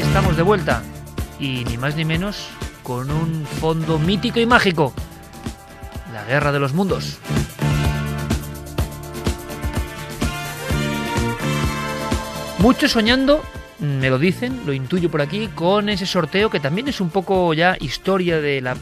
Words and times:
estamos 0.00 0.36
de 0.36 0.42
vuelta. 0.42 0.82
Y 1.40 1.64
ni 1.64 1.76
más 1.76 1.96
ni 1.96 2.04
menos 2.04 2.48
con 2.82 3.10
un 3.10 3.44
fondo 3.44 3.98
mítico 3.98 4.40
y 4.40 4.46
mágico. 4.46 4.92
La 6.12 6.24
Guerra 6.24 6.52
de 6.52 6.58
los 6.58 6.72
Mundos. 6.72 7.18
Muchos 12.58 12.90
soñando, 12.90 13.42
me 13.78 14.10
lo 14.10 14.18
dicen, 14.18 14.62
lo 14.66 14.72
intuyo 14.72 15.10
por 15.10 15.22
aquí, 15.22 15.48
con 15.54 15.88
ese 15.88 16.06
sorteo 16.06 16.50
que 16.50 16.58
también 16.58 16.88
es 16.88 17.00
un 17.00 17.10
poco 17.10 17.54
ya 17.54 17.76
historia 17.78 18.40
de 18.40 18.60
la 18.60 18.76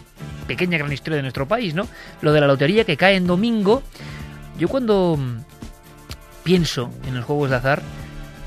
pequeña 0.47 0.79
gran 0.79 0.93
historia 0.93 1.17
de 1.17 1.23
nuestro 1.23 1.47
país, 1.47 1.75
¿no? 1.75 1.87
Lo 2.23 2.33
de 2.33 2.41
la 2.41 2.47
lotería 2.47 2.85
que 2.85 2.97
cae 2.97 3.17
en 3.17 3.27
domingo. 3.27 3.83
Yo 4.59 4.69
cuando 4.69 5.19
pienso 6.43 6.91
en 7.07 7.17
los 7.17 7.25
juegos 7.25 7.51
de 7.51 7.57
azar, 7.57 7.83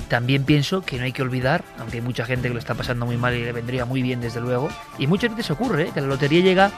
también 0.09 0.43
pienso 0.43 0.81
que 0.81 0.97
no 0.97 1.03
hay 1.03 1.13
que 1.13 1.21
olvidar, 1.21 1.63
aunque 1.77 1.97
hay 1.97 2.01
mucha 2.01 2.25
gente 2.25 2.47
que 2.47 2.53
lo 2.53 2.59
está 2.59 2.73
pasando 2.73 3.05
muy 3.05 3.15
mal 3.15 3.35
y 3.35 3.43
le 3.43 3.53
vendría 3.53 3.85
muy 3.85 4.01
bien 4.01 4.19
desde 4.19 4.41
luego, 4.41 4.69
y 4.97 5.07
muchas 5.07 5.29
veces 5.31 5.51
ocurre 5.51 5.83
¿eh? 5.83 5.91
que 5.93 6.01
la 6.01 6.07
lotería 6.07 6.41
llega 6.41 6.71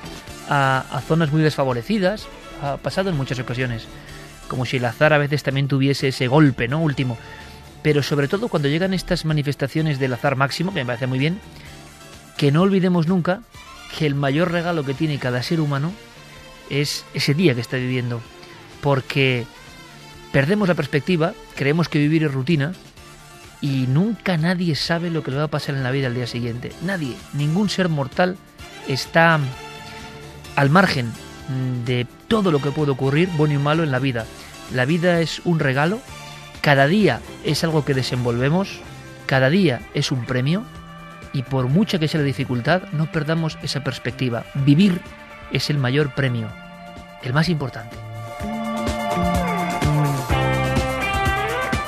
a, 0.50 1.02
zonas 1.08 1.32
muy 1.32 1.42
desfavorecidas, 1.42 2.28
ha 2.62 2.78
pasado 2.78 3.10
en 3.10 3.18
muchas 3.18 3.40
ocasiones, 3.40 3.88
como 4.48 4.66
si 4.66 4.78
el 4.78 4.86
azar 4.86 5.14
a 5.14 5.18
veces 5.18 5.44
también 5.44 5.68
tuviese 5.68 6.10
ese 6.10 6.28
golpe, 6.28 6.68
¿no? 6.68 6.82
Último. 6.82 7.18
Pero 7.82 8.04
sobre 8.04 8.28
todo 8.28 8.50
cuando 8.50 8.68
llegan 8.68 8.94
estas 8.94 9.24
manifestaciones 9.24 9.98
del 9.98 10.14
azar 10.14 10.36
máximo, 10.36 10.74
que 10.74 10.82
me 10.82 10.86
parece 10.86 11.08
muy 11.08 11.18
bien, 11.18 11.40
que 12.38 12.52
no 12.52 12.62
olvidemos 12.62 13.08
nunca 13.08 13.42
que 13.98 14.06
el 14.06 14.14
mayor 14.14 14.52
regalo 14.52 14.84
que 14.84 14.94
tiene 14.94 15.20
cada 15.20 15.42
ser 15.42 15.62
humano 15.62 15.92
es 16.70 17.06
ese 17.14 17.34
día 17.34 17.56
que 17.56 17.62
está 17.62 17.78
viviendo. 17.78 18.22
Porque 18.82 19.46
perdemos 20.32 20.68
la 20.68 20.76
perspectiva, 20.76 21.34
creemos 21.56 21.88
que 21.88 22.00
vivir 22.00 22.24
es 22.24 22.34
rutina 22.34 22.74
y 23.62 23.86
nunca 23.88 24.38
nadie 24.38 24.76
sabe 24.76 25.12
lo 25.12 25.24
que 25.24 25.32
le 25.32 25.38
va 25.38 25.44
a 25.44 25.48
pasar 25.48 25.76
en 25.76 25.84
la 25.84 25.92
vida 25.92 26.08
al 26.08 26.16
día 26.16 26.28
siguiente. 26.28 26.72
Nadie, 26.82 27.16
ningún 27.34 27.70
ser 27.70 27.90
mortal 27.90 28.36
está 28.88 29.40
al 30.56 30.70
margen 30.70 31.12
de 31.86 32.08
todo 32.28 32.52
lo 32.52 32.62
que 32.62 32.72
puede 32.72 32.92
ocurrir, 32.92 33.30
bueno 33.38 33.54
y 33.54 33.58
malo, 33.58 33.84
en 33.84 33.92
la 33.92 34.00
vida. 34.00 34.26
La 34.74 34.86
vida 34.86 35.22
es 35.22 35.42
un 35.46 35.60
regalo, 35.60 36.00
cada 36.62 36.88
día 36.88 37.22
es 37.44 37.64
algo 37.64 37.86
que 37.86 37.94
desenvolvemos, 37.94 38.80
cada 39.28 39.50
día 39.50 39.82
es 39.94 40.12
un 40.12 40.26
premio 40.26 40.64
y 41.34 41.44
por 41.44 41.68
mucha 41.68 42.00
que 42.00 42.08
sea 42.08 42.20
la 42.20 42.26
dificultad, 42.26 42.84
no 42.92 43.12
perdamos 43.12 43.58
esa 43.62 43.84
perspectiva. 43.84 44.44
Vivir 44.66 45.02
es 45.52 45.70
el 45.70 45.78
mayor 45.78 46.14
premio, 46.14 46.50
el 47.24 47.34
más 47.34 47.50
importante. 47.50 48.11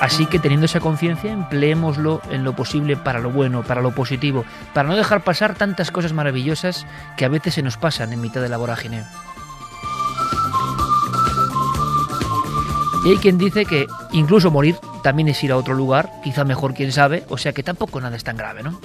Así 0.03 0.25
que 0.25 0.37
teniendo 0.37 0.65
esa 0.65 0.81
conciencia, 0.81 1.31
empleémoslo 1.31 2.21
en 2.29 2.43
lo 2.43 2.53
posible 2.57 2.97
para 2.97 3.19
lo 3.19 3.31
bueno, 3.31 3.63
para 3.63 3.81
lo 3.81 3.95
positivo, 3.95 4.43
para 4.73 4.89
no 4.89 4.97
dejar 4.97 5.23
pasar 5.23 5.55
tantas 5.55 5.91
cosas 5.91 6.11
maravillosas 6.11 6.85
que 7.15 7.23
a 7.23 7.29
veces 7.29 7.53
se 7.53 7.61
nos 7.61 7.77
pasan 7.77 8.11
en 8.11 8.19
mitad 8.19 8.41
de 8.41 8.49
la 8.49 8.57
vorágine. 8.57 9.05
Y 13.05 13.11
hay 13.11 13.15
quien 13.15 13.37
dice 13.37 13.65
que 13.65 13.87
incluso 14.11 14.51
morir 14.51 14.75
también 15.03 15.29
es 15.29 15.41
ir 15.41 15.53
a 15.53 15.57
otro 15.57 15.73
lugar, 15.73 16.11
quizá 16.21 16.43
mejor 16.43 16.73
quién 16.73 16.91
sabe, 16.91 17.23
o 17.29 17.37
sea 17.37 17.53
que 17.53 17.63
tampoco 17.63 18.01
nada 18.01 18.17
es 18.17 18.25
tan 18.25 18.35
grave, 18.35 18.61
¿no? 18.61 18.77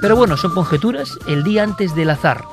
Pero 0.00 0.16
bueno, 0.16 0.38
son 0.38 0.54
conjeturas 0.54 1.18
el 1.26 1.44
día 1.44 1.64
antes 1.64 1.94
del 1.94 2.08
azar. 2.08 2.44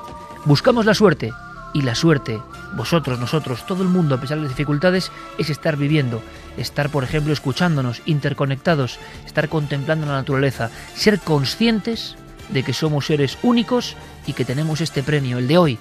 Buscamos 0.43 0.85
la 0.85 0.93
suerte, 0.93 1.31
y 1.73 1.83
la 1.83 1.95
suerte, 1.95 2.41
vosotros, 2.75 3.19
nosotros, 3.19 3.65
todo 3.65 3.83
el 3.83 3.89
mundo, 3.89 4.15
a 4.15 4.21
pesar 4.21 4.37
de 4.37 4.43
las 4.43 4.51
dificultades, 4.51 5.11
es 5.37 5.49
estar 5.49 5.77
viviendo, 5.77 6.21
estar, 6.57 6.89
por 6.89 7.03
ejemplo, 7.03 7.33
escuchándonos, 7.33 8.01
interconectados, 8.05 8.99
estar 9.25 9.49
contemplando 9.49 10.05
la 10.05 10.13
naturaleza, 10.13 10.69
ser 10.95 11.19
conscientes 11.19 12.15
de 12.49 12.63
que 12.63 12.73
somos 12.73 13.05
seres 13.05 13.37
únicos 13.43 13.95
y 14.27 14.33
que 14.33 14.45
tenemos 14.45 14.81
este 14.81 15.03
premio, 15.03 15.37
el 15.37 15.47
de 15.47 15.57
hoy, 15.57 15.79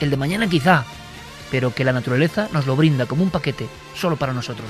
el 0.00 0.10
de 0.10 0.16
mañana 0.16 0.48
quizá, 0.48 0.84
pero 1.50 1.74
que 1.74 1.84
la 1.84 1.92
naturaleza 1.92 2.48
nos 2.52 2.66
lo 2.66 2.76
brinda 2.76 3.06
como 3.06 3.22
un 3.22 3.30
paquete, 3.30 3.66
solo 3.94 4.16
para 4.16 4.32
nosotros. 4.32 4.68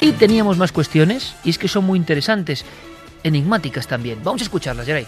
Y 0.00 0.12
teníamos 0.12 0.58
más 0.58 0.70
cuestiones, 0.70 1.34
y 1.44 1.50
es 1.50 1.58
que 1.58 1.68
son 1.68 1.84
muy 1.84 1.98
interesantes, 1.98 2.64
enigmáticas 3.22 3.86
también. 3.86 4.20
Vamos 4.22 4.42
a 4.42 4.44
escucharlas, 4.44 4.86
Geray. 4.86 5.06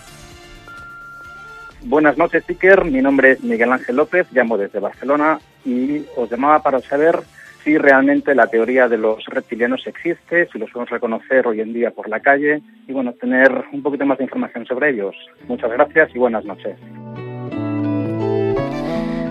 Buenas 1.88 2.18
noches, 2.18 2.42
Iker. 2.48 2.84
Mi 2.84 3.00
nombre 3.00 3.32
es 3.32 3.44
Miguel 3.44 3.70
Ángel 3.70 3.94
López, 3.94 4.26
llamo 4.32 4.58
desde 4.58 4.80
Barcelona 4.80 5.38
y 5.64 6.04
os 6.16 6.28
llamaba 6.28 6.60
para 6.60 6.80
saber 6.80 7.20
si 7.62 7.78
realmente 7.78 8.34
la 8.34 8.48
teoría 8.48 8.88
de 8.88 8.98
los 8.98 9.24
reptilianos 9.26 9.86
existe, 9.86 10.48
si 10.52 10.58
los 10.58 10.68
podemos 10.70 10.90
reconocer 10.90 11.46
hoy 11.46 11.60
en 11.60 11.72
día 11.72 11.92
por 11.92 12.08
la 12.08 12.18
calle 12.18 12.60
y, 12.88 12.92
bueno, 12.92 13.12
tener 13.12 13.66
un 13.72 13.84
poquito 13.84 14.04
más 14.04 14.18
de 14.18 14.24
información 14.24 14.66
sobre 14.66 14.90
ellos. 14.90 15.14
Muchas 15.46 15.70
gracias 15.70 16.10
y 16.12 16.18
buenas 16.18 16.44
noches. 16.44 16.76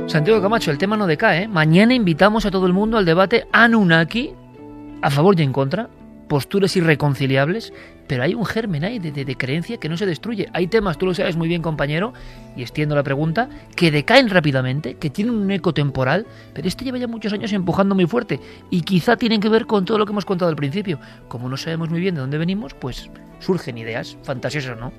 Santiago 0.08 0.42
Camacho, 0.42 0.72
el 0.72 0.78
tema 0.78 0.96
no 0.96 1.08
decae. 1.08 1.44
¿eh? 1.44 1.48
Mañana 1.50 1.94
invitamos 1.94 2.46
a 2.46 2.52
todo 2.52 2.68
el 2.68 2.74
mundo 2.74 2.98
al 2.98 3.04
debate 3.04 3.48
Anunnaki, 3.52 4.34
a 5.02 5.10
favor 5.10 5.38
y 5.38 5.44
en 5.44 5.52
contra, 5.52 5.90
posturas 6.28 6.76
irreconciliables, 6.76 7.74
pero 8.08 8.24
hay 8.24 8.36
un 8.36 8.46
germen 8.46 8.84
ahí 8.84 9.00
de, 9.00 9.36
creencia 9.36 9.78
que 9.78 9.90
no 9.90 9.98
se 9.98 10.06
destruye. 10.06 10.48
Hay 10.54 10.68
temas, 10.68 10.98
tú 10.98 11.06
lo 11.06 11.14
sabes 11.14 11.36
muy 11.36 11.48
bien, 11.48 11.62
compañero, 11.62 12.14
y 12.56 12.62
extiendo 12.62 12.96
la 12.96 13.04
pregunta, 13.04 13.50
que 13.76 13.92
decaen 13.92 14.30
rápidamente, 14.30 14.96
que 14.96 15.10
tienen 15.10 15.34
un 15.34 15.50
eco 15.52 15.74
temporal, 15.74 16.26
pero 16.54 16.68
este 16.68 16.86
lleva 16.86 16.98
ya 16.98 17.08
muchos 17.08 17.34
años 17.34 17.52
empujando 17.54 17.96
muy 17.96 18.06
fuerte, 18.06 18.40
y 18.70 18.82
quizá 18.82 19.18
tienen 19.18 19.42
que 19.42 19.50
ver 19.50 19.66
con 19.66 19.86
todo 19.86 19.98
lo 19.98 20.06
que 20.06 20.12
hemos 20.12 20.26
contado 20.26 20.50
al 20.50 20.56
principio. 20.56 21.00
Como 21.28 21.50
no 21.50 21.58
sabemos 21.58 21.90
muy 21.90 22.00
bien 22.00 22.16
de 22.16 22.22
dónde 22.22 22.38
venimos, 22.38 22.74
pues 22.74 23.10
surgen 23.40 23.78
ideas 23.78 24.18
fantasiosas, 24.24 24.80
¿no? 24.80 24.92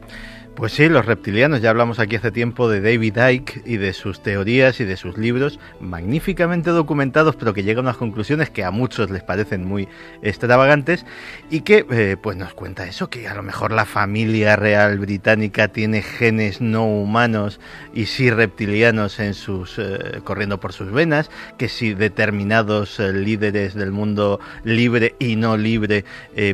Pues 0.56 0.72
sí, 0.72 0.88
los 0.88 1.04
reptilianos, 1.04 1.60
ya 1.60 1.68
hablamos 1.68 1.98
aquí 1.98 2.16
hace 2.16 2.30
tiempo 2.30 2.70
de 2.70 2.80
David 2.80 3.18
Icke 3.18 3.60
y 3.66 3.76
de 3.76 3.92
sus 3.92 4.22
teorías 4.22 4.80
y 4.80 4.86
de 4.86 4.96
sus 4.96 5.18
libros, 5.18 5.60
magníficamente 5.80 6.70
documentados, 6.70 7.36
pero 7.36 7.52
que 7.52 7.62
llegan 7.62 7.84
a 7.84 7.90
unas 7.90 7.98
conclusiones 7.98 8.48
que 8.48 8.64
a 8.64 8.70
muchos 8.70 9.10
les 9.10 9.22
parecen 9.22 9.66
muy 9.66 9.86
extravagantes 10.22 11.04
y 11.50 11.60
que 11.60 11.84
eh, 11.90 12.16
pues 12.18 12.38
nos 12.38 12.54
cuenta 12.54 12.86
eso, 12.86 13.10
que 13.10 13.28
a 13.28 13.34
lo 13.34 13.42
mejor 13.42 13.70
la 13.70 13.84
familia 13.84 14.56
real 14.56 14.98
británica 14.98 15.68
tiene 15.68 16.00
genes 16.00 16.62
no 16.62 16.86
humanos 16.86 17.60
y 17.92 18.06
sí 18.06 18.30
reptilianos 18.30 19.20
en 19.20 19.34
sus 19.34 19.78
eh, 19.78 20.22
corriendo 20.24 20.58
por 20.58 20.72
sus 20.72 20.90
venas, 20.90 21.30
que 21.58 21.68
si 21.68 21.92
determinados 21.92 22.98
eh, 22.98 23.12
líderes 23.12 23.74
del 23.74 23.92
mundo 23.92 24.40
libre 24.64 25.16
y 25.18 25.36
no 25.36 25.58
libre 25.58 26.06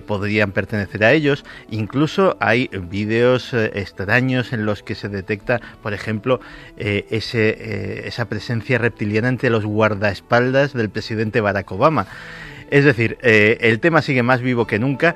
podrían 0.07 0.51
pertenecer 0.51 1.05
a 1.05 1.13
ellos. 1.13 1.45
Incluso 1.71 2.37
hay 2.41 2.69
vídeos 2.73 3.55
extraños 3.93 4.53
en 4.53 4.65
los 4.65 4.83
que 4.83 4.95
se 4.95 5.09
detecta, 5.09 5.61
por 5.83 5.93
ejemplo, 5.93 6.41
eh, 6.79 7.07
ese, 7.11 7.51
eh, 7.51 8.03
esa 8.07 8.25
presencia 8.25 8.79
reptiliana 8.79 9.29
entre 9.29 9.51
los 9.51 9.67
guardaespaldas 9.67 10.73
del 10.73 10.89
presidente 10.89 11.41
Barack 11.41 11.71
Obama. 11.73 12.07
Es 12.71 12.85
decir, 12.87 13.19
eh, 13.21 13.59
el 13.61 13.81
tema 13.81 14.01
sigue 14.01 14.23
más 14.23 14.41
vivo 14.41 14.67
que 14.67 14.79
nunca. 14.79 15.15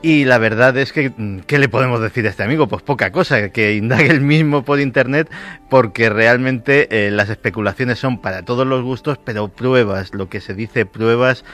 Y 0.00 0.26
la 0.26 0.38
verdad 0.38 0.76
es 0.76 0.92
que, 0.92 1.10
mm, 1.10 1.40
¿qué 1.40 1.58
le 1.58 1.68
podemos 1.68 2.00
decir 2.00 2.24
a 2.26 2.30
este 2.30 2.44
amigo? 2.44 2.68
Pues 2.68 2.82
poca 2.82 3.10
cosa, 3.10 3.48
que 3.48 3.74
indague 3.74 4.10
el 4.10 4.20
mismo 4.20 4.62
por 4.62 4.78
internet, 4.78 5.28
porque 5.70 6.08
realmente 6.08 7.10
las 7.10 7.30
especulaciones 7.30 7.98
son 7.98 8.20
para 8.20 8.44
todos 8.44 8.64
los 8.64 8.84
gustos, 8.84 9.18
pero 9.24 9.48
pruebas, 9.48 10.14
lo 10.14 10.28
que 10.28 10.40
se 10.40 10.54
dice 10.54 10.86
pruebas, 10.86 11.44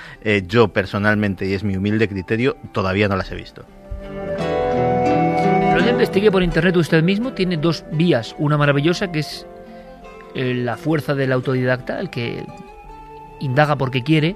yo 0.46 0.68
personalmente, 0.68 1.46
y 1.46 1.54
es 1.54 1.64
mi 1.64 1.76
humilde 1.76 2.06
criterio, 2.06 2.58
todavía 2.72 3.08
no 3.08 3.16
las 3.16 3.32
he 3.32 3.34
visto 3.34 3.64
investigue 5.94 6.32
por 6.32 6.42
internet 6.42 6.76
usted 6.76 7.04
mismo, 7.04 7.34
tiene 7.34 7.56
dos 7.56 7.84
vías. 7.92 8.34
Una 8.38 8.58
maravillosa 8.58 9.12
que 9.12 9.20
es 9.20 9.46
eh, 10.34 10.52
la 10.52 10.76
fuerza 10.76 11.14
del 11.14 11.30
autodidacta, 11.30 12.00
el 12.00 12.10
que 12.10 12.44
indaga 13.38 13.76
porque 13.76 14.02
quiere 14.02 14.34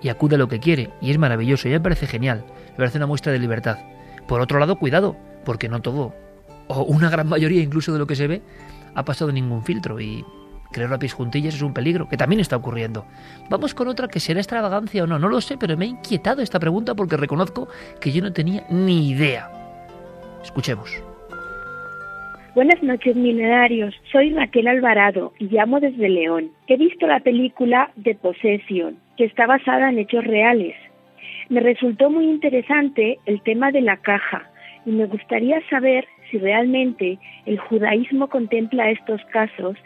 y 0.00 0.08
acude 0.08 0.36
a 0.36 0.38
lo 0.38 0.48
que 0.48 0.60
quiere. 0.60 0.90
Y 1.02 1.10
es 1.10 1.18
maravilloso, 1.18 1.68
y 1.68 1.72
me 1.72 1.80
parece 1.80 2.06
genial. 2.06 2.46
Me 2.70 2.76
parece 2.78 2.96
una 2.96 3.06
muestra 3.06 3.32
de 3.32 3.38
libertad. 3.38 3.78
Por 4.26 4.40
otro 4.40 4.58
lado, 4.58 4.76
cuidado, 4.76 5.14
porque 5.44 5.68
no 5.68 5.82
todo, 5.82 6.14
o 6.68 6.82
una 6.84 7.10
gran 7.10 7.28
mayoría 7.28 7.60
incluso 7.60 7.92
de 7.92 7.98
lo 7.98 8.06
que 8.06 8.16
se 8.16 8.26
ve, 8.26 8.42
ha 8.94 9.04
pasado 9.04 9.30
ningún 9.30 9.62
filtro 9.62 10.00
y 10.00 10.24
creer 10.72 10.92
a 10.92 10.98
pies 10.98 11.12
juntillas 11.12 11.54
es 11.54 11.62
un 11.62 11.74
peligro, 11.74 12.08
que 12.08 12.16
también 12.16 12.40
está 12.40 12.56
ocurriendo. 12.56 13.04
Vamos 13.50 13.74
con 13.74 13.88
otra 13.88 14.08
que 14.08 14.20
será 14.20 14.40
extravagancia 14.40 15.04
o 15.04 15.06
no, 15.06 15.18
no 15.18 15.28
lo 15.28 15.42
sé, 15.42 15.58
pero 15.58 15.76
me 15.76 15.84
ha 15.84 15.88
inquietado 15.88 16.40
esta 16.40 16.58
pregunta 16.58 16.94
porque 16.94 17.18
reconozco 17.18 17.68
que 18.00 18.10
yo 18.10 18.22
no 18.22 18.32
tenía 18.32 18.66
ni 18.70 19.10
idea. 19.10 19.53
Escuchemos. 20.44 21.02
Buenas 22.54 22.80
noches, 22.82 23.16
milenarios. 23.16 23.94
Soy 24.12 24.30
Raquel 24.30 24.68
Alvarado 24.68 25.32
y 25.38 25.46
llamo 25.46 25.80
desde 25.80 26.08
León. 26.08 26.50
He 26.68 26.76
visto 26.76 27.06
la 27.06 27.20
película 27.20 27.90
The 28.00 28.14
Possession, 28.14 28.98
que 29.16 29.24
está 29.24 29.46
basada 29.46 29.88
en 29.88 29.98
hechos 29.98 30.22
reales. 30.22 30.76
Me 31.48 31.60
resultó 31.60 32.10
muy 32.10 32.26
interesante 32.26 33.18
el 33.26 33.42
tema 33.42 33.72
de 33.72 33.80
la 33.80 33.96
caja 33.96 34.50
y 34.86 34.90
me 34.90 35.06
gustaría 35.06 35.66
saber 35.68 36.06
si 36.30 36.38
realmente 36.38 37.18
el 37.46 37.58
judaísmo 37.58 38.28
contempla 38.28 38.90
estos 38.90 39.20
casos 39.32 39.76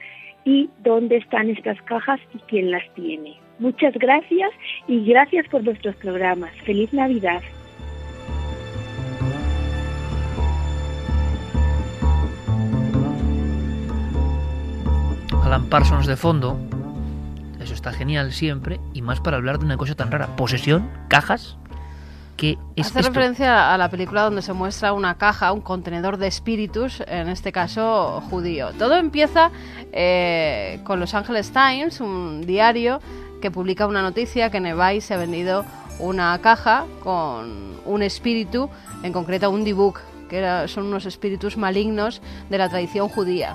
y 0.45 0.69
dónde 0.81 1.19
están 1.19 1.51
estas 1.51 1.81
cajas 1.83 2.21
y 2.35 2.39
quién 2.49 2.71
las 2.71 2.85
tiene. 2.95 3.37
Muchas 3.61 3.95
gracias 3.95 4.51
y 4.89 5.05
gracias 5.05 5.47
por 5.49 5.63
vuestros 5.63 5.95
programas. 5.97 6.53
Feliz 6.65 6.93
Navidad. 6.93 7.43
Alan 15.49 15.65
Parsons 15.71 16.07
de 16.07 16.17
fondo. 16.17 16.59
Eso 17.59 17.73
está 17.73 17.91
genial 17.93 18.33
siempre. 18.33 18.81
Y 18.93 19.01
más 19.01 19.21
para 19.21 19.39
hablar 19.39 19.59
de 19.59 19.65
una 19.65 19.79
cosa 19.79 19.95
tan 19.95 20.11
rara. 20.11 20.37
Posesión, 20.37 20.91
cajas. 21.09 21.57
¿Qué 22.37 22.59
es 22.77 22.89
Hace 22.89 22.99
esto? 23.01 23.09
referencia 23.11 23.73
a 23.73 23.79
la 23.79 23.89
película 23.89 24.23
donde 24.25 24.43
se 24.43 24.53
muestra 24.53 24.93
una 24.93 25.17
caja, 25.17 25.51
un 25.53 25.63
contenedor 25.63 26.19
de 26.19 26.27
espíritus, 26.27 27.03
en 27.09 27.29
este 27.31 27.51
caso 27.51 28.23
judío. 28.31 28.73
Todo 28.79 28.97
empieza 28.97 29.51
eh, 29.93 30.81
con 30.85 31.01
Los 31.01 31.15
Angeles 31.15 31.51
Times, 31.51 32.01
un 32.03 32.43
diario 32.47 33.01
que 33.41 33.51
publica 33.51 33.87
una 33.87 34.03
noticia 34.03 34.51
que 34.51 34.61
Nevai 34.61 35.01
se 35.01 35.15
ha 35.15 35.17
vendido 35.17 35.65
una 35.99 36.39
caja 36.43 36.85
con 37.03 37.73
un 37.87 38.03
espíritu, 38.03 38.69
en 39.03 39.13
concreto 39.15 39.51
un 39.51 39.65
dibuk, 39.65 39.99
que 40.29 40.39
era- 40.39 40.69
son 40.69 40.85
unos 40.85 41.07
espíritus 41.07 41.57
malignos 41.57 42.21
de 42.51 42.59
la 42.59 42.69
tradición 42.69 43.09
judía. 43.09 43.55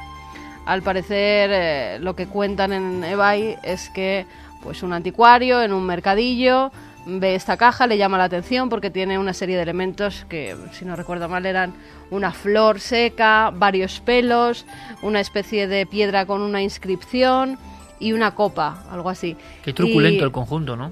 Al 0.65 0.81
parecer, 0.81 1.49
eh, 1.53 1.97
lo 1.99 2.15
que 2.15 2.27
cuentan 2.27 2.71
en 2.73 3.03
eBay 3.03 3.57
es 3.63 3.89
que 3.89 4.25
pues 4.61 4.81
un 4.81 4.93
anticuario 4.93 5.61
en 5.61 5.73
un 5.73 5.85
mercadillo 5.85 6.71
ve 7.05 7.35
esta 7.35 7.57
caja, 7.57 7.85
le 7.85 7.97
llama 7.97 8.17
la 8.17 8.23
atención 8.25 8.69
porque 8.69 8.89
tiene 8.89 9.19
una 9.19 9.33
serie 9.33 9.57
de 9.57 9.63
elementos 9.63 10.25
que, 10.29 10.55
si 10.71 10.85
no 10.85 10.95
recuerdo 10.95 11.27
mal, 11.27 11.45
eran 11.45 11.73
una 12.11 12.31
flor 12.31 12.79
seca, 12.79 13.51
varios 13.53 13.99
pelos, 13.99 14.65
una 15.01 15.19
especie 15.19 15.67
de 15.67 15.85
piedra 15.85 16.25
con 16.25 16.41
una 16.41 16.61
inscripción 16.61 17.57
y 17.99 18.13
una 18.13 18.35
copa, 18.35 18.83
algo 18.89 19.09
así. 19.09 19.35
Qué 19.63 19.73
truculento 19.73 20.21
Y- 20.23 20.25
el 20.27 20.31
conjunto, 20.31 20.77
¿no? 20.77 20.91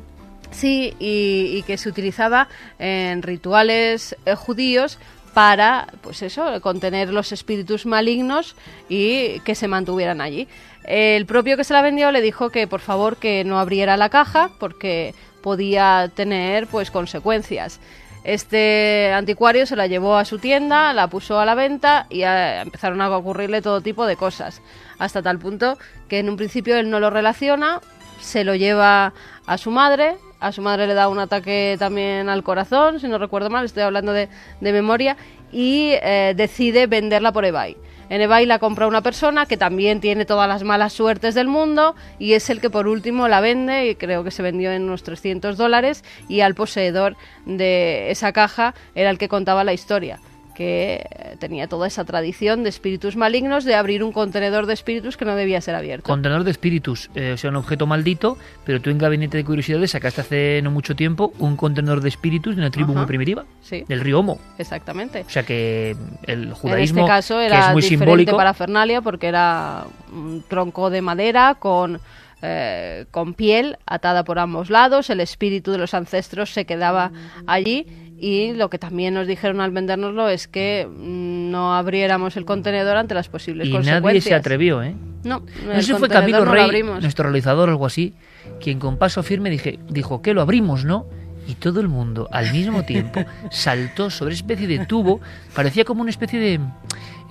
Sí, 0.52 0.94
y, 1.00 1.56
y 1.58 1.64
que 1.64 1.78
se 1.78 1.88
utilizaba 1.88 2.50
en 2.78 3.22
rituales 3.22 4.18
eh, 4.26 4.36
judíos 4.36 5.00
para, 5.34 5.88
pues 6.02 6.22
eso, 6.22 6.60
contener 6.62 7.10
los 7.10 7.32
espíritus 7.32 7.86
malignos 7.86 8.56
y 8.90 9.40
que 9.42 9.56
se 9.56 9.68
mantuvieran 9.68 10.22
allí. 10.22 10.48
El 10.84 11.26
propio 11.26 11.58
que 11.58 11.64
se 11.64 11.74
la 11.74 11.82
vendió 11.82 12.12
le 12.12 12.22
dijo 12.22 12.50
que 12.50 12.68
por 12.68 12.82
favor 12.82 13.18
que 13.18 13.44
no 13.44 13.60
abriera 13.60 13.98
la 13.98 14.10
caja 14.10 14.52
porque 14.60 15.14
podía 15.42 16.12
tener 16.14 16.68
pues 16.68 16.92
consecuencias. 16.92 17.80
Este 18.24 19.12
anticuario 19.14 19.66
se 19.66 19.76
la 19.76 19.88
llevó 19.88 20.16
a 20.16 20.26
su 20.26 20.38
tienda, 20.38 20.94
la 20.94 21.08
puso 21.08 21.40
a 21.40 21.46
la 21.46 21.56
venta 21.56 22.06
y 22.10 22.22
eh, 22.22 22.62
empezaron 22.62 23.02
a 23.02 23.10
ocurrirle 23.16 23.62
todo 23.62 23.82
tipo 23.82 24.06
de 24.06 24.16
cosas. 24.16 24.62
Hasta 25.00 25.24
tal 25.24 25.40
punto 25.40 25.78
que 26.08 26.20
en 26.20 26.30
un 26.30 26.38
principio 26.38 26.78
él 26.78 26.90
no 26.90 27.00
lo 27.00 27.10
relaciona, 27.10 27.82
se 28.20 28.44
lo 28.44 28.54
lleva 28.54 29.14
a 29.48 29.58
su 29.58 29.72
madre, 29.72 30.18
a 30.42 30.52
su 30.52 30.62
madre 30.62 30.88
le 30.88 30.96
da 30.96 31.08
un 31.08 31.20
ataque 31.20 31.78
también 31.80 32.28
al 32.28 32.44
corazón, 32.44 33.00
si 33.00 33.08
no 33.08 33.18
recuerdo 33.18 33.50
mal, 33.50 33.64
estoy 33.64 33.84
hablando 33.84 34.12
de, 34.12 34.28
de 34.60 34.74
memoria, 34.74 35.16
y 35.52 35.92
eh, 36.02 36.34
decide 36.36 36.88
venderla 36.88 37.32
por 37.32 37.46
eBay. 37.46 37.78
En 38.10 38.22
eBay 38.22 38.46
la 38.46 38.60
compra 38.60 38.88
una 38.88 39.02
persona 39.02 39.46
que 39.46 39.56
también 39.56 40.02
tiene 40.02 40.26
todas 40.26 40.50
las 40.50 40.64
malas 40.64 40.92
suertes 40.92 41.36
del 41.36 41.48
mundo 41.48 41.96
y 42.20 42.34
es 42.34 42.50
el 42.50 42.60
que 42.60 42.70
por 42.70 42.88
último 42.88 43.30
la 43.30 43.40
vende 43.40 43.88
y 43.88 43.96
creo 43.96 44.26
que 44.26 44.32
se 44.32 44.44
vendió 44.44 44.72
en 44.72 44.84
unos 44.84 45.04
300 45.04 45.56
dólares 45.56 46.04
y 46.28 46.42
al 46.42 46.54
poseedor 46.54 47.16
de 47.46 48.12
esa 48.12 48.34
caja 48.34 48.74
era 48.96 49.12
el 49.12 49.18
que 49.18 49.30
contaba 49.30 49.64
la 49.64 49.72
historia 49.72 50.20
que 50.62 51.36
tenía 51.40 51.68
toda 51.68 51.88
esa 51.88 52.06
tradición 52.06 52.62
de 52.62 52.70
espíritus 52.70 53.16
malignos 53.16 53.64
de 53.66 53.74
abrir 53.74 54.04
un 54.04 54.12
contenedor 54.12 54.68
de 54.68 54.74
espíritus 54.76 55.18
que 55.18 55.26
no 55.26 55.36
debía 55.36 55.60
ser 55.60 55.74
abierto. 55.74 56.04
Contenedor 56.04 56.44
de 56.44 56.52
espíritus, 56.52 57.10
eh, 57.16 57.32
o 57.34 57.38
sea, 57.38 57.50
un 57.50 57.56
objeto 57.56 57.88
maldito, 57.88 58.38
pero 58.64 58.80
tú 58.80 58.92
en 58.92 59.00
Gabinete 59.00 59.38
de 59.38 59.44
Curiosidades 59.44 59.90
sacaste 59.90 60.22
hace 60.22 60.62
no 60.62 60.70
mucho 60.70 60.96
tiempo 60.96 61.34
un 61.40 61.56
contenedor 61.56 62.02
de 62.02 62.10
espíritus 62.10 62.56
de 62.56 62.62
una 62.62 62.70
tribu 62.70 62.92
Ajá. 62.92 63.00
muy 63.00 63.08
primitiva, 63.08 63.44
Sí, 63.62 63.84
del 63.88 64.02
río 64.02 64.20
Homo. 64.20 64.40
exactamente. 64.60 65.22
O 65.26 65.30
sea 65.32 65.42
que 65.44 65.96
el 66.28 66.44
En 66.44 66.54
judaísmo, 66.54 67.00
este 67.02 67.10
caso 67.10 67.40
que 67.40 67.46
era 67.48 67.68
es 67.68 67.74
muy 67.74 67.82
simbólico, 67.82 68.38
para 68.38 68.54
Fernalia 68.54 69.02
porque 69.02 69.28
era 69.28 69.86
un 70.14 70.44
tronco 70.48 70.92
de 70.92 71.02
madera 71.02 71.56
con, 71.58 72.00
eh, 72.44 73.06
con 73.10 73.34
piel 73.34 73.78
atada 73.88 74.24
por 74.24 74.38
ambos 74.38 74.70
lados, 74.70 75.10
el 75.10 75.22
espíritu 75.22 75.72
de 75.72 75.80
los 75.80 75.96
ancestros 75.96 76.54
se 76.54 76.66
quedaba 76.66 77.12
allí 77.48 77.88
y 78.22 78.54
lo 78.54 78.70
que 78.70 78.78
también 78.78 79.16
nos 79.16 79.26
dijeron 79.26 79.62
al 79.62 79.72
vendérnoslo 79.72 80.30
es 80.30 80.48
que 80.48 80.88
mm, 80.88 81.50
no 81.50 81.76
abriéramos 81.76 82.38
el 82.38 82.46
contenedor 82.46 82.96
ante 82.96 83.16
las 83.16 83.28
posibles 83.30 83.68
y 83.68 83.72
consecuencias. 83.72 84.04
nadie 84.04 84.22
se 84.22 84.36
atrevió, 84.36 84.84
¿eh? 84.84 84.94
No, 85.24 85.42
No 85.66 85.72
el 85.74 85.84
fue 85.84 86.08
Camilo 86.08 86.46
no 86.46 86.52
Rey, 86.52 86.84
nuestro 86.84 87.24
realizador 87.24 87.70
o 87.70 87.72
algo 87.72 87.88
así, 87.88 88.14
quien 88.62 88.78
con 88.78 88.98
paso 88.98 89.24
firme 89.24 89.50
dije, 89.50 89.80
dijo 89.90 90.22
que 90.22 90.36
lo 90.36 90.42
abrimos, 90.42 90.86
¿no? 90.86 91.08
Y 91.48 91.56
todo 91.56 91.82
el 91.82 91.88
mundo 91.88 92.30
al 92.32 92.52
mismo 92.54 92.84
tiempo 92.84 93.26
saltó 93.50 94.12
sobre 94.12 94.36
especie 94.36 94.68
de 94.68 94.86
tubo, 94.86 95.20
parecía 95.56 95.84
como 95.84 96.02
una 96.02 96.12
especie 96.12 96.40
de 96.40 96.60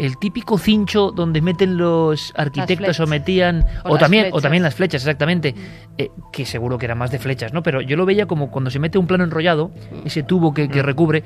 el 0.00 0.18
típico 0.18 0.58
cincho 0.58 1.10
donde 1.10 1.40
meten 1.42 1.76
los 1.76 2.32
arquitectos 2.36 2.98
o 3.00 3.06
metían 3.06 3.64
O 3.84 3.98
también 3.98 4.28
o 4.32 4.40
también 4.40 4.62
las 4.62 4.74
flechas 4.74 5.02
exactamente 5.02 5.54
eh, 5.98 6.10
que 6.32 6.44
seguro 6.46 6.78
que 6.78 6.86
era 6.86 6.94
más 6.94 7.10
de 7.10 7.18
flechas 7.18 7.52
no 7.52 7.62
pero 7.62 7.80
yo 7.80 7.96
lo 7.96 8.06
veía 8.06 8.26
como 8.26 8.50
cuando 8.50 8.70
se 8.70 8.78
mete 8.78 8.98
un 8.98 9.06
plano 9.06 9.24
enrollado 9.24 9.70
ese 10.04 10.22
tubo 10.22 10.54
que, 10.54 10.68
Mm. 10.68 10.70
que 10.70 10.82
recubre 10.82 11.22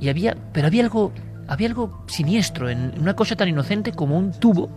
y 0.00 0.08
había 0.10 0.36
pero 0.52 0.66
había 0.66 0.82
algo 0.84 1.12
había 1.48 1.68
algo 1.68 2.04
siniestro 2.06 2.68
en 2.68 2.92
una 3.00 3.14
cosa 3.16 3.34
tan 3.34 3.48
inocente 3.48 3.92
como 3.92 4.18
un 4.18 4.32
tubo 4.32 4.68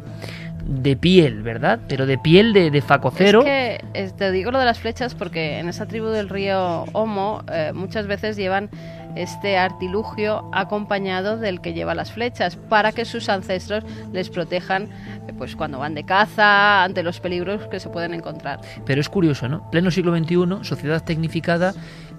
de 0.63 0.95
piel, 0.95 1.42
¿verdad? 1.42 1.80
Pero 1.89 2.06
de 2.06 2.18
piel 2.19 2.53
de, 2.53 2.69
de 2.69 2.81
facocero. 2.83 3.39
Es 3.39 3.45
que 3.45 3.83
es- 3.95 4.15
te 4.15 4.31
digo 4.31 4.51
lo 4.51 4.59
de 4.59 4.65
las 4.65 4.80
flechas 4.80 5.15
porque 5.15 5.57
en 5.59 5.68
esa 5.68 5.88
tribu 5.88 6.07
del 6.09 6.30
río 6.30 6.83
Homo 6.94 7.44
eh, 7.51 7.71
muchas 7.74 8.06
veces 8.07 8.38
llevan 8.38 8.69
este 9.16 9.58
artilugio 9.58 10.50
acompañado 10.54 11.38
del 11.38 11.62
que 11.62 11.74
lleva 11.74 11.96
las 11.96 12.12
flechas 12.12 12.56
para 12.56 12.92
que 12.92 13.06
sus 13.06 13.30
ancestros 13.30 13.84
les 14.12 14.30
protejan 14.30 14.90
eh, 15.28 15.34
pues 15.38 15.56
cuando 15.56 15.80
van 15.80 15.96
de 15.96 16.04
caza 16.04 16.84
ante 16.84 17.04
los 17.04 17.19
peligros 17.19 17.68
que 17.68 17.80
se 17.80 17.90
pueden 17.90 18.13
encontrar. 18.13 18.62
Pero 18.86 19.02
es 19.02 19.10
curioso, 19.10 19.48
¿no? 19.50 19.70
Pleno 19.72 19.91
siglo 19.91 20.15
XXI, 20.15 20.63
sociedad 20.63 21.03
tecnificada. 21.03 21.74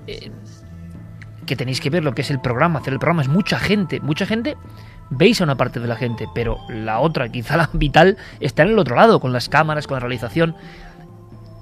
eh, 0.07 0.31
que 1.47 1.57
tenéis 1.57 1.81
que 1.81 1.91
ver 1.91 2.05
lo 2.05 2.15
que 2.15 2.23
es 2.23 2.31
el 2.31 2.41
programa, 2.41 2.79
hacer 2.79 2.93
el 2.93 2.99
programa 2.99 3.23
es 3.23 3.29
mucha 3.29 3.59
gente, 3.59 4.01
mucha 4.01 4.27
gente. 4.27 4.57
Veis 5.11 5.41
a 5.41 5.45
una 5.45 5.57
parte 5.57 5.81
de 5.81 5.87
la 5.87 5.97
gente, 5.97 6.27
pero 6.35 6.59
la 6.71 7.01
otra, 7.01 7.29
quizá 7.29 7.57
la 7.57 7.69
vital, 7.75 8.17
está 8.41 8.63
en 8.63 8.71
el 8.71 8.79
otro 8.79 8.97
lado, 8.97 9.21
con 9.21 9.33
las 9.33 9.49
cámaras, 9.49 9.87
con 9.87 9.97
la 9.97 10.01
realización. 10.01 10.55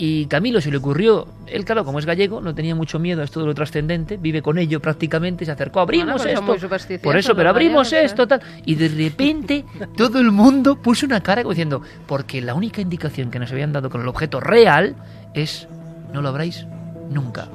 Y 0.02 0.24
Camilo 0.28 0.62
se 0.62 0.70
le 0.70 0.78
ocurrió, 0.78 1.28
él 1.46 1.66
claro, 1.66 1.84
como 1.84 1.98
es 1.98 2.06
gallego, 2.06 2.40
no 2.40 2.54
tenía 2.54 2.74
mucho 2.74 2.98
miedo 2.98 3.20
a 3.20 3.24
esto 3.24 3.40
de 3.40 3.44
lo 3.44 3.54
trascendente, 3.54 4.16
vive 4.16 4.40
con 4.40 4.56
ello 4.56 4.80
prácticamente, 4.80 5.44
se 5.44 5.50
acercó, 5.50 5.80
abrimos 5.80 6.22
Bueno, 6.22 6.46
pues 6.46 6.62
esto. 6.62 7.02
Por 7.02 7.18
eso, 7.18 7.36
pero 7.36 7.50
abrimos 7.50 7.90
gallegos, 7.90 8.10
esto, 8.10 8.26
tal. 8.26 8.40
Y 8.64 8.76
de 8.76 8.88
repente 8.88 9.66
todo 9.98 10.18
el 10.18 10.32
mundo 10.32 10.76
puso 10.76 11.04
una 11.04 11.20
cara 11.20 11.42
diciendo, 11.42 11.82
porque 12.06 12.40
la 12.40 12.54
única 12.54 12.80
indicación 12.80 13.30
que 13.30 13.38
nos 13.38 13.52
habían 13.52 13.74
dado 13.74 13.90
con 13.90 14.00
el 14.00 14.08
objeto 14.08 14.40
real 14.40 14.96
es, 15.34 15.68
no 16.14 16.22
lo 16.22 16.30
abráis 16.30 16.66
nunca. 17.10 17.48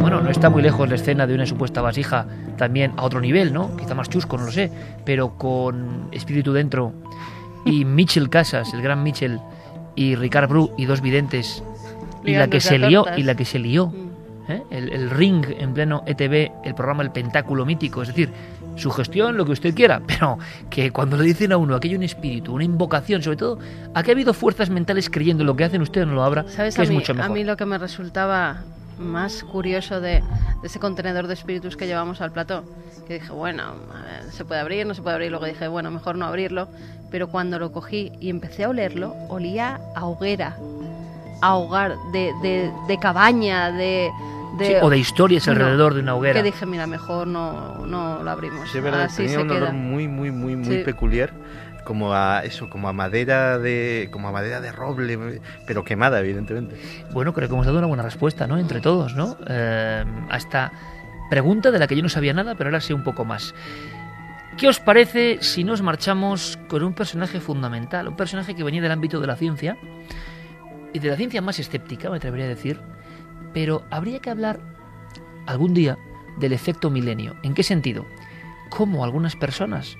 Bueno, 0.00 0.20
no 0.20 0.30
está 0.30 0.50
muy 0.50 0.62
lejos 0.62 0.88
la 0.88 0.96
escena 0.96 1.28
de 1.28 1.34
una 1.36 1.46
supuesta 1.46 1.80
vasija 1.80 2.26
también 2.58 2.92
a 2.96 3.04
otro 3.04 3.20
nivel, 3.20 3.52
¿no? 3.52 3.76
Quizá 3.76 3.94
más 3.94 4.08
chusco, 4.08 4.36
no 4.36 4.46
lo 4.46 4.50
sé, 4.50 4.72
pero 5.04 5.38
con 5.38 6.08
espíritu 6.10 6.52
dentro. 6.52 6.92
Y 7.64 7.84
Mitchell 7.84 8.28
Casas, 8.28 8.74
el 8.74 8.82
gran 8.82 9.00
Mitchell, 9.04 9.38
y 9.96 10.14
Ricard 10.14 10.48
Bru 10.48 10.70
y 10.76 10.86
dos 10.86 11.00
videntes. 11.00 11.62
Y 12.24 12.32
la 12.34 12.48
que 12.48 12.60
se 12.60 12.76
a 12.76 12.78
lió, 12.78 13.04
y 13.16 13.22
la 13.22 13.34
que 13.34 13.44
se 13.44 13.58
lió. 13.58 13.88
Mm. 13.88 14.50
¿eh? 14.50 14.62
El, 14.70 14.92
el 14.92 15.10
Ring 15.10 15.44
en 15.58 15.74
pleno 15.74 16.02
ETV, 16.06 16.52
el 16.64 16.74
programa 16.74 17.02
El 17.02 17.10
Pentáculo 17.10 17.66
Mítico, 17.66 18.02
es 18.02 18.08
decir, 18.08 18.30
su 18.76 18.90
gestión, 18.90 19.36
lo 19.36 19.44
que 19.44 19.52
usted 19.52 19.74
quiera, 19.74 20.00
pero 20.06 20.38
que 20.70 20.90
cuando 20.90 21.16
le 21.16 21.24
dicen 21.24 21.52
a 21.52 21.56
uno 21.56 21.78
que 21.80 21.88
hay 21.88 21.94
un 21.96 22.02
espíritu, 22.02 22.54
una 22.54 22.64
invocación, 22.64 23.22
sobre 23.22 23.36
todo, 23.36 23.58
a 23.94 24.02
que 24.02 24.10
ha 24.10 24.14
habido 24.14 24.34
fuerzas 24.34 24.70
mentales 24.70 25.10
creyendo 25.10 25.44
lo 25.44 25.54
que 25.54 25.64
hacen 25.64 25.82
usted 25.82 26.06
no 26.06 26.14
lo 26.14 26.24
abra, 26.24 26.44
¿Sabes? 26.48 26.74
que 26.74 26.80
A 26.80 26.84
es 26.84 26.90
mí, 26.90 26.96
mucho 26.96 27.12
a 27.12 27.16
mejor. 27.16 27.32
mí 27.32 27.44
lo 27.44 27.56
que 27.56 27.66
me 27.66 27.78
resultaba 27.78 28.62
más 28.98 29.42
curioso 29.44 30.00
de, 30.00 30.20
de 30.60 30.66
ese 30.66 30.78
contenedor 30.78 31.26
de 31.26 31.34
espíritus 31.34 31.76
que 31.76 31.86
llevamos 31.86 32.20
al 32.20 32.32
plató, 32.32 32.64
que 33.06 33.14
dije, 33.14 33.32
bueno, 33.32 33.62
a 33.64 34.02
ver, 34.22 34.32
se 34.32 34.44
puede 34.44 34.60
abrir, 34.60 34.86
no 34.86 34.94
se 34.94 35.02
puede 35.02 35.14
abrir, 35.14 35.30
luego 35.30 35.46
dije, 35.46 35.68
bueno, 35.68 35.90
mejor 35.90 36.16
no 36.16 36.26
abrirlo, 36.26 36.68
pero 37.10 37.28
cuando 37.28 37.58
lo 37.58 37.70
cogí 37.72 38.12
y 38.20 38.30
empecé 38.30 38.64
a 38.64 38.68
olerlo, 38.70 39.14
olía 39.28 39.80
a 39.94 40.06
hoguera, 40.06 40.56
a 41.42 41.54
hogar, 41.56 41.96
de, 42.12 42.32
de, 42.42 42.72
de 42.88 42.98
cabaña, 42.98 43.70
de... 43.70 44.10
de- 44.58 44.66
Sí, 44.66 44.74
o 44.80 44.88
de 44.88 44.98
historias 44.98 45.46
No, 45.46 45.52
alrededor 45.52 45.94
de 45.94 46.00
una 46.00 46.14
hoguera. 46.14 46.40
Que 46.40 46.44
dije, 46.44 46.64
mira, 46.64 46.86
mejor 46.86 47.26
no, 47.26 47.84
no 47.86 48.22
lo 48.22 48.30
abrimos. 48.30 48.70
Sí, 48.70 48.80
verdad, 48.80 49.02
Así 49.02 49.16
tenía 49.24 49.36
se 49.36 49.42
un 49.42 49.48
queda. 49.48 49.58
olor 49.58 49.72
muy, 49.74 50.08
muy, 50.08 50.30
muy, 50.30 50.56
muy 50.56 50.78
Sí. 50.78 50.82
peculiar. 50.84 51.32
Como 51.84 52.14
a 52.14 52.40
eso, 52.44 52.70
como 52.70 52.88
a 52.88 52.92
madera 52.92 53.58
de. 53.58 54.08
como 54.10 54.28
a 54.28 54.32
madera 54.32 54.60
de 54.60 54.72
roble, 54.72 55.40
pero 55.66 55.84
quemada, 55.84 56.20
evidentemente. 56.20 56.76
Bueno, 57.12 57.32
creo 57.34 57.48
que 57.48 57.54
hemos 57.54 57.66
dado 57.66 57.78
una 57.78 57.86
buena 57.86 58.02
respuesta, 58.02 58.46
¿no? 58.46 58.58
Entre 58.58 58.80
todos, 58.80 59.14
¿no? 59.14 59.36
Eh, 59.46 60.04
a 60.30 60.36
esta 60.36 60.72
pregunta 61.28 61.70
de 61.70 61.78
la 61.78 61.86
que 61.86 61.96
yo 61.96 62.02
no 62.02 62.08
sabía 62.08 62.32
nada, 62.32 62.54
pero 62.54 62.68
ahora 62.68 62.80
sé 62.80 62.94
un 62.94 63.04
poco 63.04 63.24
más. 63.24 63.54
¿Qué 64.56 64.68
os 64.68 64.78
parece 64.78 65.38
si 65.40 65.64
nos 65.64 65.82
marchamos 65.82 66.58
con 66.68 66.84
un 66.84 66.94
personaje 66.94 67.40
fundamental? 67.40 68.06
Un 68.06 68.16
personaje 68.16 68.54
que 68.54 68.62
venía 68.62 68.80
del 68.80 68.92
ámbito 68.92 69.20
de 69.20 69.26
la 69.26 69.34
ciencia, 69.34 69.76
de 70.92 71.08
la 71.08 71.16
ciencia 71.16 71.42
más 71.42 71.58
escéptica, 71.58 72.08
me 72.08 72.18
atrevería 72.18 72.46
a 72.46 72.50
decir, 72.50 72.80
pero 73.52 73.84
habría 73.90 74.20
que 74.20 74.30
hablar 74.30 74.60
algún 75.46 75.74
día 75.74 75.98
del 76.38 76.52
efecto 76.52 76.88
milenio. 76.88 77.34
¿En 77.42 77.54
qué 77.54 77.64
sentido? 77.64 78.06
Cómo 78.70 79.04
algunas 79.04 79.34
personas, 79.34 79.98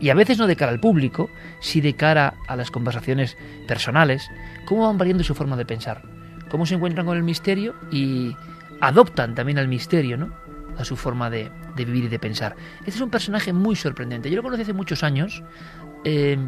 y 0.00 0.08
a 0.08 0.14
veces 0.14 0.38
no 0.38 0.46
de 0.46 0.56
cara 0.56 0.72
al 0.72 0.80
público, 0.80 1.30
sí 1.60 1.80
de 1.80 1.94
cara 1.94 2.34
a 2.48 2.56
las 2.56 2.70
conversaciones 2.70 3.36
personales, 3.68 4.30
cómo 4.64 4.86
van 4.86 4.96
variando 4.96 5.24
su 5.24 5.34
forma 5.34 5.56
de 5.56 5.66
pensar, 5.66 6.02
cómo 6.48 6.64
se 6.64 6.74
encuentran 6.74 7.04
con 7.04 7.16
el 7.16 7.22
misterio 7.22 7.74
y 7.90 8.34
adoptan 8.80 9.34
también 9.34 9.58
al 9.58 9.68
misterio, 9.68 10.16
¿no? 10.16 10.32
A 10.78 10.84
su 10.84 10.96
forma 10.96 11.28
de, 11.28 11.50
de 11.76 11.84
vivir 11.84 12.04
y 12.04 12.08
de 12.08 12.18
pensar. 12.18 12.56
Este 12.80 12.92
es 12.92 13.00
un 13.00 13.10
personaje 13.10 13.52
muy 13.52 13.76
sorprendente. 13.76 14.30
Yo 14.30 14.36
lo 14.36 14.42
conocí 14.42 14.62
hace 14.62 14.72
muchos 14.72 15.02
años, 15.02 15.42
eh, 16.04 16.38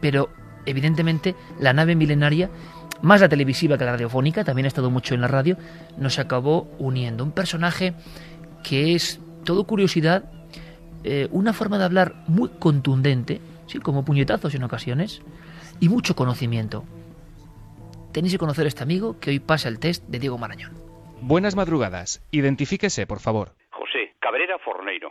pero 0.00 0.30
evidentemente 0.66 1.34
la 1.58 1.72
nave 1.72 1.94
milenaria 1.94 2.50
más 3.02 3.20
la 3.20 3.28
televisiva 3.28 3.78
que 3.78 3.84
la 3.84 3.92
radiofónica, 3.92 4.44
también 4.44 4.66
ha 4.66 4.68
estado 4.68 4.90
mucho 4.90 5.14
en 5.14 5.22
la 5.22 5.28
radio, 5.28 5.56
nos 5.96 6.18
acabó 6.18 6.70
uniendo. 6.78 7.24
Un 7.24 7.32
personaje 7.32 7.94
que 8.62 8.94
es 8.94 9.20
todo 9.44 9.64
curiosidad, 9.64 10.24
eh, 11.04 11.28
una 11.30 11.52
forma 11.52 11.78
de 11.78 11.84
hablar 11.84 12.14
muy 12.26 12.48
contundente, 12.58 13.40
¿sí? 13.66 13.78
como 13.78 14.04
puñetazos 14.04 14.54
en 14.54 14.64
ocasiones, 14.64 15.22
y 15.80 15.88
mucho 15.88 16.14
conocimiento. 16.14 16.84
Tenéis 18.12 18.34
que 18.34 18.38
conocer 18.38 18.64
a 18.64 18.68
este 18.68 18.82
amigo 18.82 19.18
que 19.20 19.30
hoy 19.30 19.40
pasa 19.40 19.68
el 19.68 19.78
test 19.78 20.04
de 20.08 20.18
Diego 20.18 20.38
Marañón. 20.38 20.72
Buenas 21.20 21.54
madrugadas. 21.54 22.26
Identifíquese, 22.30 23.06
por 23.06 23.20
favor. 23.20 23.52
José 23.70 24.14
Cabrera 24.20 24.58
Forneiro. 24.58 25.10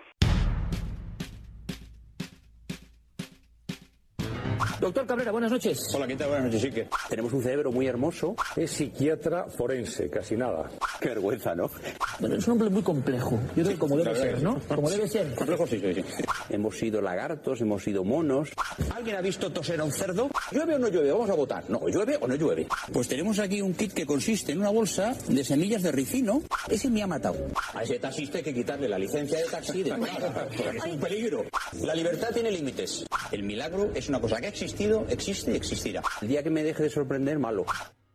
Doctor 4.80 5.06
Cabrera, 5.06 5.32
buenas 5.32 5.52
noches. 5.52 5.80
Hola, 5.94 6.08
¿qué 6.08 6.16
tal? 6.16 6.30
Buenas 6.30 6.46
noches, 6.48 6.64
Iker. 6.64 6.88
Tenemos 7.10 7.34
un 7.34 7.42
cerebro 7.44 7.72
muy 7.72 7.88
hermoso. 7.88 8.36
Es 8.56 8.72
psiquiatra 8.72 9.46
forense, 9.46 10.10
casi 10.10 10.36
nada. 10.36 10.70
Qué 11.00 11.10
vergüenza, 11.10 11.56
¿no? 11.56 11.70
Bueno, 12.20 12.36
es 12.36 12.46
un 12.48 12.54
hombre 12.54 12.70
muy 12.70 12.82
complejo. 12.82 13.40
Yo 13.56 13.64
creo 13.64 13.70
que 13.70 13.78
como 13.80 13.98
debe 13.98 14.16
ser, 14.16 14.42
¿no? 14.42 14.60
Como 14.68 14.90
debe 14.90 15.08
ser. 15.08 15.34
Complejo 15.36 15.66
sí, 15.68 15.80
sí, 15.80 15.94
sí. 15.94 16.24
Hemos 16.50 16.78
sido 16.78 17.02
lagartos, 17.02 17.62
hemos 17.62 17.84
sido 17.84 18.04
monos. 18.04 18.50
¿Alguien 18.96 19.16
ha 19.16 19.22
visto 19.22 19.52
toser 19.52 19.80
a 19.80 19.84
un 19.84 19.92
cerdo? 19.92 20.30
¿Llueve 20.52 20.76
o 20.76 20.80
no 20.80 20.90
llueve? 20.90 21.12
Vamos 21.12 21.30
a 21.30 21.36
votar. 21.36 21.64
No, 21.70 21.88
¿llueve 21.88 22.18
o 22.20 22.28
no 22.28 22.36
llueve? 22.36 22.68
Pues 22.92 23.08
tenemos 23.08 23.40
aquí 23.40 23.62
un 23.62 23.74
kit 23.74 23.94
que 23.94 24.06
consiste 24.06 24.52
en 24.52 24.60
una 24.60 24.70
bolsa 24.70 25.16
de 25.28 25.44
semillas 25.44 25.84
de 25.84 25.92
ricino. 25.92 26.42
Ese 26.68 26.90
me 26.90 27.02
ha 27.02 27.08
matado. 27.08 27.38
A 27.74 27.84
ese 27.84 28.00
taxista 28.00 28.40
hay 28.40 28.44
que 28.44 28.54
quitarle 28.54 28.90
la 28.90 29.00
licencia 29.00 29.38
de 29.38 29.46
taxi 29.46 29.84
de 29.84 29.92
Es 29.92 30.84
un 30.86 31.00
peligro. 31.00 31.46
La 31.82 31.96
libertad 31.96 32.30
tiene 32.34 32.52
límites. 32.52 33.06
El 33.32 33.44
milagro 33.44 33.92
es 33.94 34.10
una 34.10 34.20
cosa 34.20 34.42
que 34.42 34.49
ha 34.50 34.52
existido, 34.52 35.06
existe 35.10 35.52
y 35.52 35.56
existirá. 35.56 36.02
El 36.22 36.28
día 36.28 36.44
que 36.44 36.50
me 36.50 36.64
deje 36.64 36.84
de 36.84 36.90
sorprender, 36.90 37.38
malo. 37.38 37.66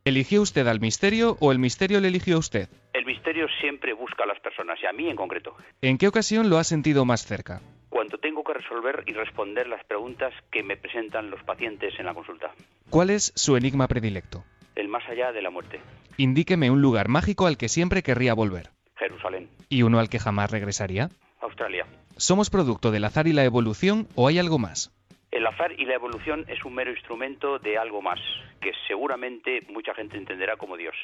¿Eligió 0.04 0.42
usted 0.42 0.66
al 0.66 0.80
misterio 0.80 1.36
o 1.40 1.52
el 1.52 1.58
misterio 1.58 2.00
le 2.00 2.08
eligió 2.08 2.36
a 2.36 2.38
usted? 2.40 2.68
El 2.92 3.06
misterio 3.06 3.46
siempre 3.60 3.94
busca 3.94 4.24
a 4.24 4.26
las 4.26 4.40
personas, 4.40 4.78
y 4.82 4.86
a 4.86 4.92
mí 4.92 5.08
en 5.08 5.16
concreto. 5.16 5.54
¿En 5.80 5.96
qué 5.96 6.08
ocasión 6.08 6.50
lo 6.50 6.58
ha 6.58 6.64
sentido 6.64 7.04
más 7.04 7.24
cerca? 7.24 7.62
Cuando 7.88 8.18
tengo 8.18 8.42
que 8.42 8.52
resolver 8.52 9.04
y 9.06 9.12
responder 9.12 9.68
las 9.68 9.84
preguntas 9.84 10.34
que 10.50 10.64
me 10.64 10.76
presentan 10.76 11.30
los 11.30 11.42
pacientes 11.44 11.94
en 11.98 12.06
la 12.06 12.14
consulta. 12.14 12.50
¿Cuál 12.90 13.10
es 13.10 13.32
su 13.36 13.56
enigma 13.56 13.86
predilecto? 13.86 14.44
El 14.74 14.88
más 14.88 15.08
allá 15.08 15.30
de 15.30 15.40
la 15.40 15.50
muerte. 15.50 15.80
Indíqueme 16.16 16.70
un 16.70 16.82
lugar 16.82 17.08
mágico 17.08 17.46
al 17.46 17.56
que 17.56 17.68
siempre 17.68 18.02
querría 18.02 18.34
volver. 18.34 18.70
Jerusalén. 18.96 19.48
¿Y 19.68 19.82
uno 19.82 20.00
al 20.00 20.08
que 20.08 20.18
jamás 20.18 20.50
regresaría? 20.50 21.10
Australia. 21.40 21.86
¿Somos 22.16 22.50
producto 22.50 22.90
del 22.90 23.04
azar 23.04 23.28
y 23.28 23.32
la 23.32 23.44
evolución 23.44 24.08
o 24.16 24.26
hay 24.26 24.40
algo 24.40 24.58
más? 24.58 24.92
El 25.34 25.44
azar 25.48 25.72
y 25.76 25.84
la 25.84 25.94
evolución 25.94 26.44
es 26.46 26.64
un 26.64 26.76
mero 26.76 26.92
instrumento 26.92 27.58
de 27.58 27.76
algo 27.76 28.00
más, 28.00 28.20
que 28.60 28.70
seguramente 28.86 29.62
mucha 29.68 29.92
gente 29.92 30.16
entenderá 30.16 30.56
como 30.56 30.76
Dios. 30.76 30.94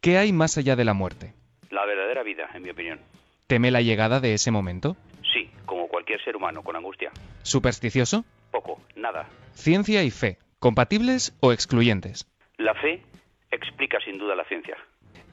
¿Qué 0.00 0.18
hay 0.18 0.32
más 0.32 0.58
allá 0.58 0.74
de 0.74 0.84
la 0.84 0.92
muerte? 0.92 1.34
La 1.70 1.86
verdadera 1.86 2.24
vida, 2.24 2.50
en 2.52 2.64
mi 2.64 2.70
opinión. 2.70 2.98
¿Teme 3.46 3.70
la 3.70 3.82
llegada 3.82 4.18
de 4.18 4.34
ese 4.34 4.50
momento? 4.50 4.96
Sí, 5.32 5.48
como 5.66 5.86
cualquier 5.86 6.20
ser 6.24 6.34
humano, 6.34 6.64
con 6.64 6.74
angustia. 6.74 7.12
¿Supersticioso? 7.42 8.24
Poco, 8.50 8.80
nada. 8.96 9.28
¿Ciencia 9.52 10.02
y 10.02 10.10
fe? 10.10 10.38
¿Compatibles 10.58 11.36
o 11.38 11.52
excluyentes? 11.52 12.26
La 12.58 12.74
fe 12.74 13.04
explica 13.52 14.00
sin 14.04 14.18
duda 14.18 14.34
la 14.34 14.44
ciencia. 14.46 14.76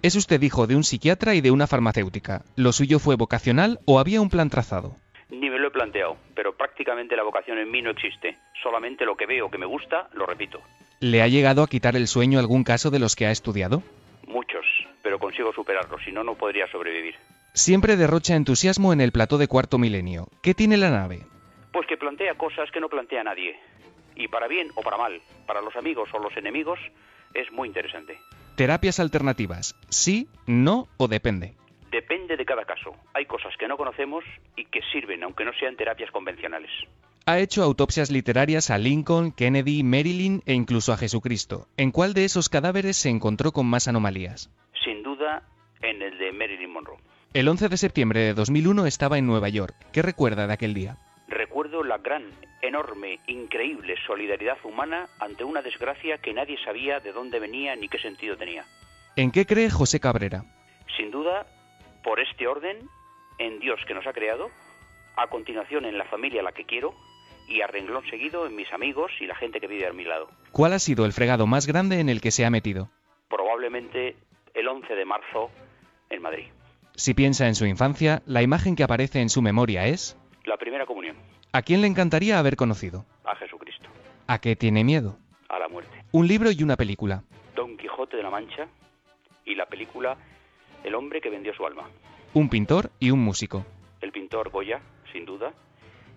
Es 0.04 0.16
usted 0.16 0.40
hijo 0.44 0.68
de 0.68 0.76
un 0.76 0.84
psiquiatra 0.84 1.34
y 1.34 1.42
de 1.42 1.50
una 1.50 1.66
farmacéutica. 1.66 2.44
¿Lo 2.56 2.72
suyo 2.72 3.00
fue 3.00 3.16
vocacional 3.16 3.80
o 3.86 4.00
había 4.00 4.22
un 4.22 4.30
plan 4.30 4.52
trazado? 4.52 4.96
Ni 5.34 5.50
me 5.50 5.58
lo 5.58 5.70
he 5.70 5.72
planteado, 5.72 6.18
pero 6.36 6.56
prácticamente 6.56 7.16
la 7.16 7.24
vocación 7.24 7.58
en 7.58 7.72
mí 7.72 7.82
no 7.82 7.90
existe. 7.90 8.38
Solamente 8.62 9.04
lo 9.04 9.18
que 9.18 9.26
veo 9.26 9.50
que 9.50 9.58
me 9.58 9.66
gusta, 9.66 10.08
lo 10.14 10.26
repito. 10.26 10.62
¿Le 11.00 11.22
ha 11.22 11.28
llegado 11.28 11.64
a 11.64 11.68
quitar 11.68 11.96
el 11.96 12.08
sueño 12.08 12.40
algún 12.40 12.64
caso 12.64 12.92
de 12.92 13.00
los 13.00 13.16
que 13.16 13.26
ha 13.26 13.32
estudiado? 13.32 13.82
Muchos, 14.28 14.66
pero 15.02 15.18
consigo 15.20 15.52
superarlos, 15.52 16.02
si 16.06 16.12
no, 16.12 16.24
no 16.24 16.36
podría 16.36 16.68
sobrevivir. 16.68 17.16
Siempre 17.54 17.98
derrocha 17.98 18.36
entusiasmo 18.36 18.94
en 18.94 19.02
el 19.02 19.12
plató 19.12 19.38
de 19.38 19.48
cuarto 19.48 19.78
milenio. 19.78 20.28
¿Qué 20.42 20.54
tiene 20.54 20.78
la 20.78 20.92
nave? 20.92 21.24
Pues 21.72 21.88
que 21.88 21.98
plantea 21.98 22.36
cosas 22.36 22.70
que 22.72 22.80
no 22.80 22.88
plantea 22.88 23.24
nadie. 23.24 23.60
Y 24.16 24.28
para 24.28 24.48
bien 24.48 24.70
o 24.76 24.82
para 24.82 24.98
mal, 24.98 25.20
para 25.48 25.62
los 25.62 25.76
amigos 25.76 26.10
o 26.14 26.20
los 26.20 26.38
enemigos, 26.38 26.80
es 27.34 27.52
muy 27.52 27.68
interesante. 27.68 28.20
Terapias 28.56 29.00
alternativas. 29.00 29.76
¿Sí, 29.90 30.28
no 30.46 30.88
o 30.98 31.08
depende? 31.08 31.56
Depende 31.94 32.36
de 32.38 32.44
cada 32.44 32.66
caso. 32.66 32.96
Hay 33.14 33.28
cosas 33.28 33.54
que 33.56 33.68
no 33.68 33.78
conocemos 33.78 34.24
y 34.56 34.66
que 34.66 34.82
sirven, 34.92 35.22
aunque 35.22 35.46
no 35.46 35.52
sean 35.54 35.76
terapias 35.76 36.10
convencionales. 36.10 36.72
Ha 37.28 37.38
hecho 37.38 37.62
autopsias 37.62 38.10
literarias 38.10 38.72
a 38.72 38.80
Lincoln, 38.80 39.32
Kennedy, 39.32 39.84
Marilyn 39.84 40.42
e 40.48 40.54
incluso 40.54 40.92
a 40.92 40.98
Jesucristo. 40.98 41.68
¿En 41.78 41.92
cuál 41.92 42.16
de 42.16 42.26
esos 42.26 42.50
cadáveres 42.50 42.98
se 42.98 43.10
encontró 43.10 43.52
con 43.52 43.68
más 43.68 43.88
anomalías? 43.88 44.50
Sin 44.84 45.04
duda, 45.04 45.44
en 45.84 46.02
el 46.02 46.18
de 46.18 46.32
Marilyn 46.32 46.74
Monroe. 46.74 46.98
El 47.32 47.48
11 47.48 47.70
de 47.70 47.78
septiembre 47.78 48.22
de 48.22 48.34
2001 48.34 48.88
estaba 48.88 49.20
en 49.20 49.28
Nueva 49.28 49.50
York. 49.50 49.76
¿Qué 49.94 50.02
recuerda 50.02 50.48
de 50.48 50.54
aquel 50.54 50.74
día? 50.74 50.98
Recuerdo 51.28 51.84
la 51.84 52.00
gran, 52.00 52.24
enorme, 52.64 53.20
increíble 53.28 53.98
solidaridad 54.08 54.58
humana 54.64 55.10
ante 55.20 55.44
una 55.44 55.62
desgracia 55.62 56.18
que 56.18 56.34
nadie 56.34 56.58
sabía 56.66 57.00
de 57.00 57.12
dónde 57.12 57.40
venía 57.40 57.76
ni 57.76 57.88
qué 57.88 58.00
sentido 58.00 58.36
tenía. 58.36 58.66
¿En 59.16 59.30
qué 59.30 59.46
cree 59.46 59.70
José 59.70 60.00
Cabrera? 60.00 60.44
Sin 60.98 61.12
duda, 61.12 61.46
por 62.04 62.20
este 62.20 62.48
orden, 62.48 62.90
en 63.40 63.60
Dios 63.60 63.80
que 63.88 63.94
nos 63.94 64.06
ha 64.06 64.14
creado, 64.14 64.50
a 65.16 65.28
continuación 65.28 65.86
en 65.86 65.98
la 65.98 66.06
familia 66.06 66.42
a 66.42 66.44
la 66.44 66.52
que 66.52 66.66
quiero 66.66 66.94
y 67.48 67.62
a 67.62 67.68
renglón 67.68 68.04
seguido 68.10 68.46
en 68.46 68.56
mis 68.56 68.72
amigos 68.74 69.12
y 69.20 69.26
la 69.26 69.36
gente 69.36 69.60
que 69.60 69.68
vive 69.68 69.88
a 69.88 69.94
mi 69.94 70.04
lado. 70.04 70.30
¿Cuál 70.52 70.74
ha 70.74 70.80
sido 70.80 71.06
el 71.06 71.14
fregado 71.14 71.48
más 71.48 71.68
grande 71.68 72.00
en 72.00 72.10
el 72.10 72.22
que 72.22 72.32
se 72.32 72.46
ha 72.46 72.50
metido? 72.50 72.90
Probablemente 73.30 74.16
el 74.54 74.68
11 74.68 74.94
de 74.96 75.06
marzo 75.06 75.50
en 76.10 76.22
Madrid. 76.22 76.46
Si 76.96 77.14
piensa 77.14 77.48
en 77.48 77.56
su 77.56 77.66
infancia, 77.66 78.22
la 78.26 78.44
imagen 78.44 78.76
que 78.76 78.84
aparece 78.84 79.20
en 79.20 79.30
su 79.30 79.42
memoria 79.42 79.88
es... 79.88 80.18
La 80.46 80.58
primera 80.58 80.86
comunión. 80.86 81.16
¿A 81.52 81.62
quién 81.62 81.82
le 81.82 81.88
encantaría 81.88 82.38
haber 82.38 82.56
conocido? 82.56 83.06
A 83.26 83.36
Jesucristo. 83.36 83.90
¿A 84.28 84.40
qué 84.40 84.56
tiene 84.56 84.84
miedo? 84.84 85.18
A 85.50 85.60
la 85.60 85.68
muerte. 85.68 86.04
Un 86.12 86.28
libro 86.28 86.52
y 86.52 86.62
una 86.64 86.76
película. 86.76 87.24
Don 87.56 87.78
Quijote 87.78 88.18
de 88.18 88.24
la 88.24 88.30
Mancha 88.30 88.68
y 89.46 89.56
la 89.56 89.66
película 89.66 90.18
El 90.84 90.96
hombre 90.96 91.22
que 91.22 91.30
vendió 91.30 91.54
su 91.54 91.66
alma. 91.66 91.90
Un 92.34 92.50
pintor 92.50 92.92
y 93.00 93.12
un 93.12 93.20
músico. 93.20 93.66
El 94.02 94.12
pintor 94.12 94.50
Goya, 94.50 94.82
sin 95.12 95.26
duda, 95.26 95.54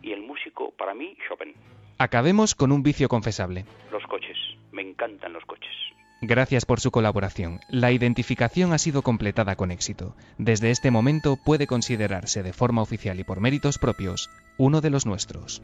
y 0.02 0.12
el 0.12 0.22
músico, 0.22 0.72
para 0.72 0.94
mí, 0.94 1.16
Chopin. 1.28 1.54
Acabemos 1.98 2.54
con 2.54 2.72
un 2.72 2.82
vicio 2.82 3.08
confesable. 3.08 3.64
Los 3.90 4.04
coches. 4.04 4.36
Me 4.72 4.82
encantan 4.82 5.32
los 5.32 5.44
coches. 5.44 5.72
Gracias 6.20 6.64
por 6.64 6.80
su 6.80 6.90
colaboración. 6.90 7.60
La 7.68 7.92
identificación 7.92 8.72
ha 8.72 8.78
sido 8.78 9.02
completada 9.02 9.54
con 9.56 9.70
éxito. 9.70 10.16
Desde 10.38 10.70
este 10.70 10.90
momento 10.90 11.36
puede 11.44 11.66
considerarse 11.66 12.42
de 12.42 12.52
forma 12.52 12.82
oficial 12.82 13.20
y 13.20 13.24
por 13.24 13.40
méritos 13.40 13.78
propios 13.78 14.30
uno 14.58 14.80
de 14.80 14.90
los 14.90 15.06
nuestros. 15.06 15.62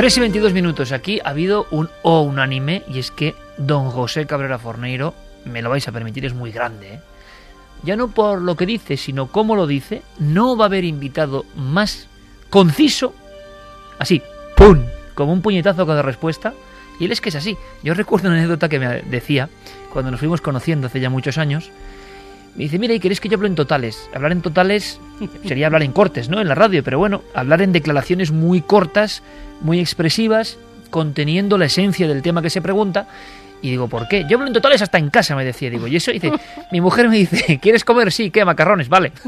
Tres 0.00 0.16
y 0.16 0.20
22 0.20 0.54
minutos. 0.54 0.92
Aquí 0.92 1.20
ha 1.22 1.28
habido 1.28 1.66
un 1.70 1.90
O 2.00 2.22
unánime 2.22 2.84
y 2.88 3.00
es 3.00 3.10
que 3.10 3.34
don 3.58 3.90
José 3.90 4.24
Cabrera 4.24 4.58
Forneiro, 4.58 5.12
me 5.44 5.60
lo 5.60 5.68
vais 5.68 5.86
a 5.86 5.92
permitir, 5.92 6.24
es 6.24 6.32
muy 6.32 6.52
grande. 6.52 6.94
¿eh? 6.94 7.00
Ya 7.82 7.96
no 7.96 8.08
por 8.08 8.40
lo 8.40 8.56
que 8.56 8.64
dice, 8.64 8.96
sino 8.96 9.26
cómo 9.26 9.56
lo 9.56 9.66
dice, 9.66 10.00
no 10.18 10.56
va 10.56 10.64
a 10.64 10.68
haber 10.68 10.84
invitado 10.84 11.44
más 11.54 12.08
conciso, 12.48 13.12
así, 13.98 14.22
¡pum! 14.56 14.78
Como 15.14 15.34
un 15.34 15.42
puñetazo 15.42 15.86
cada 15.86 16.00
respuesta. 16.00 16.54
Y 16.98 17.04
él 17.04 17.12
es 17.12 17.20
que 17.20 17.28
es 17.28 17.34
así. 17.34 17.58
Yo 17.82 17.92
recuerdo 17.92 18.28
una 18.28 18.38
anécdota 18.38 18.70
que 18.70 18.78
me 18.78 19.02
decía 19.02 19.50
cuando 19.92 20.10
nos 20.10 20.20
fuimos 20.20 20.40
conociendo 20.40 20.86
hace 20.86 21.00
ya 21.00 21.10
muchos 21.10 21.36
años. 21.36 21.70
Me 22.56 22.64
dice, 22.64 22.78
mira, 22.78 22.94
¿y 22.94 23.00
queréis 23.00 23.20
que 23.20 23.28
yo 23.28 23.36
hable 23.36 23.48
en 23.48 23.54
totales? 23.54 24.08
Hablar 24.14 24.32
en 24.32 24.42
totales 24.42 25.00
sería 25.46 25.66
hablar 25.66 25.82
en 25.82 25.92
cortes, 25.92 26.28
¿no? 26.28 26.40
En 26.40 26.48
la 26.48 26.54
radio, 26.54 26.82
pero 26.82 26.98
bueno, 26.98 27.22
hablar 27.34 27.62
en 27.62 27.72
declaraciones 27.72 28.32
muy 28.32 28.60
cortas, 28.60 29.22
muy 29.60 29.78
expresivas, 29.78 30.58
conteniendo 30.90 31.58
la 31.58 31.66
esencia 31.66 32.08
del 32.08 32.22
tema 32.22 32.42
que 32.42 32.50
se 32.50 32.60
pregunta. 32.60 33.06
Y 33.62 33.70
digo, 33.70 33.88
¿por 33.88 34.08
qué? 34.08 34.24
Yo 34.28 34.36
hablo 34.36 34.46
en 34.46 34.54
totales 34.54 34.80
hasta 34.82 34.98
en 34.98 35.10
casa, 35.10 35.36
me 35.36 35.44
decía. 35.44 35.70
Digo, 35.70 35.86
y 35.86 35.96
eso 35.96 36.10
dice, 36.10 36.32
mi 36.72 36.80
mujer 36.80 37.08
me 37.08 37.16
dice, 37.16 37.58
¿quieres 37.60 37.84
comer? 37.84 38.10
Sí, 38.10 38.30
¿qué? 38.30 38.44
Macarrones, 38.44 38.88
vale. 38.88 39.12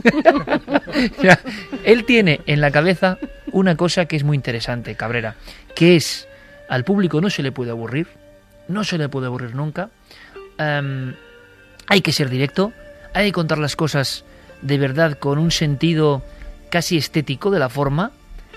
O 1.19 1.23
sea, 1.23 1.41
él 1.85 2.05
tiene 2.05 2.43
en 2.47 2.61
la 2.61 2.71
cabeza 2.71 3.17
una 3.50 3.76
cosa 3.76 4.05
que 4.05 4.17
es 4.17 4.25
muy 4.25 4.37
interesante, 4.37 4.95
Cabrera, 4.95 5.37
que 5.75 5.97
es, 5.97 6.29
al 6.69 6.85
público 6.85 7.21
no 7.23 7.31
se 7.31 7.43
le 7.43 7.50
puede 7.50 7.71
aburrir, 7.71 8.09
no 8.69 8.85
se 8.85 8.99
le 8.99 9.09
puede 9.09 9.26
aburrir 9.26 9.55
nunca. 9.55 9.88
Em, 10.59 11.14
hay 11.87 12.02
que 12.02 12.12
ser 12.12 12.29
directo, 12.29 12.73
hay 13.14 13.26
que 13.26 13.33
contar 13.33 13.59
las 13.59 13.76
cosas 13.76 14.25
de 14.62 14.78
verdad 14.78 15.19
con 15.19 15.38
un 15.38 15.50
sentido 15.50 16.23
casi 16.71 16.97
estético 16.97 17.50
de 17.50 17.59
la 17.59 17.69
forma. 17.69 18.12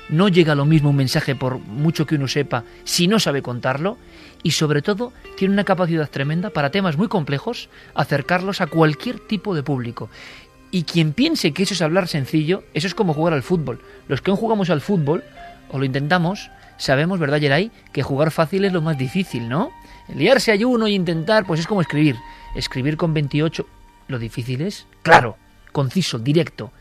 No 0.09 0.29
llega 0.29 0.55
lo 0.55 0.65
mismo 0.65 0.91
un 0.91 0.95
mensaje 0.95 1.35
por 1.35 1.59
mucho 1.59 2.05
que 2.05 2.15
uno 2.15 2.27
sepa 2.27 2.63
si 2.83 3.07
no 3.07 3.19
sabe 3.19 3.41
contarlo 3.41 3.97
y 4.43 4.51
sobre 4.51 4.81
todo 4.81 5.11
tiene 5.35 5.53
una 5.53 5.63
capacidad 5.63 6.09
tremenda 6.09 6.51
para 6.51 6.69
temas 6.69 6.97
muy 6.97 7.07
complejos 7.07 7.69
acercarlos 7.95 8.61
a 8.61 8.67
cualquier 8.67 9.19
tipo 9.19 9.55
de 9.55 9.63
público. 9.63 10.09
Y 10.69 10.83
quien 10.83 11.13
piense 11.13 11.53
que 11.53 11.63
eso 11.63 11.73
es 11.73 11.81
hablar 11.81 12.07
sencillo, 12.07 12.63
eso 12.73 12.85
es 12.85 12.93
como 12.93 13.13
jugar 13.13 13.33
al 13.33 13.43
fútbol. 13.43 13.81
Los 14.07 14.21
que 14.21 14.29
aún 14.29 14.39
jugamos 14.39 14.69
al 14.69 14.81
fútbol, 14.81 15.23
o 15.71 15.79
lo 15.79 15.85
intentamos, 15.85 16.51
sabemos, 16.77 17.19
¿verdad, 17.19 17.39
Geray? 17.39 17.71
Que 17.91 18.03
jugar 18.03 18.29
fácil 18.31 18.65
es 18.65 18.73
lo 18.73 18.81
más 18.81 18.97
difícil, 18.97 19.49
¿no? 19.49 19.71
Liarse 20.13 20.51
a 20.51 20.67
uno 20.67 20.87
y 20.87 20.93
intentar, 20.93 21.45
pues 21.45 21.59
es 21.61 21.67
como 21.67 21.81
escribir. 21.81 22.15
Escribir 22.55 22.97
con 22.97 23.13
28, 23.13 23.65
lo 24.07 24.19
difícil 24.19 24.61
es, 24.61 24.87
claro, 25.01 25.37
conciso, 25.71 26.19
directo. 26.19 26.71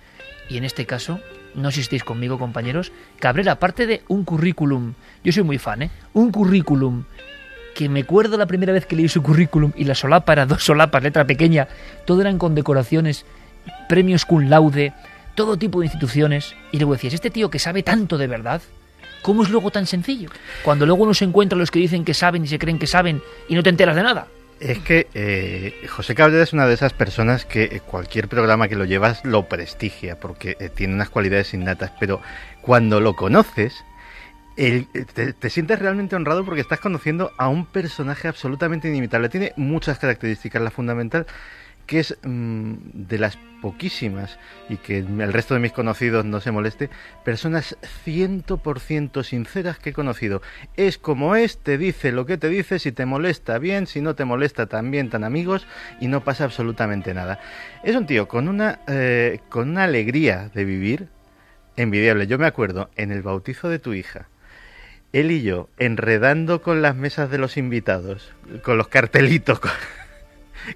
Y 0.49 0.57
en 0.57 0.65
este 0.65 0.87
caso, 0.87 1.21
no 1.55 1.71
sé 1.71 1.77
si 1.77 1.81
estáis 1.83 2.05
conmigo, 2.05 2.39
compañeros, 2.39 2.93
Cabrera, 3.19 3.53
aparte 3.53 3.87
de 3.87 4.03
un 4.09 4.25
currículum, 4.25 4.95
yo 5.23 5.33
soy 5.33 5.43
muy 5.43 5.59
fan, 5.59 5.83
¿eh? 5.83 5.91
Un 6.13 6.31
currículum 6.31 7.05
que 7.75 7.89
me 7.89 8.01
acuerdo 8.01 8.37
la 8.37 8.47
primera 8.47 8.73
vez 8.73 8.87
que 8.87 8.97
leí 8.97 9.09
su 9.09 9.23
currículum 9.23 9.73
y 9.77 9.85
la 9.85 9.95
solapa 9.95 10.33
era 10.33 10.47
dos 10.47 10.65
solapas, 10.65 11.03
letra 11.03 11.27
pequeña, 11.27 11.69
todo 12.05 12.21
eran 12.21 12.39
condecoraciones, 12.39 13.25
premios 13.89 14.25
cum 14.25 14.49
laude, 14.49 14.93
todo 15.35 15.57
tipo 15.57 15.81
de 15.81 15.87
instituciones. 15.87 16.55
Y 16.73 16.79
luego 16.79 16.95
decías, 16.95 17.15
este 17.15 17.31
tío 17.31 17.51
que 17.51 17.59
sabe 17.59 17.83
tanto 17.83 18.19
de 18.19 18.27
verdad, 18.27 18.63
¿cómo 19.23 19.43
es 19.43 19.51
luego 19.51 19.71
tan 19.71 19.87
sencillo? 19.87 20.31
Cuando 20.63 20.87
luego 20.87 21.05
uno 21.05 21.15
se 21.15 21.25
encuentra 21.25 21.59
los 21.59 21.71
que 21.71 21.81
dicen 21.81 22.05
que 22.05 22.15
saben 22.15 22.45
y 22.45 22.49
se 22.49 22.59
creen 22.59 22.79
que 22.79 22.87
saben 22.87 23.23
y 23.49 23.55
no 23.55 23.63
te 23.63 23.71
enteras 23.71 23.97
de 23.97 24.03
nada. 24.03 24.29
Es 24.65 24.79
que 24.79 25.09
eh, 25.13 25.87
José 25.89 26.15
Cabrera 26.15 26.43
es 26.43 26.55
una 26.55 26.67
de 26.67 26.73
esas 26.73 26.95
personas 26.95 27.45
que 27.45 27.65
eh, 27.65 27.81
cualquier 27.85 28.29
programa 28.29 28.67
que 28.67 28.77
lo 28.77 28.87
llevas 28.87 29.23
lo 29.25 29.47
prestigia 29.47 30.19
porque 30.19 30.57
eh, 30.59 30.71
tiene 30.71 30.95
unas 30.95 31.11
cualidades 31.11 31.53
innatas, 31.53 31.93
pero 32.01 32.23
cuando 32.63 32.99
lo 33.01 33.15
conoces, 33.15 33.85
el- 34.57 34.89
te, 34.89 35.35
te 35.35 35.51
sientes 35.51 35.79
realmente 35.81 36.17
honrado 36.17 36.45
porque 36.45 36.63
estás 36.63 36.81
conociendo 36.81 37.33
a 37.39 37.49
un 37.49 37.67
personaje 37.67 38.29
absolutamente 38.29 38.89
inimitable. 38.89 39.29
Tiene 39.29 39.53
muchas 39.57 39.99
características. 39.99 40.63
La 40.63 40.71
fundamental, 40.71 41.27
que 41.87 42.01
es 42.01 42.17
mm, 42.23 42.75
de 42.93 43.19
las 43.19 43.39
poquísimas, 43.63 44.39
y 44.69 44.77
que 44.77 44.99
el 44.99 45.33
resto 45.33 45.55
de 45.55 45.61
mis 45.61 45.73
conocidos 45.73 46.25
no 46.27 46.41
se 46.43 46.51
moleste, 46.51 46.91
personas 47.25 47.79
100% 48.05 49.23
sinceras 49.25 49.79
que 49.79 49.91
he 49.91 49.93
conocido. 49.95 50.43
Es 50.77 50.99
como 50.99 51.35
es, 51.35 51.57
te 51.59 51.79
dice 51.79 52.13
lo 52.13 52.27
que 52.27 52.37
te 52.37 52.51
dice, 52.51 52.79
si 52.79 52.93
te 52.93 53.07
molesta 53.07 53.59
bien, 53.59 53.87
si 53.87 54.03
no 54.03 54.15
te 54.15 54.27
molesta 54.27 54.67
también, 54.67 55.09
tan 55.09 55.25
amigos, 55.25 55.67
y 55.99 56.09
no 56.09 56.23
pasa 56.25 56.45
absolutamente 56.45 57.15
nada. 57.15 57.41
Es 57.83 57.97
un 57.97 58.05
tío 58.07 58.29
con 58.29 58.49
una, 58.49 58.81
eh, 58.87 59.41
con 59.49 59.71
una 59.71 59.85
alegría 59.85 60.51
de 60.53 60.65
vivir 60.67 61.09
envidiable. 61.77 62.27
Yo 62.27 62.39
me 62.39 62.47
acuerdo 62.47 62.91
en 62.97 63.13
el 63.13 63.23
bautizo 63.23 63.71
de 63.71 63.79
tu 63.79 63.95
hija, 63.95 64.29
él 65.15 65.31
y 65.31 65.43
yo 65.43 65.71
enredando 65.79 66.61
con 66.61 66.83
las 66.83 66.97
mesas 66.97 67.31
de 67.31 67.39
los 67.39 67.57
invitados, 67.57 68.33
con 68.63 68.77
los 68.77 68.89
cartelitos, 68.89 69.59
con- 69.61 69.71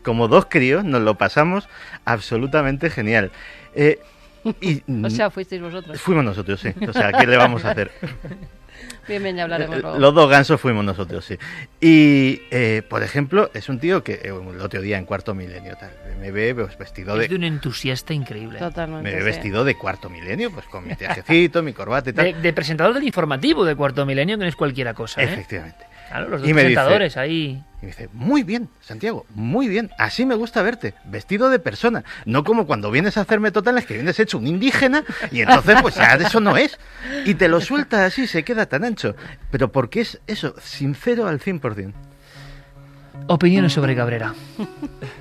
como 0.02 0.28
dos 0.28 0.46
críos, 0.46 0.84
nos 0.84 1.02
lo 1.02 1.16
pasamos 1.16 1.68
absolutamente 2.04 2.90
genial. 2.90 3.30
Eh, 3.74 3.98
y 4.60 4.82
O 5.04 5.10
sea, 5.10 5.30
fuisteis 5.30 5.60
vosotros. 5.62 6.00
fuimos 6.00 6.24
nosotros, 6.24 6.60
sí. 6.60 6.70
O 6.88 6.92
sea, 6.92 7.12
¿qué 7.12 7.26
le 7.26 7.36
vamos 7.36 7.64
a 7.64 7.72
hacer? 7.72 7.90
Bien, 9.08 9.22
bien, 9.22 9.36
ya 9.36 9.44
hablaremos 9.44 9.80
luego. 9.80 9.98
Los 9.98 10.14
dos 10.14 10.30
gansos 10.30 10.60
fuimos 10.60 10.84
nosotros, 10.84 11.24
sí. 11.24 11.36
Y, 11.80 12.42
eh, 12.50 12.82
por 12.88 13.02
ejemplo, 13.02 13.50
es 13.54 13.68
un 13.70 13.80
tío 13.80 14.04
que 14.04 14.12
eh, 14.12 14.26
el 14.26 14.60
otro 14.60 14.82
día 14.82 14.98
en 14.98 15.06
cuarto 15.06 15.34
milenio 15.34 15.76
tal, 15.76 15.90
me 16.20 16.30
ve 16.30 16.54
pues, 16.54 16.76
vestido 16.76 17.14
Es 17.14 17.22
de 17.22 17.28
de... 17.28 17.34
un 17.34 17.44
entusiasta 17.44 18.12
increíble. 18.12 18.58
Totalmente. 18.58 19.10
Me 19.10 19.16
ve 19.16 19.20
sí. 19.20 19.26
vestido 19.26 19.64
de 19.64 19.76
cuarto 19.76 20.10
milenio, 20.10 20.50
pues 20.50 20.66
con 20.66 20.86
mi 20.86 20.94
trajecito, 20.94 21.62
mi 21.62 21.72
corbata 21.72 22.10
y 22.10 22.12
tal. 22.12 22.24
De, 22.26 22.40
de 22.40 22.52
presentador 22.52 22.94
del 22.94 23.04
informativo 23.04 23.64
de 23.64 23.74
Cuarto 23.74 24.04
Milenio, 24.04 24.36
que 24.36 24.44
no 24.44 24.48
es 24.48 24.56
cualquiera 24.56 24.92
cosa, 24.92 25.22
¿eh? 25.22 25.24
Efectivamente. 25.24 25.87
Claro, 26.08 26.28
los 26.28 26.40
dos 26.40 26.48
Y 26.50 26.54
me 26.54 26.64
dice- 26.64 27.18
ahí. 27.18 27.62
Y 27.80 27.86
me 27.86 27.88
dice, 27.88 28.08
muy 28.12 28.42
bien, 28.42 28.68
Santiago, 28.80 29.24
muy 29.34 29.68
bien, 29.68 29.90
así 29.98 30.26
me 30.26 30.34
gusta 30.34 30.62
verte, 30.62 30.94
vestido 31.04 31.48
de 31.48 31.60
persona, 31.60 32.02
no 32.24 32.42
como 32.42 32.66
cuando 32.66 32.90
vienes 32.90 33.16
a 33.16 33.20
hacerme 33.20 33.52
totales 33.52 33.86
que 33.86 33.94
vienes 33.94 34.18
hecho 34.18 34.38
un 34.38 34.48
indígena 34.48 35.04
y 35.30 35.42
entonces 35.42 35.80
pues 35.80 35.94
ya 35.94 36.14
eso 36.14 36.40
no 36.40 36.56
es. 36.56 36.76
Y 37.24 37.34
te 37.34 37.46
lo 37.48 37.60
suelta 37.60 38.04
así, 38.04 38.26
se 38.26 38.42
queda 38.42 38.66
tan 38.66 38.84
ancho. 38.84 39.14
Pero 39.52 39.70
porque 39.70 40.00
es 40.00 40.20
eso, 40.26 40.54
sincero 40.60 41.28
al 41.28 41.38
100%. 41.40 41.92
Opiniones 43.28 43.72
sobre 43.72 43.94
Cabrera. 43.94 44.34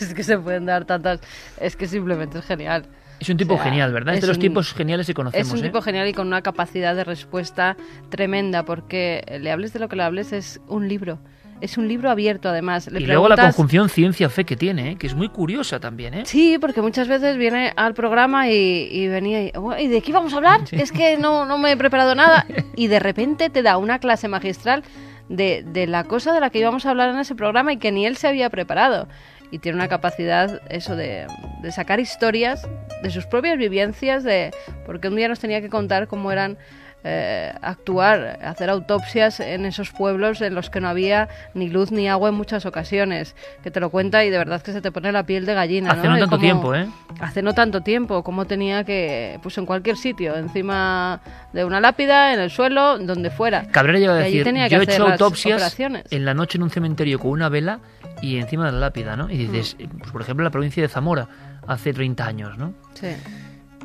Es 0.00 0.14
que 0.14 0.24
se 0.24 0.38
pueden 0.38 0.66
dar 0.66 0.84
tantas. 0.86 1.20
Es 1.60 1.76
que 1.76 1.86
simplemente 1.86 2.38
es 2.38 2.44
genial. 2.46 2.86
Es 3.22 3.28
un 3.30 3.36
tipo 3.36 3.54
O 3.54 3.56
sea, 3.56 3.64
genial, 3.64 3.92
¿verdad? 3.92 4.14
Es, 4.14 4.20
de 4.20 4.26
los 4.26 4.36
un- 4.36 4.40
tipos 4.42 4.74
geniales 4.74 5.06
que 5.06 5.14
conocemos. 5.14 5.46
Es 5.46 5.52
un 5.52 5.60
¿eh? 5.60 5.62
tipo 5.62 5.80
genial 5.80 6.08
y 6.08 6.12
con 6.12 6.26
una 6.26 6.42
capacidad 6.42 6.94
de 6.94 7.04
respuesta 7.04 7.76
tremenda, 8.10 8.64
porque 8.64 9.24
le 9.40 9.50
hables 9.50 9.72
de 9.72 9.80
lo 9.80 9.88
que 9.88 9.96
le 9.96 10.02
hables 10.02 10.32
es 10.32 10.60
un 10.68 10.88
libro. 10.88 11.18
Es 11.60 11.78
un 11.78 11.86
libro 11.86 12.10
abierto, 12.10 12.48
además. 12.48 12.90
Le 12.90 12.98
y 13.00 13.06
luego 13.06 13.28
la 13.28 13.36
conjunción 13.36 13.88
ciencia-fe 13.88 14.44
que 14.44 14.56
tiene, 14.56 14.90
¿eh? 14.90 14.96
que 14.96 15.06
es 15.06 15.14
muy 15.14 15.28
curiosa 15.28 15.78
también. 15.78 16.12
¿eh? 16.12 16.22
Sí, 16.26 16.58
porque 16.60 16.82
muchas 16.82 17.06
veces 17.06 17.36
viene 17.36 17.72
al 17.76 17.94
programa 17.94 18.48
y, 18.50 18.88
y 18.90 19.06
venía 19.06 19.44
y, 19.44 19.52
"Oh, 19.54 19.72
¿y 19.78 19.86
de 19.86 20.00
qué 20.02 20.12
vamos 20.12 20.32
a 20.32 20.38
hablar? 20.38 20.62
Es 20.72 20.90
que 20.90 21.16
no, 21.18 21.46
no 21.46 21.58
me 21.58 21.70
he 21.70 21.76
preparado 21.76 22.16
nada. 22.16 22.44
Y 22.74 22.88
de 22.88 22.98
repente 22.98 23.48
te 23.48 23.62
da 23.62 23.76
una 23.76 24.00
clase 24.00 24.26
magistral 24.26 24.82
de, 25.28 25.62
de 25.64 25.86
la 25.86 26.02
cosa 26.02 26.32
de 26.32 26.40
la 26.40 26.50
que 26.50 26.58
íbamos 26.58 26.84
a 26.84 26.90
hablar 26.90 27.10
en 27.10 27.18
ese 27.20 27.36
programa 27.36 27.72
y 27.72 27.76
que 27.76 27.92
ni 27.92 28.06
él 28.06 28.16
se 28.16 28.26
había 28.26 28.50
preparado. 28.50 29.06
Y 29.52 29.60
tiene 29.60 29.76
una 29.76 29.86
capacidad, 29.86 30.60
eso, 30.68 30.96
de, 30.96 31.28
de 31.60 31.72
sacar 31.72 32.00
historias 32.00 32.66
de 33.02 33.10
sus 33.10 33.26
propias 33.26 33.56
vivencias, 33.58 34.24
de 34.24 34.50
porque 34.84 35.08
un 35.08 35.14
día 35.14 35.28
nos 35.28 35.38
tenía 35.38 35.60
que 35.60 35.68
contar 35.68 36.08
cómo 36.08 36.32
eran 36.32 36.58
eh, 37.04 37.52
actuar, 37.62 38.38
hacer 38.44 38.70
autopsias 38.70 39.40
en 39.40 39.66
esos 39.66 39.90
pueblos 39.90 40.40
en 40.40 40.54
los 40.54 40.70
que 40.70 40.80
no 40.80 40.88
había 40.88 41.28
ni 41.54 41.68
luz 41.68 41.90
ni 41.90 42.08
agua 42.08 42.28
en 42.28 42.34
muchas 42.34 42.64
ocasiones, 42.66 43.34
que 43.62 43.70
te 43.70 43.80
lo 43.80 43.90
cuenta 43.90 44.24
y 44.24 44.30
de 44.30 44.38
verdad 44.38 44.62
que 44.62 44.72
se 44.72 44.80
te 44.80 44.92
pone 44.92 45.10
la 45.12 45.24
piel 45.24 45.46
de 45.46 45.54
gallina. 45.54 45.90
Hace 45.92 46.08
¿no? 46.08 46.18
tanto 46.18 46.38
tiempo, 46.38 46.74
¿eh? 46.74 46.86
Hace 47.20 47.42
no 47.42 47.54
tanto 47.54 47.80
tiempo, 47.80 48.22
como 48.22 48.44
tenía 48.44 48.84
que, 48.84 49.38
pues 49.42 49.58
en 49.58 49.66
cualquier 49.66 49.96
sitio, 49.96 50.36
encima 50.36 51.20
de 51.52 51.64
una 51.64 51.80
lápida, 51.80 52.34
en 52.34 52.40
el 52.40 52.50
suelo, 52.50 52.98
donde 52.98 53.30
fuera. 53.30 53.66
Cabrera 53.70 53.98
llega 53.98 54.12
a 54.12 54.16
decir, 54.16 54.44
tenía 54.44 54.68
que 54.68 54.74
yo 54.76 54.80
he 54.80 54.84
hecho 54.84 55.06
autopsias 55.06 55.76
en 56.10 56.24
la 56.24 56.34
noche 56.34 56.58
en 56.58 56.62
un 56.62 56.70
cementerio 56.70 57.18
con 57.18 57.30
una 57.30 57.48
vela 57.48 57.80
y 58.20 58.38
encima 58.38 58.66
de 58.66 58.72
la 58.72 58.78
lápida, 58.78 59.16
¿no? 59.16 59.28
Y 59.30 59.36
dices, 59.36 59.76
Mm. 59.78 59.98
pues, 59.98 60.10
por 60.12 60.22
ejemplo, 60.22 60.44
la 60.44 60.50
provincia 60.50 60.82
de 60.82 60.88
Zamora, 60.88 61.28
hace 61.66 61.92
30 61.92 62.26
años, 62.26 62.58
¿no? 62.58 62.74
Sí. 62.94 63.08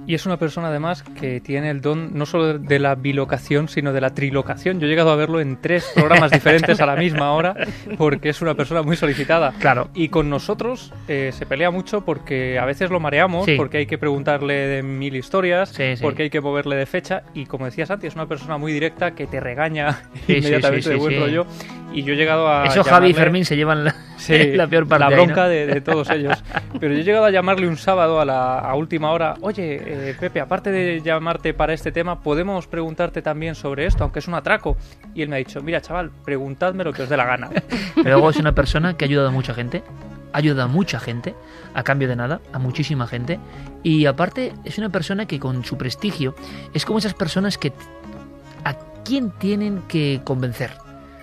Y 0.07 0.15
es 0.15 0.25
una 0.25 0.37
persona 0.37 0.69
además 0.69 1.03
que 1.19 1.41
tiene 1.41 1.69
el 1.69 1.81
don 1.81 2.17
no 2.17 2.25
solo 2.25 2.57
de 2.57 2.79
la 2.79 2.95
bilocación, 2.95 3.67
sino 3.67 3.91
de 3.91 3.99
la 3.99 4.11
trilocación. 4.13 4.79
Yo 4.79 4.87
he 4.87 4.89
llegado 4.89 5.11
a 5.11 5.17
verlo 5.17 5.41
en 5.41 5.59
tres 5.61 5.91
programas 5.93 6.31
diferentes 6.31 6.79
a 6.79 6.85
la 6.85 6.95
misma 6.95 7.33
hora 7.33 7.55
porque 7.97 8.29
es 8.29 8.41
una 8.41 8.55
persona 8.55 8.83
muy 8.83 8.95
solicitada. 8.95 9.53
Claro. 9.59 9.89
Y 9.93 10.07
con 10.07 10.29
nosotros 10.29 10.93
eh, 11.09 11.31
se 11.33 11.45
pelea 11.45 11.71
mucho 11.71 12.05
porque 12.05 12.57
a 12.57 12.63
veces 12.63 12.89
lo 12.89 13.01
mareamos, 13.01 13.43
Sí. 13.45 13.55
porque 13.57 13.79
hay 13.79 13.85
que 13.85 13.97
preguntarle 13.97 14.53
de 14.53 14.81
mil 14.81 15.13
historias, 15.13 15.69
Sí, 15.69 15.97
sí. 15.97 16.01
porque 16.01 16.23
hay 16.23 16.29
que 16.29 16.39
moverle 16.39 16.77
de 16.77 16.85
fecha. 16.85 17.23
Y 17.33 17.45
como 17.45 17.65
decía 17.65 17.85
Santi, 17.85 18.07
es 18.07 18.15
una 18.15 18.27
persona 18.27 18.57
muy 18.57 18.71
directa 18.71 19.11
que 19.13 19.27
te 19.27 19.41
regaña 19.41 20.03
inmediatamente 20.27 20.83
sí, 20.83 20.89
de 20.91 20.95
buen 20.95 21.13
sí. 21.15 21.19
rollo. 21.19 21.45
Y 21.93 22.03
yo 22.03 22.13
he 22.13 22.15
llegado 22.15 22.47
a. 22.47 22.65
Eso 22.65 22.81
Javi 22.83 23.09
y 23.09 23.13
Fermín 23.13 23.43
se 23.43 23.57
llevan 23.57 23.83
la, 23.83 23.95
Sí, 24.17 24.51
la 24.53 24.67
peor 24.67 24.87
parte 24.87 25.05
La 25.05 25.07
ahí, 25.09 25.15
bronca 25.15 25.43
¿no? 25.43 25.49
de, 25.49 25.67
de 25.67 25.81
todos 25.81 26.09
ellos. 26.09 26.43
Pero 26.79 26.93
yo 26.93 26.99
he 26.99 27.03
llegado 27.03 27.25
a 27.25 27.31
llamarle 27.31 27.67
un 27.67 27.77
sábado 27.77 28.19
a 28.19 28.25
la 28.25 28.59
a 28.59 28.75
última 28.75 29.11
hora. 29.11 29.35
Oye, 29.41 30.09
eh, 30.09 30.15
Pepe, 30.19 30.41
aparte 30.41 30.71
de 30.71 31.01
llamarte 31.01 31.53
para 31.53 31.73
este 31.73 31.91
tema, 31.91 32.21
podemos 32.21 32.67
preguntarte 32.67 33.21
también 33.21 33.55
sobre 33.55 33.85
esto, 33.85 34.03
aunque 34.03 34.19
es 34.19 34.27
un 34.27 34.33
atraco. 34.33 34.77
Y 35.13 35.21
él 35.21 35.29
me 35.29 35.35
ha 35.35 35.39
dicho, 35.39 35.61
mira, 35.61 35.81
chaval, 35.81 36.11
preguntadme 36.25 36.83
lo 36.83 36.93
que 36.93 37.03
os 37.03 37.09
dé 37.09 37.17
la 37.17 37.25
gana. 37.25 37.49
Pero 37.95 38.09
luego 38.09 38.29
es 38.29 38.37
una 38.37 38.53
persona 38.53 38.95
que 38.97 39.05
ha 39.05 39.07
ayudado 39.07 39.29
a 39.29 39.31
mucha 39.31 39.53
gente, 39.53 39.83
ayuda 40.33 40.63
a 40.63 40.67
mucha 40.67 40.99
gente, 40.99 41.35
a 41.73 41.83
cambio 41.83 42.07
de 42.07 42.15
nada, 42.15 42.41
a 42.53 42.59
muchísima 42.59 43.07
gente. 43.07 43.39
Y 43.83 44.05
aparte 44.05 44.53
es 44.65 44.77
una 44.77 44.89
persona 44.89 45.25
que 45.25 45.39
con 45.39 45.63
su 45.63 45.77
prestigio 45.77 46.35
es 46.73 46.85
como 46.85 46.99
esas 46.99 47.13
personas 47.13 47.57
que 47.57 47.71
a 48.63 48.75
quién 49.05 49.31
tienen 49.31 49.83
que 49.87 50.21
convencer, 50.23 50.71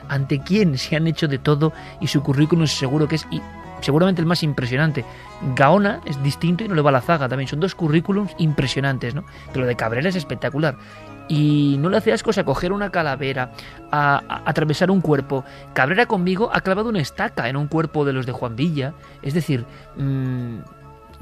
ante 0.09 0.41
quién 0.41 0.77
se 0.79 0.97
han 0.97 1.07
hecho 1.07 1.29
de 1.29 1.39
todo 1.39 1.73
y 2.01 2.07
su 2.07 2.23
currículum 2.23 2.67
seguro 2.67 3.09
que 3.09 3.17
es 3.17 3.27
y 3.31 3.41
seguramente 3.81 4.21
el 4.23 4.27
más 4.27 4.43
impresionante. 4.43 5.05
Gaona 5.55 6.01
es 6.07 6.23
distinto 6.23 6.65
y 6.65 6.69
no 6.69 6.75
le 6.75 6.83
va 6.83 6.91
la 6.91 7.01
zaga 7.03 7.29
también. 7.29 7.49
Son 7.49 7.61
dos 7.61 7.75
currículums 7.75 8.33
impresionantes, 8.39 9.15
¿no? 9.15 9.25
Pero 9.49 9.61
lo 9.63 9.67
de 9.67 9.77
Cabrera 9.77 10.09
es 10.09 10.17
espectacular. 10.17 10.77
y 11.27 11.77
no 11.79 11.89
le 11.89 11.97
hace 11.97 12.13
asco 12.13 12.33
a 12.37 12.45
coger 12.45 12.71
una 12.71 12.91
calavera, 12.91 13.53
a, 13.91 14.17
a- 14.29 14.43
atravesar 14.45 14.91
un 14.91 15.01
cuerpo. 15.01 15.43
Cabrera 15.73 16.05
conmigo 16.05 16.51
ha 16.53 16.61
clavado 16.61 16.91
una 16.91 17.01
estaca 17.01 17.49
en 17.49 17.57
un 17.57 17.67
cuerpo 17.67 18.05
de 18.05 18.13
los 18.13 18.27
de 18.27 18.33
Juan 18.33 18.57
Villa. 18.57 18.93
Es 19.23 19.33
decir, 19.33 19.65
mm, 19.97 20.59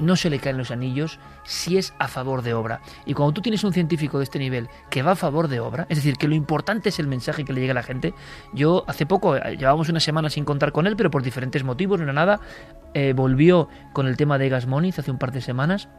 no 0.03 0.15
se 0.15 0.29
le 0.29 0.39
caen 0.39 0.57
los 0.57 0.71
anillos 0.71 1.19
si 1.43 1.77
es 1.77 1.93
a 1.99 2.07
favor 2.07 2.41
de 2.41 2.53
obra. 2.53 2.81
Y 3.05 3.13
cuando 3.13 3.33
tú 3.33 3.41
tienes 3.41 3.63
un 3.63 3.73
científico 3.73 4.17
de 4.17 4.25
este 4.25 4.39
nivel 4.39 4.67
que 4.89 5.01
va 5.01 5.11
a 5.11 5.15
favor 5.15 5.47
de 5.47 5.59
obra, 5.59 5.85
es 5.89 5.97
decir, 5.97 6.17
que 6.17 6.27
lo 6.27 6.35
importante 6.35 6.89
es 6.89 6.99
el 6.99 7.07
mensaje 7.07 7.45
que 7.45 7.53
le 7.53 7.61
llega 7.61 7.71
a 7.71 7.75
la 7.75 7.83
gente, 7.83 8.13
yo 8.53 8.83
hace 8.87 9.05
poco, 9.05 9.35
eh, 9.35 9.57
llevábamos 9.57 9.89
una 9.89 9.99
semana 9.99 10.29
sin 10.29 10.45
contar 10.45 10.71
con 10.71 10.87
él, 10.87 10.95
pero 10.95 11.09
por 11.11 11.23
diferentes 11.23 11.63
motivos, 11.63 11.99
no 11.99 12.03
era 12.03 12.13
nada, 12.13 12.39
eh, 12.93 13.13
volvió 13.15 13.69
con 13.93 14.07
el 14.07 14.17
tema 14.17 14.37
de 14.37 14.49
Gas 14.49 14.67
Moniz 14.67 14.99
hace 14.99 15.11
un 15.11 15.17
par 15.17 15.31
de 15.31 15.41
semanas. 15.41 15.89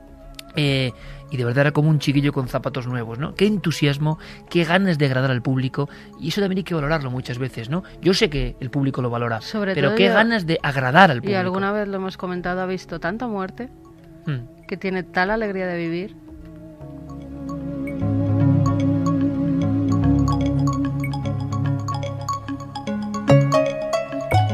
eh, 0.56 0.92
y 1.32 1.36
de 1.36 1.44
verdad 1.44 1.62
era 1.62 1.72
como 1.72 1.88
un 1.90 1.98
chiquillo 1.98 2.32
con 2.32 2.46
zapatos 2.46 2.86
nuevos, 2.86 3.18
¿no? 3.18 3.34
Qué 3.34 3.44
entusiasmo, 3.44 4.20
qué 4.48 4.62
ganas 4.62 4.98
de 4.98 5.06
agradar 5.06 5.32
al 5.32 5.42
público 5.42 5.88
y 6.20 6.28
eso 6.28 6.40
también 6.40 6.58
hay 6.58 6.62
que 6.64 6.76
valorarlo 6.76 7.10
muchas 7.10 7.38
veces, 7.38 7.70
¿no? 7.70 7.82
Yo 8.00 8.14
sé 8.14 8.30
que 8.30 8.54
el 8.60 8.70
público 8.70 9.02
lo 9.02 9.10
valora, 9.10 9.40
Sobre 9.40 9.74
pero 9.74 9.88
todo 9.88 9.96
qué 9.96 10.06
yo- 10.06 10.14
ganas 10.14 10.46
de 10.46 10.60
agradar 10.62 11.10
al 11.10 11.16
Y 11.16 11.20
público. 11.22 11.40
alguna 11.40 11.72
vez 11.72 11.88
lo 11.88 11.96
hemos 11.96 12.16
comentado, 12.16 12.60
ha 12.60 12.66
visto 12.66 13.00
tanta 13.00 13.26
muerte 13.26 13.68
Mm. 14.26 14.66
que 14.66 14.76
tiene 14.76 15.02
tal 15.02 15.30
alegría 15.30 15.66
de 15.66 15.76
vivir. 15.76 16.16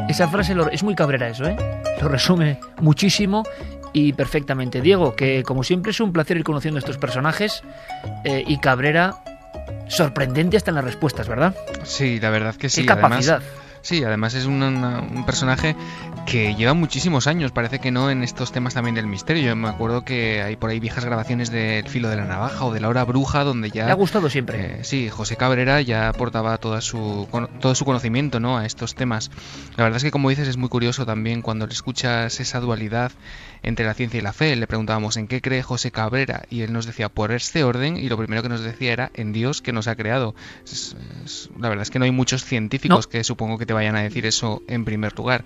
Esa 0.09 0.28
frase 0.28 0.54
lo- 0.54 0.68
es 0.70 0.83
muy 0.83 0.94
cabrera 0.94 1.28
eso, 1.28 1.46
¿eh? 1.46 1.56
Lo 2.02 2.09
resume 2.09 2.59
muchísimo 2.80 3.44
y 3.92 4.12
perfectamente. 4.12 4.80
Diego, 4.80 5.14
que 5.14 5.42
como 5.44 5.62
siempre 5.62 5.92
es 5.92 6.00
un 6.00 6.12
placer 6.12 6.37
ir 6.37 6.44
conociendo 6.44 6.78
a 6.78 6.80
estos 6.80 6.98
personajes 6.98 7.62
eh, 8.24 8.42
y 8.46 8.59
Cabrera 8.59 9.16
sorprendente 9.88 10.56
hasta 10.56 10.70
en 10.70 10.76
las 10.76 10.85
respuestas, 10.85 11.28
¿verdad? 11.28 11.54
Sí, 11.85 12.18
la 12.20 12.30
verdad 12.30 12.54
que 12.56 12.68
sí. 12.68 12.83
Qué 12.83 12.87
capacidad. 12.87 13.37
Además, 13.37 13.69
sí, 13.82 14.02
además 14.04 14.34
es 14.34 14.46
una- 14.46 15.00
un 15.00 15.24
personaje 15.26 15.74
que 16.26 16.54
lleva 16.54 16.74
muchísimos 16.74 17.26
años, 17.26 17.50
parece 17.52 17.78
que 17.78 17.90
no, 17.90 18.10
en 18.10 18.22
estos 18.22 18.52
temas 18.52 18.74
también 18.74 18.94
del 18.94 19.06
misterio. 19.06 19.42
Yo 19.48 19.56
me 19.56 19.68
acuerdo 19.68 20.04
que 20.04 20.42
hay 20.42 20.56
por 20.56 20.70
ahí 20.70 20.78
viejas 20.80 21.04
grabaciones 21.04 21.50
del 21.50 21.88
filo 21.88 22.08
de 22.08 22.16
la 22.16 22.24
navaja 22.24 22.64
o 22.64 22.72
de 22.72 22.80
la 22.80 22.88
hora 22.88 23.04
bruja, 23.04 23.42
donde 23.44 23.70
ya... 23.70 23.86
Le 23.86 23.92
ha 23.92 23.94
gustado 23.94 24.28
siempre. 24.30 24.80
Eh, 24.80 24.84
sí, 24.84 25.08
José 25.08 25.36
Cabrera 25.36 25.80
ya 25.80 26.08
aportaba 26.08 26.56
toda 26.58 26.80
su, 26.80 27.26
todo 27.60 27.74
su 27.74 27.84
conocimiento 27.84 28.38
¿no? 28.38 28.58
a 28.58 28.66
estos 28.66 28.94
temas. 28.94 29.30
La 29.76 29.84
verdad 29.84 29.96
es 29.96 30.04
que, 30.04 30.10
como 30.10 30.28
dices, 30.30 30.46
es 30.48 30.56
muy 30.56 30.68
curioso 30.68 31.06
también 31.06 31.42
cuando 31.42 31.66
le 31.66 31.72
escuchas 31.72 32.38
esa 32.40 32.60
dualidad 32.60 33.12
entre 33.62 33.84
la 33.84 33.94
ciencia 33.94 34.18
y 34.18 34.22
la 34.22 34.32
fe. 34.32 34.56
Le 34.56 34.66
preguntábamos 34.66 35.16
en 35.16 35.26
qué 35.26 35.40
cree 35.40 35.62
José 35.62 35.90
Cabrera 35.90 36.42
y 36.50 36.62
él 36.62 36.72
nos 36.72 36.86
decía 36.86 37.08
por 37.08 37.32
este 37.32 37.64
orden 37.64 37.96
y 37.96 38.08
lo 38.08 38.16
primero 38.16 38.42
que 38.42 38.48
nos 38.48 38.60
decía 38.62 38.92
era 38.92 39.10
en 39.14 39.32
Dios 39.32 39.62
que 39.62 39.72
nos 39.72 39.88
ha 39.88 39.96
creado. 39.96 40.34
Es- 40.64 40.96
es- 41.24 41.50
la 41.58 41.68
verdad 41.68 41.82
es 41.82 41.90
que 41.90 41.98
no 41.98 42.04
hay 42.04 42.10
muchos 42.10 42.44
científicos 42.44 43.06
que 43.06 43.24
supongo 43.24 43.58
que 43.58 43.66
te 43.70 43.74
vayan 43.74 43.94
a 43.94 44.02
decir 44.02 44.26
eso 44.26 44.64
en 44.66 44.85
primer 44.85 45.16
lugar. 45.16 45.44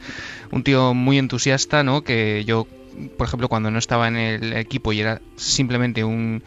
Un 0.51 0.65
tío 0.65 0.95
muy 0.95 1.19
entusiasta, 1.19 1.85
¿no? 1.85 2.01
Que 2.01 2.43
yo, 2.47 2.67
por 3.19 3.27
ejemplo, 3.27 3.49
cuando 3.51 3.71
no 3.71 3.79
estaba 3.79 4.09
en 4.09 4.17
el 4.17 4.55
equipo 4.55 4.95
y 4.95 5.01
era 5.01 5.21
simplemente 5.37 6.05
un 6.05 6.43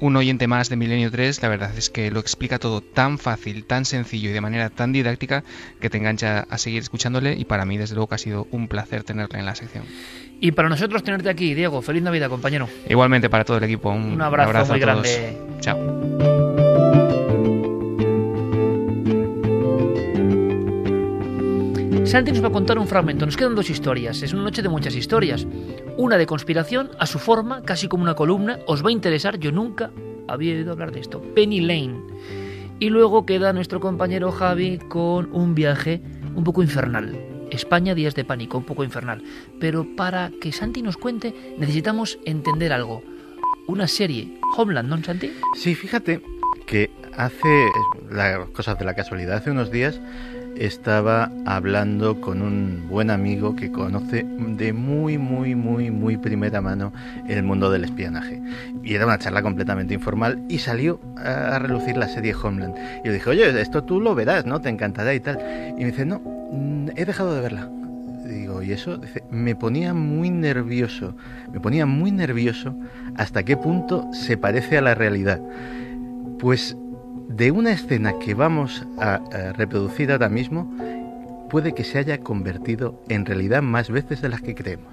un 0.00 0.16
oyente 0.16 0.46
más 0.46 0.70
de 0.70 0.76
Milenio 0.76 1.10
3, 1.10 1.42
la 1.42 1.50
verdad 1.50 1.76
es 1.76 1.90
que 1.90 2.10
lo 2.10 2.20
explica 2.20 2.58
todo 2.58 2.80
tan 2.80 3.18
fácil, 3.18 3.66
tan 3.66 3.84
sencillo 3.84 4.30
y 4.30 4.32
de 4.32 4.40
manera 4.40 4.70
tan 4.70 4.92
didáctica 4.92 5.44
que 5.78 5.90
te 5.90 5.98
engancha 5.98 6.46
a 6.48 6.56
seguir 6.56 6.80
escuchándole 6.80 7.34
y 7.34 7.44
para 7.44 7.66
mí 7.66 7.76
desde 7.76 7.96
luego 7.96 8.08
que 8.08 8.14
ha 8.14 8.18
sido 8.18 8.48
un 8.50 8.66
placer 8.66 9.04
tenerle 9.04 9.40
en 9.40 9.44
la 9.44 9.54
sección. 9.54 9.84
Y 10.40 10.52
para 10.52 10.70
nosotros 10.70 11.02
tenerte 11.02 11.28
aquí, 11.28 11.52
Diego, 11.52 11.82
feliz 11.82 12.02
Navidad, 12.02 12.30
compañero. 12.30 12.66
Igualmente 12.88 13.28
para 13.28 13.44
todo 13.44 13.58
el 13.58 13.64
equipo, 13.64 13.90
un, 13.90 14.14
Un 14.14 14.22
abrazo, 14.22 14.50
muy 14.52 14.58
a 14.58 14.64
todos. 14.64 14.80
grande. 14.80 15.36
Chao. 15.60 16.59
Santi 22.10 22.32
nos 22.32 22.42
va 22.42 22.48
a 22.48 22.50
contar 22.50 22.76
un 22.76 22.88
fragmento. 22.88 23.24
Nos 23.24 23.36
quedan 23.36 23.54
dos 23.54 23.70
historias. 23.70 24.20
Es 24.24 24.32
una 24.32 24.42
noche 24.42 24.62
de 24.62 24.68
muchas 24.68 24.96
historias. 24.96 25.46
Una 25.96 26.18
de 26.18 26.26
conspiración, 26.26 26.90
a 26.98 27.06
su 27.06 27.20
forma, 27.20 27.62
casi 27.62 27.86
como 27.86 28.02
una 28.02 28.16
columna. 28.16 28.58
Os 28.66 28.84
va 28.84 28.88
a 28.88 28.92
interesar. 28.92 29.38
Yo 29.38 29.52
nunca 29.52 29.92
había 30.26 30.54
oído 30.54 30.72
hablar 30.72 30.90
de 30.90 30.98
esto. 30.98 31.22
Penny 31.36 31.60
Lane. 31.60 32.00
Y 32.80 32.90
luego 32.90 33.26
queda 33.26 33.52
nuestro 33.52 33.78
compañero 33.78 34.32
Javi 34.32 34.78
con 34.78 35.32
un 35.32 35.54
viaje 35.54 36.02
un 36.34 36.42
poco 36.42 36.64
infernal. 36.64 37.16
España, 37.52 37.94
días 37.94 38.16
de 38.16 38.24
pánico, 38.24 38.58
un 38.58 38.64
poco 38.64 38.82
infernal. 38.82 39.22
Pero 39.60 39.86
para 39.94 40.32
que 40.40 40.50
Santi 40.50 40.82
nos 40.82 40.96
cuente, 40.96 41.54
necesitamos 41.58 42.18
entender 42.24 42.72
algo. 42.72 43.04
Una 43.68 43.86
serie, 43.86 44.36
Homeland, 44.56 44.88
¿no, 44.88 45.00
Santi? 45.04 45.32
Sí, 45.54 45.76
fíjate 45.76 46.20
que 46.66 46.90
hace 47.16 47.68
las 48.10 48.48
cosas 48.50 48.80
de 48.80 48.84
la 48.84 48.94
casualidad, 48.94 49.36
hace 49.36 49.52
unos 49.52 49.70
días 49.70 50.00
estaba 50.56 51.30
hablando 51.46 52.20
con 52.20 52.42
un 52.42 52.88
buen 52.88 53.10
amigo 53.10 53.56
que 53.56 53.70
conoce 53.70 54.24
de 54.24 54.72
muy, 54.72 55.18
muy, 55.18 55.54
muy, 55.54 55.90
muy 55.90 56.16
primera 56.16 56.60
mano 56.60 56.92
el 57.28 57.42
mundo 57.42 57.70
del 57.70 57.84
espionaje. 57.84 58.42
Y 58.82 58.94
era 58.94 59.06
una 59.06 59.18
charla 59.18 59.42
completamente 59.42 59.94
informal 59.94 60.42
y 60.48 60.58
salió 60.58 61.00
a 61.16 61.58
relucir 61.58 61.96
la 61.96 62.08
serie 62.08 62.34
Homeland. 62.34 62.74
Y 63.02 63.08
yo 63.08 63.12
dije, 63.12 63.30
oye, 63.30 63.60
esto 63.60 63.84
tú 63.84 64.00
lo 64.00 64.14
verás, 64.14 64.46
¿no? 64.46 64.60
Te 64.60 64.68
encantará 64.68 65.14
y 65.14 65.20
tal. 65.20 65.38
Y 65.76 65.80
me 65.80 65.86
dice, 65.86 66.04
no, 66.04 66.20
mm, 66.20 66.90
he 66.96 67.04
dejado 67.04 67.34
de 67.34 67.40
verla. 67.40 67.70
Digo, 68.24 68.62
¿y 68.62 68.72
eso? 68.72 69.00
Me 69.30 69.56
ponía 69.56 69.92
muy 69.94 70.30
nervioso, 70.30 71.16
me 71.52 71.58
ponía 71.58 71.86
muy 71.86 72.12
nervioso 72.12 72.76
hasta 73.16 73.42
qué 73.42 73.56
punto 73.56 74.08
se 74.12 74.36
parece 74.36 74.78
a 74.78 74.82
la 74.82 74.94
realidad. 74.94 75.40
Pues 76.38 76.76
de 77.30 77.52
una 77.52 77.70
escena 77.70 78.18
que 78.18 78.34
vamos 78.34 78.84
a, 78.98 79.18
reproducir 79.52 80.10
ahora 80.10 80.28
mismo, 80.28 80.68
puede 81.48 81.74
que 81.74 81.84
se 81.84 81.98
haya 81.98 82.18
convertido 82.18 83.00
en 83.08 83.24
realidad 83.24 83.62
más 83.62 83.88
veces 83.88 84.20
de 84.20 84.28
las 84.28 84.42
que 84.42 84.56
creemos. 84.56 84.92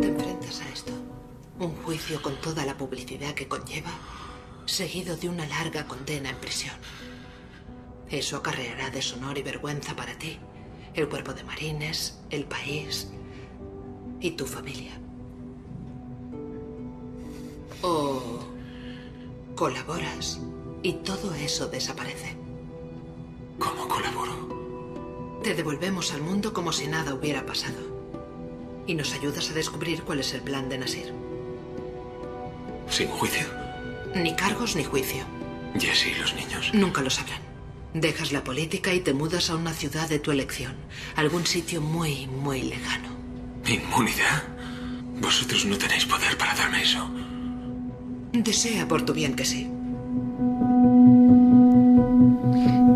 Te 0.00 0.08
enfrentas 0.08 0.60
a 0.60 0.68
esto. 0.68 0.92
Un 1.58 1.74
juicio 1.76 2.20
con 2.20 2.38
toda 2.42 2.66
la 2.66 2.76
publicidad 2.76 3.32
que 3.32 3.48
conlleva, 3.48 3.90
seguido 4.66 5.16
de 5.16 5.30
una 5.30 5.46
larga 5.46 5.86
condena 5.86 6.28
en 6.28 6.36
prisión. 6.36 6.76
Eso 8.10 8.36
acarreará 8.36 8.90
deshonor 8.90 9.38
y 9.38 9.42
vergüenza 9.42 9.96
para 9.96 10.18
ti, 10.18 10.38
el 10.92 11.08
cuerpo 11.08 11.32
de 11.32 11.44
marines, 11.44 12.20
el 12.28 12.44
país 12.44 13.10
y 14.20 14.32
tu 14.32 14.44
familia. 14.44 15.07
O 17.82 18.40
colaboras 19.54 20.40
y 20.82 20.92
todo 20.94 21.34
eso 21.34 21.68
desaparece. 21.68 22.36
¿Cómo 23.58 23.88
colaboro? 23.88 25.40
Te 25.42 25.54
devolvemos 25.54 26.12
al 26.12 26.22
mundo 26.22 26.52
como 26.52 26.72
si 26.72 26.86
nada 26.86 27.14
hubiera 27.14 27.44
pasado. 27.46 27.76
Y 28.86 28.94
nos 28.94 29.12
ayudas 29.12 29.50
a 29.50 29.54
descubrir 29.54 30.02
cuál 30.02 30.20
es 30.20 30.32
el 30.34 30.42
plan 30.42 30.68
de 30.68 30.78
Nasir. 30.78 31.12
Sin 32.88 33.08
juicio. 33.08 33.46
Ni 34.14 34.34
cargos 34.34 34.76
ni 34.76 34.84
juicio. 34.84 35.24
Jesse 35.78 36.08
y 36.08 36.14
los 36.14 36.34
niños. 36.34 36.70
Nunca 36.72 37.02
lo 37.02 37.10
sabrán. 37.10 37.42
Dejas 37.94 38.32
la 38.32 38.44
política 38.44 38.92
y 38.92 39.00
te 39.00 39.12
mudas 39.12 39.50
a 39.50 39.56
una 39.56 39.72
ciudad 39.72 40.08
de 40.08 40.18
tu 40.18 40.30
elección. 40.30 40.74
Algún 41.16 41.46
sitio 41.46 41.80
muy, 41.80 42.26
muy 42.26 42.62
lejano. 42.62 43.08
¿Inmunidad? 43.66 44.44
Vosotros 45.20 45.64
no 45.66 45.76
tenéis 45.76 46.06
poder 46.06 46.36
para 46.38 46.54
darme 46.54 46.82
eso. 46.82 47.10
Desea 48.44 48.86
por 48.86 49.04
tu 49.04 49.12
bien 49.12 49.34
que 49.34 49.44
sí. 49.44 49.68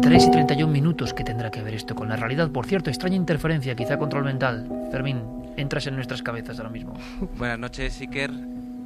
3 0.03 0.27
y 0.27 0.31
31 0.31 0.73
minutos 0.73 1.15
que 1.15 1.25
tendrá 1.25 1.51
que 1.51 1.63
ver 1.63 1.75
esto 1.75 1.95
con 1.95 2.09
la 2.09 2.17
realidad. 2.17 2.51
Por 2.51 2.67
cierto, 2.67 2.91
extraña 2.91 3.17
interferencia, 3.17 3.75
quizá 3.75 3.99
control 3.99 4.25
mental. 4.25 4.69
Fermín, 4.91 5.23
entras 5.57 5.87
en 5.87 5.97
nuestras 5.97 6.23
cabezas 6.23 6.59
ahora 6.59 6.71
mismo. 6.71 6.95
Buenas 7.39 7.59
noches, 7.59 8.01
Iker. 8.01 8.31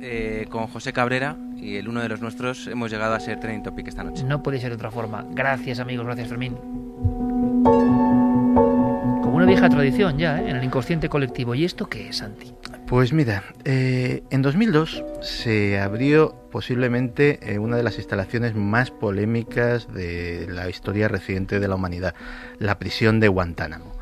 Eh, 0.01 0.47
con 0.51 0.67
José 0.67 0.93
Cabrera 0.93 1.37
y 1.57 1.77
el 1.77 1.89
uno 1.89 2.03
de 2.03 2.09
los 2.09 2.21
nuestros 2.21 2.67
hemos 2.67 2.91
llegado 2.91 3.15
a 3.15 3.21
ser 3.21 3.41
trending 3.41 3.63
topic 3.63 3.89
esta 3.89 4.05
noche. 4.05 4.25
No 4.25 4.43
puede 4.43 4.61
ser 4.61 4.71
de 4.71 4.77
otra 4.77 4.91
forma. 4.91 5.25
Gracias, 5.31 5.79
amigos. 5.79 6.07
Gracias, 6.07 6.29
Fermín. 6.29 6.55
Como 9.23 9.37
una 9.37 9.47
vieja 9.47 9.69
tradición 9.69 10.19
ya, 10.19 10.41
¿eh? 10.41 10.51
en 10.51 10.57
el 10.57 10.65
inconsciente 10.65 11.09
colectivo. 11.09 11.55
¿Y 11.55 11.65
esto 11.65 11.87
qué 11.87 12.09
es, 12.09 12.19
Santi? 12.19 12.53
Pues 12.89 13.13
mira, 13.13 13.43
eh, 13.65 14.23
en 14.31 14.43
2002 14.43 15.03
se 15.21 15.81
abrió 15.81 16.37
posiblemente 16.53 17.41
eh, 17.43 17.59
una 17.59 17.77
de 17.77 17.83
las 17.83 17.99
instalaciones 17.99 18.55
más 18.55 18.93
polémicas 18.93 19.93
de 19.93 20.47
la 20.49 20.71
historia 20.71 21.09
reciente 21.09 21.59
de 21.59 21.67
la 21.67 21.75
humanidad, 21.75 22.15
la 22.61 22.79
prisión 22.79 23.19
de 23.19 23.27
Guantánamo. 23.27 23.97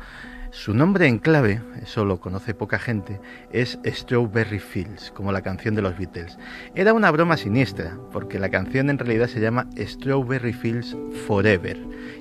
Su 0.51 0.75
nombre 0.75 1.07
en 1.07 1.17
clave, 1.17 1.61
eso 1.81 2.05
lo 2.05 2.19
conoce 2.19 2.53
poca 2.53 2.77
gente, 2.77 3.19
es 3.51 3.79
Strawberry 3.85 4.59
Fields, 4.59 5.11
como 5.11 5.31
la 5.31 5.41
canción 5.41 5.73
de 5.73 5.81
los 5.81 5.97
Beatles. 5.97 6.37
Era 6.75 6.93
una 6.93 7.09
broma 7.09 7.37
siniestra, 7.37 7.97
porque 8.13 8.39
la 8.39 8.49
canción 8.49 8.91
en 8.91 8.99
realidad 8.99 9.27
se 9.27 9.41
llama 9.41 9.67
Strawberry 9.77 10.53
Fields 10.53 10.95
Forever, 11.25 11.77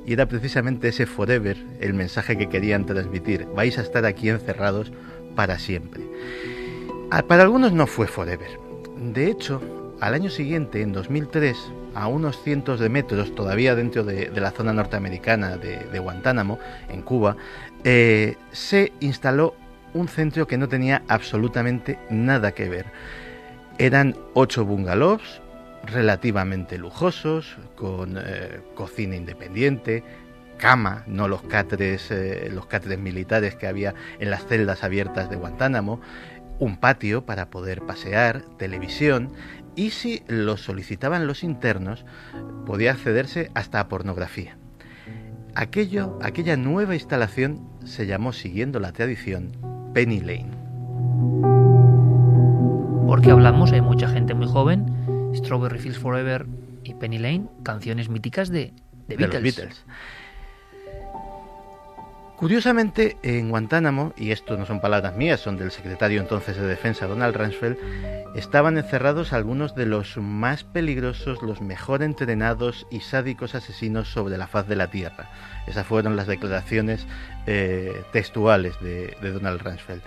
y 0.07 0.15
era 0.15 0.27
precisamente 0.27 0.89
ese 0.89 1.05
forever 1.05 1.59
el 1.81 1.93
mensaje 1.93 2.39
que 2.39 2.49
querían 2.49 2.87
transmitir. 2.87 3.47
Vais 3.55 3.79
a 3.79 3.83
estar 3.83 4.07
aquí 4.07 4.31
encerrados 4.31 4.91
para 5.35 5.59
siempre. 5.59 6.03
Ah, 7.17 7.23
Para 7.23 7.45
algunos 7.45 7.73
no 7.73 7.87
fue 7.87 8.09
forever. 8.09 8.59
De 8.97 9.31
hecho, 9.31 9.63
al 10.01 10.15
año 10.15 10.31
siguiente, 10.31 10.83
en 10.83 10.93
2003, 10.93 11.57
a 11.95 12.09
unos 12.09 12.43
cientos 12.43 12.81
de 12.81 12.89
metros, 12.89 13.33
todavía 13.37 13.77
dentro 13.77 14.03
de, 14.03 14.33
la 14.35 14.51
zona 14.51 14.73
norteamericana 14.73 15.57
de, 15.57 15.99
Guantánamo, 16.01 16.59
en 16.89 17.03
Cuba, 17.03 17.37
eh, 17.85 18.35
se 18.51 18.93
instaló 18.99 19.55
un 19.93 20.09
centro 20.09 20.49
que 20.49 20.59
no 20.59 20.69
tenía 20.69 21.05
absolutamente 21.07 22.01
nada 22.11 22.51
que 22.51 22.69
ver. 22.69 22.87
Eran 23.79 24.17
ocho 24.35 24.65
bungalows 24.65 25.41
relativamente 25.85 26.79
lujosos, 26.79 27.57
con 27.77 28.19
eh, 28.19 28.59
cocina 28.75 29.15
independiente, 29.15 30.03
cama, 30.57 31.05
no 31.07 31.29
los 31.29 31.43
cáteres, 31.43 32.11
eh, 32.11 32.49
los 32.53 32.67
cáteres 32.67 32.99
militares 32.99 33.55
que 33.55 33.67
había 33.67 33.95
en 34.19 34.31
las 34.31 34.47
celdas 34.47 34.85
abiertas 34.85 35.31
de 35.31 35.37
Guantánamo, 35.37 36.01
un 36.59 36.77
patio 36.77 37.27
para 37.27 37.51
poder 37.51 37.83
pasear, 37.83 38.43
televisión 38.59 39.31
y 39.77 39.91
si 39.91 40.23
lo 40.29 40.57
solicitaban 40.57 41.27
los 41.27 41.43
internos 41.43 42.05
podía 42.67 42.93
accederse 42.93 43.51
hasta 43.55 43.81
a 43.81 43.89
pornografía. 43.89 44.57
Aquello, 45.55 46.19
aquella 46.23 46.57
nueva 46.57 46.95
instalación 46.95 47.69
se 47.85 48.07
llamó, 48.07 48.33
siguiendo 48.33 48.81
la 48.81 48.93
tradición, 48.93 49.53
Penny 49.93 50.21
Lane. 50.21 50.51
Porque 53.07 53.31
hablamos, 53.31 53.71
hay 53.73 53.81
mucha 53.81 54.09
gente 54.09 54.35
muy 54.35 54.49
joven, 54.49 55.33
Strawberry 55.35 55.79
Fields 55.79 55.99
Forever 55.99 56.47
y 56.83 56.95
Penny 56.95 57.19
Lane, 57.19 57.47
canciones 57.63 58.09
míticas 58.09 58.49
de, 58.49 58.73
de, 59.07 59.17
Beatles. 59.17 59.43
Beatles. 59.43 59.85
Curiosamente, 62.45 63.17
en 63.23 63.49
Guantánamo, 63.49 64.13
y 64.19 64.31
esto 64.31 64.59
no 64.59 64.67
son 64.67 64.83
palabras 64.83 65.17
mías, 65.17 65.41
son 65.41 65.57
del 65.57 65.71
secretario 65.71 66.21
entonces 66.21 66.59
de 66.59 66.67
Defensa, 66.67 67.07
Donald 67.07 67.35
Rumsfeld, 67.35 67.79
estaban 68.37 68.77
encerrados 68.77 69.33
algunos 69.33 69.75
de 69.75 69.87
los 69.87 70.19
más 70.19 70.63
peligrosos, 70.63 71.41
los 71.41 71.63
mejor 71.63 72.03
entrenados 72.03 72.87
y 72.91 73.01
sádicos 73.01 73.55
asesinos 73.55 74.13
sobre 74.13 74.37
la 74.37 74.47
faz 74.47 74.69
de 74.69 74.77
la 74.77 74.91
Tierra. 74.91 75.31
Esas 75.67 75.87
fueron 75.87 76.17
las 76.17 76.27
declaraciones 76.27 77.07
eh, 77.47 78.03
textuales 78.13 78.79
de, 78.83 79.17
de 79.23 79.33
Donald 79.33 79.63
Rumsfeld. 79.63 80.03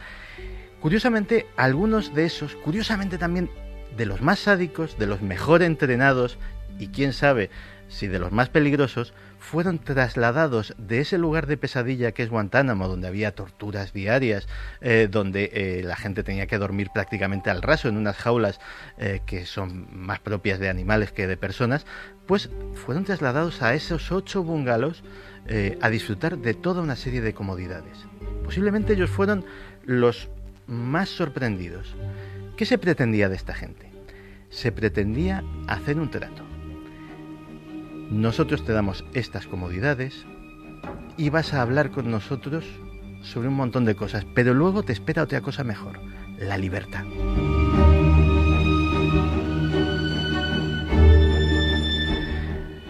Curiosamente, 0.80 1.47
algunos 1.56 2.13
de 2.13 2.26
esos, 2.26 2.54
curiosamente 2.54 3.17
también 3.17 3.50
de 3.97 4.06
los 4.06 4.21
más 4.21 4.38
sádicos, 4.38 5.00
de 5.00 5.08
los 5.08 5.23
mejor 5.23 5.63
entrenados 5.63 6.38
y 6.78 6.89
quién 6.89 7.13
sabe 7.13 7.50
si 7.89 8.08
de 8.08 8.19
los 8.19 8.32
más 8.32 8.50
peligrosos, 8.50 9.13
fueron 9.39 9.80
trasladados 9.80 10.73
de 10.78 11.00
ese 11.00 11.17
lugar 11.17 11.47
de 11.47 11.58
pesadilla 11.58 12.12
que 12.12 12.23
es 12.23 12.30
Guantánamo, 12.30 12.88
donde 12.88 13.08
había 13.08 13.34
torturas 13.34 13.93
diarias, 13.93 14.47
eh, 14.82 15.08
donde 15.10 15.52
eh, 15.54 15.84
la 15.84 15.95
gente 15.95 16.23
tenía 16.23 16.47
que 16.47 16.58
dormir 16.58 16.89
prácticamente 16.93 17.50
al 17.50 17.62
raso 17.62 17.88
en 17.88 17.97
unas 17.97 18.17
jaulas 18.17 18.60
eh, 18.97 19.21
que 19.26 19.45
son 19.45 19.88
más 19.91 20.19
propias 20.19 20.60
de 20.60 20.69
animales 20.69 21.12
que 21.12 21.28
de 21.28 21.38
personas, 21.38 21.86
pues 22.26 22.50
fueron 22.76 23.06
trasladados 23.06 23.62
a 23.62 23.73
esos 23.73 24.12
ocho 24.12 24.43
bungalows 24.43 25.04
a 25.80 25.89
disfrutar 25.89 26.38
de 26.38 26.54
toda 26.54 26.82
una 26.82 26.97
serie 26.97 27.21
de 27.21 27.34
comodidades. 27.34 27.97
Posiblemente 28.43 28.91
ellos 28.91 29.10
fueron 29.10 29.45
los 29.86 30.28
más 30.67 31.08
sorprendidos. 31.08 31.95
¿Qué 32.58 32.65
se 32.65 32.78
pretendía 32.78 33.30
de 33.30 33.38
esta 33.38 33.54
gente? 33.54 33.89
Se 34.50 34.73
pretendía 34.73 35.45
hacer 35.67 36.00
un 36.00 36.12
trato 36.12 36.46
nosotros 38.10 38.63
te 38.63 38.74
damos 38.74 39.06
estas 39.13 39.48
comodidades 39.48 40.26
y 41.17 41.30
vas 41.30 41.54
a 41.54 41.62
hablar 41.62 41.91
con 41.91 42.10
nosotros 42.12 42.65
sobre 43.22 43.48
un 43.48 43.56
montón 43.56 43.86
de 43.86 43.96
cosas, 43.96 44.26
pero 44.34 44.54
luego 44.54 44.84
te 44.84 44.93
espera 44.93 45.24
otra 45.24 45.41
cosa 45.41 45.63
mejor, 45.63 46.00
la 46.39 46.58
libertad. 46.58 47.04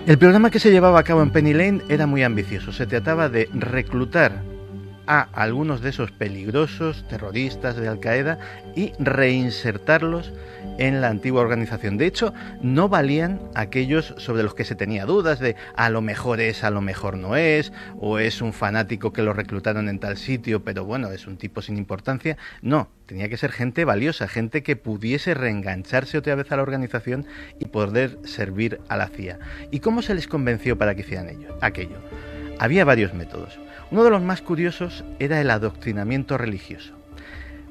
El 0.05 0.17
programa 0.17 0.49
que 0.49 0.59
se 0.59 0.71
llevaba 0.71 0.99
a 0.99 1.03
cabo 1.03 1.21
en 1.21 1.31
Penny 1.31 1.53
Lane 1.53 1.81
era 1.89 2.07
muy 2.07 2.23
ambicioso. 2.23 2.71
Se 2.71 2.87
trataba 2.87 3.27
de 3.27 3.49
reclutar 3.53 4.41
a 5.07 5.29
algunos 5.33 5.81
de 5.81 5.89
esos 5.89 6.11
peligrosos 6.11 7.05
terroristas 7.07 7.75
de 7.75 7.87
Al 7.87 7.99
Qaeda 7.99 8.37
y 8.75 8.93
reinsertarlos 8.99 10.33
en 10.77 11.01
la 11.01 11.09
antigua 11.09 11.41
organización. 11.41 11.97
De 11.97 12.05
hecho, 12.05 12.33
no 12.61 12.89
valían 12.89 13.39
aquellos 13.55 14.13
sobre 14.17 14.43
los 14.43 14.53
que 14.53 14.65
se 14.65 14.75
tenía 14.75 15.05
dudas 15.05 15.39
de 15.39 15.55
a 15.75 15.89
lo 15.89 16.01
mejor 16.01 16.39
es, 16.39 16.63
a 16.63 16.69
lo 16.69 16.81
mejor 16.81 17.17
no 17.17 17.35
es, 17.35 17.71
o 17.99 18.19
es 18.19 18.41
un 18.41 18.53
fanático 18.53 19.13
que 19.13 19.23
lo 19.23 19.33
reclutaron 19.33 19.89
en 19.89 19.99
tal 19.99 20.17
sitio, 20.17 20.63
pero 20.63 20.85
bueno, 20.85 21.09
es 21.09 21.25
un 21.27 21.37
tipo 21.37 21.61
sin 21.61 21.77
importancia. 21.77 22.37
No, 22.61 22.89
tenía 23.05 23.29
que 23.29 23.37
ser 23.37 23.51
gente 23.51 23.85
valiosa, 23.85 24.27
gente 24.27 24.61
que 24.63 24.75
pudiese 24.75 25.33
reengancharse 25.33 26.17
otra 26.17 26.35
vez 26.35 26.51
a 26.51 26.57
la 26.57 26.63
organización 26.63 27.25
y 27.59 27.65
poder 27.65 28.19
servir 28.23 28.79
a 28.89 28.97
la 28.97 29.07
CIA. 29.07 29.39
¿Y 29.71 29.79
cómo 29.79 30.01
se 30.01 30.13
les 30.13 30.27
convenció 30.27 30.77
para 30.77 30.95
que 30.95 31.01
hicieran 31.01 31.29
ello, 31.29 31.57
aquello? 31.61 31.97
Había 32.59 32.85
varios 32.85 33.13
métodos. 33.13 33.59
Uno 33.91 34.03
de 34.03 34.09
los 34.09 34.21
más 34.21 34.41
curiosos 34.41 35.03
era 35.19 35.39
el 35.39 35.51
adoctrinamiento 35.51 36.37
religioso. 36.37 36.93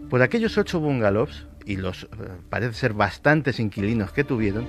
Por 0.09 0.23
aquellos 0.23 0.57
ocho 0.59 0.79
bungalows, 0.79 1.47
y 1.65 1.77
los 1.77 2.05
eh, 2.05 2.07
parece 2.49 2.75
ser 2.75 2.93
bastantes 2.93 3.59
inquilinos 3.59 4.13
que 4.13 4.23
tuvieron, 4.23 4.69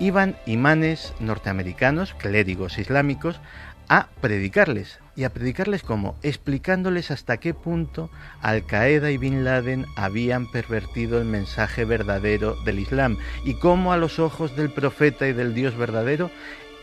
iban 0.00 0.36
imanes 0.46 1.14
norteamericanos, 1.20 2.14
clérigos 2.14 2.78
islámicos, 2.78 3.40
a 3.88 4.08
predicarles. 4.20 4.98
¿Y 5.14 5.24
a 5.24 5.30
predicarles 5.30 5.82
como 5.82 6.16
Explicándoles 6.22 7.10
hasta 7.10 7.36
qué 7.36 7.52
punto 7.52 8.10
Al 8.40 8.64
Qaeda 8.64 9.10
y 9.10 9.18
Bin 9.18 9.44
Laden 9.44 9.84
habían 9.94 10.50
pervertido 10.50 11.18
el 11.18 11.26
mensaje 11.26 11.84
verdadero 11.84 12.56
del 12.64 12.78
Islam 12.78 13.18
y 13.44 13.54
cómo 13.54 13.92
a 13.92 13.98
los 13.98 14.18
ojos 14.18 14.56
del 14.56 14.70
profeta 14.70 15.28
y 15.28 15.34
del 15.34 15.54
Dios 15.54 15.76
verdadero 15.76 16.30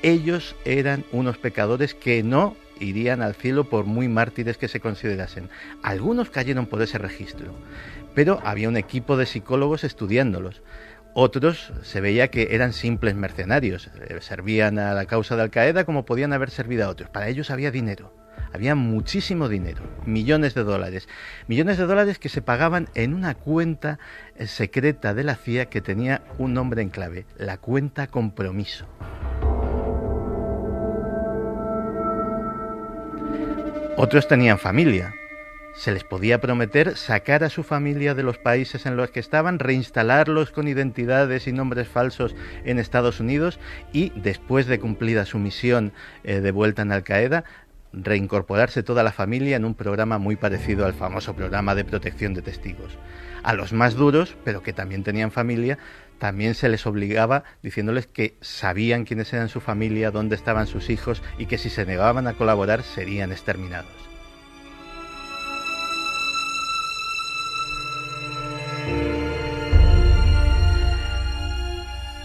ellos 0.01 0.55
eran 0.63 1.03
unos 1.11 1.37
pecadores 1.37 1.93
que 1.93 2.23
no 2.23 2.55
irían 2.79 3.21
al 3.21 3.35
cielo 3.35 3.69
por 3.69 3.85
muy 3.85 4.07
mártires 4.07 4.57
que 4.57 4.67
se 4.67 4.79
considerasen. 4.79 5.49
Algunos 5.83 6.29
cayeron 6.29 6.65
por 6.65 6.81
ese 6.81 6.97
registro, 6.97 7.53
pero 8.13 8.39
había 8.43 8.69
un 8.69 8.77
equipo 8.77 9.17
de 9.17 9.25
psicólogos 9.25 9.83
estudiándolos. 9.83 10.61
Otros 11.13 11.73
se 11.81 12.01
veía 12.01 12.29
que 12.29 12.49
eran 12.51 12.73
simples 12.73 13.15
mercenarios, 13.15 13.89
eh, 14.07 14.17
servían 14.21 14.77
a 14.77 14.93
la 14.93 15.05
causa 15.05 15.35
de 15.35 15.41
Al 15.41 15.49
Qaeda 15.49 15.83
como 15.83 16.05
podían 16.05 16.33
haber 16.33 16.51
servido 16.51 16.85
a 16.85 16.89
otros. 16.89 17.09
Para 17.09 17.27
ellos 17.27 17.49
había 17.49 17.71
dinero, 17.71 18.13
había 18.53 18.75
muchísimo 18.75 19.49
dinero, 19.49 19.81
millones 20.05 20.53
de 20.53 20.63
dólares, 20.63 21.07
millones 21.47 21.77
de 21.77 21.85
dólares 21.85 22.19
que 22.19 22.29
se 22.29 22.41
pagaban 22.41 22.89
en 22.95 23.13
una 23.13 23.35
cuenta 23.35 23.99
eh, 24.35 24.47
secreta 24.47 25.13
de 25.13 25.23
la 25.23 25.35
CIA 25.35 25.65
que 25.65 25.81
tenía 25.81 26.21
un 26.37 26.53
nombre 26.53 26.81
en 26.81 26.89
clave, 26.89 27.25
la 27.37 27.57
cuenta 27.57 28.07
compromiso. 28.07 28.85
Otros 34.01 34.29
tenían 34.29 34.59
familia. 34.59 35.13
Se 35.75 35.91
les 35.91 36.05
podía 36.05 36.39
prometer 36.39 36.95
sacar 36.95 37.43
a 37.43 37.49
su 37.49 37.63
familia 37.63 38.15
de 38.15 38.23
los 38.23 38.37
países 38.37 38.85
en 38.85 38.95
los 38.95 39.11
que 39.11 39.19
estaban, 39.19 39.59
reinstalarlos 39.59 40.51
con 40.51 40.69
identidades 40.69 41.47
y 41.47 41.51
nombres 41.51 41.89
falsos 41.89 42.33
en 42.63 42.79
Estados 42.79 43.19
Unidos 43.19 43.59
y, 43.91 44.13
después 44.15 44.67
de 44.67 44.79
cumplida 44.79 45.25
su 45.25 45.37
misión 45.37 45.91
eh, 46.23 46.39
de 46.39 46.51
vuelta 46.51 46.83
en 46.83 46.93
Al 46.93 47.03
Qaeda, 47.03 47.43
reincorporarse 47.91 48.83
toda 48.83 49.03
la 49.03 49.11
familia 49.11 49.57
en 49.57 49.65
un 49.65 49.75
programa 49.75 50.17
muy 50.17 50.37
parecido 50.37 50.85
al 50.85 50.93
famoso 50.93 51.35
programa 51.35 51.75
de 51.75 51.83
protección 51.83 52.33
de 52.33 52.41
testigos. 52.41 52.97
A 53.43 53.53
los 53.53 53.73
más 53.73 53.95
duros, 53.95 54.37
pero 54.45 54.63
que 54.63 54.71
también 54.71 55.03
tenían 55.03 55.29
familia, 55.29 55.77
también 56.19 56.53
se 56.53 56.69
les 56.69 56.85
obligaba 56.85 57.43
diciéndoles 57.63 58.05
que 58.05 58.37
sabían 58.41 59.05
quiénes 59.05 59.33
eran 59.33 59.49
su 59.49 59.61
familia, 59.61 60.11
dónde 60.11 60.35
estaban 60.35 60.67
sus 60.67 60.89
hijos 60.89 61.23
y 61.37 61.47
que 61.47 61.57
si 61.57 61.69
se 61.69 61.85
negaban 61.85 62.27
a 62.27 62.33
colaborar 62.33 62.83
serían 62.83 63.31
exterminados. 63.31 63.91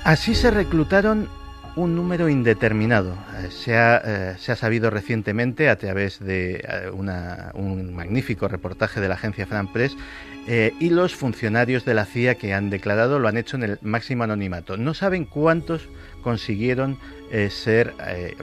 Así 0.05 0.35
se 0.35 0.51
reclutaron 0.51 1.31
un 1.77 1.97
número 1.97 2.29
indeterminado. 2.29 3.17
Eh, 3.39 3.51
se 3.51 3.77
ha, 3.77 4.03
eh, 4.05 4.37
se 4.39 4.53
ha, 4.53 4.57
sabido 4.57 4.91
recientemente 4.91 5.69
a 5.69 5.77
través 5.77 6.21
de 6.21 6.57
eh, 6.57 6.91
un 6.91 7.95
magnífico 7.95 8.47
reportaje 8.47 9.01
de 9.01 9.09
la 9.09 9.15
agencia 9.15 9.47
Fran 9.47 9.73
Press 9.73 9.97
y 10.47 10.91
los 10.91 11.15
funcionarios 11.15 11.85
de 11.85 11.95
la 11.95 12.05
CIA 12.05 12.35
que 12.35 12.53
han 12.53 12.69
declarado 12.71 13.19
lo 13.19 13.29
han 13.29 13.37
hecho 13.37 13.57
en 13.57 13.63
el 13.63 13.79
máximo 13.83 14.25
anonimato. 14.25 14.77
No 14.77 14.93
saben 14.93 15.25
cuántos 15.25 15.89
consiguieron 16.23 16.99
ser 17.49 17.95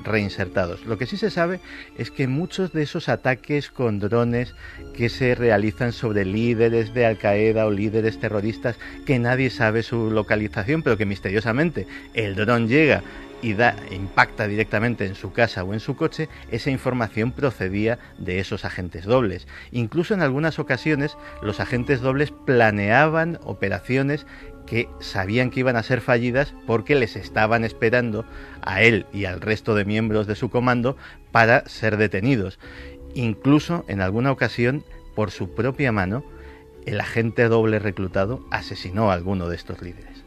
reinsertados. 0.04 0.86
Lo 0.86 0.98
que 0.98 1.06
sí 1.06 1.16
se 1.16 1.30
sabe 1.30 1.60
es 1.98 2.12
que 2.12 2.28
muchos 2.28 2.74
de 2.74 2.84
esos 2.84 3.08
ataques 3.08 3.70
con 3.70 4.00
drones 4.00 4.56
que 4.96 5.10
se 5.10 5.36
realizan 5.36 5.94
sobre 5.94 6.26
líderes 6.26 6.94
de 6.94 7.06
Al 7.06 7.18
Qaeda 7.18 7.66
o 7.66 7.72
líderes 7.72 8.20
terroristas 8.20 8.78
que 9.06 9.20
nadie 9.20 9.50
sabe 9.50 9.84
su 9.84 10.12
localización, 10.12 10.82
pero 10.84 10.98
que 10.98 11.06
misteriosamente 11.06 11.88
el 12.14 12.36
dron 12.36 12.68
llega 12.68 13.04
y 13.42 13.54
da, 13.54 13.76
impacta 13.92 14.48
directamente 14.48 15.06
en 15.06 15.16
su 15.16 15.34
casa 15.34 15.64
o 15.64 15.74
en 15.74 15.80
su 15.80 15.96
coche, 15.96 16.30
esa 16.52 16.70
información 16.70 17.32
procedía 17.32 18.00
de 18.18 18.40
esos 18.40 18.66
agentes 18.66 19.06
dobles. 19.06 19.48
Incluso 19.72 20.14
en 20.14 20.22
algunas 20.22 20.60
ocasiones 20.60 21.18
los 21.42 21.60
agentes 21.60 22.02
dobles 22.02 22.32
planeaban 22.32 23.40
operaciones 23.44 24.26
que 24.66 24.88
sabían 25.00 25.50
que 25.50 25.62
iban 25.62 25.76
a 25.76 25.84
ser 25.84 26.02
fallidas 26.02 26.54
porque 26.68 26.96
les 26.96 27.16
estaban 27.16 27.64
esperando 27.64 28.26
a 28.62 28.82
él 28.82 29.06
y 29.12 29.26
al 29.26 29.42
resto 29.42 29.76
de 29.76 29.86
miembros 29.86 30.28
de 30.28 30.36
su 30.36 30.50
comando 30.50 30.96
para 31.32 31.68
ser 31.68 31.98
detenidos. 31.98 32.60
Incluso 33.14 33.84
en 33.88 34.02
alguna 34.02 34.32
ocasión, 34.32 34.84
por 35.16 35.32
su 35.32 35.54
propia 35.54 35.92
mano, 35.92 36.24
el 36.86 37.00
agente 37.00 37.48
doble 37.48 37.80
reclutado 37.80 38.46
asesinó 38.50 39.12
a 39.12 39.14
alguno 39.14 39.50
de 39.50 39.56
estos 39.56 39.82
líderes. 39.82 40.24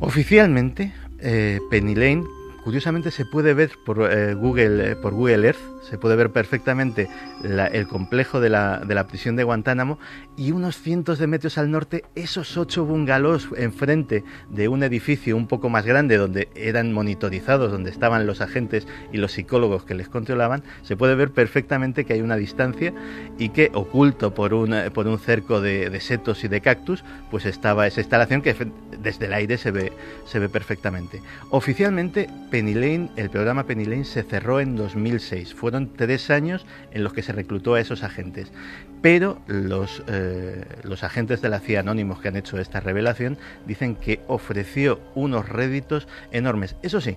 Oficialmente, 0.00 0.92
eh, 1.18 1.58
Penny 1.70 1.94
Lane 1.94 2.24
curiosamente 2.62 3.10
se 3.10 3.24
puede 3.24 3.54
ver 3.54 3.70
por 3.84 4.12
eh, 4.12 4.34
Google 4.34 4.90
eh, 4.90 4.96
por 4.96 5.14
Google 5.14 5.46
Earth 5.46 5.77
se 5.88 5.98
puede 5.98 6.16
ver 6.16 6.30
perfectamente 6.30 7.08
el 7.42 7.86
complejo 7.86 8.40
de 8.40 8.50
la, 8.50 8.78
de 8.78 8.94
la, 8.94 9.06
prisión 9.06 9.36
de 9.36 9.44
Guantánamo 9.44 9.98
y 10.36 10.52
unos 10.52 10.76
cientos 10.80 11.18
de 11.18 11.26
metros 11.26 11.58
al 11.58 11.70
norte 11.70 12.04
esos 12.14 12.56
ocho 12.56 12.84
bungalows 12.84 13.48
enfrente 13.56 14.24
de 14.50 14.68
un 14.68 14.82
edificio 14.82 15.36
un 15.36 15.46
poco 15.46 15.68
más 15.68 15.86
grande 15.86 16.16
donde 16.16 16.48
eran 16.54 16.92
monitorizados 16.92 17.70
donde 17.70 17.90
estaban 17.90 18.26
los 18.26 18.40
agentes 18.40 18.86
y 19.12 19.18
los 19.18 19.32
psicólogos 19.32 19.84
que 19.84 19.94
les 19.94 20.08
controlaban 20.08 20.62
se 20.82 20.96
puede 20.96 21.14
ver 21.14 21.30
perfectamente 21.30 22.04
que 22.04 22.14
hay 22.14 22.20
una 22.20 22.36
distancia 22.36 22.92
y 23.38 23.50
que 23.50 23.70
oculto 23.74 24.34
por 24.34 24.54
un, 24.54 24.74
por 24.92 25.06
un 25.06 25.18
cerco 25.18 25.60
de, 25.60 25.98
setos 26.00 26.44
y 26.44 26.48
de 26.48 26.60
cactus 26.60 27.04
pues 27.30 27.46
estaba 27.46 27.86
esa 27.86 28.00
instalación 28.00 28.42
que 28.42 28.54
desde 29.00 29.26
el 29.26 29.32
aire 29.32 29.58
se 29.58 29.70
ve, 29.70 29.92
se 30.26 30.38
ve 30.38 30.48
perfectamente 30.48 31.20
oficialmente 31.50 32.28
Penny 32.50 32.68
el 33.16 33.30
programa 33.30 33.64
Penny 33.64 34.04
se 34.04 34.22
cerró 34.22 34.60
en 34.60 34.76
2006. 34.76 35.54
Fueron 35.54 35.77
tres 35.86 36.30
años 36.30 36.66
en 36.90 37.04
los 37.04 37.12
que 37.12 37.22
se 37.22 37.32
reclutó 37.32 37.74
a 37.74 37.80
esos 37.80 38.02
agentes. 38.02 38.52
Pero 39.00 39.40
los, 39.46 40.02
eh, 40.08 40.64
los 40.82 41.04
agentes 41.04 41.40
de 41.40 41.48
la 41.48 41.60
CIA 41.60 41.80
anónimos 41.80 42.20
que 42.20 42.28
han 42.28 42.36
hecho 42.36 42.58
esta 42.58 42.80
revelación 42.80 43.38
dicen 43.66 43.94
que 43.94 44.20
ofreció 44.26 45.00
unos 45.14 45.48
réditos 45.48 46.08
enormes. 46.32 46.74
Eso 46.82 47.00
sí, 47.00 47.16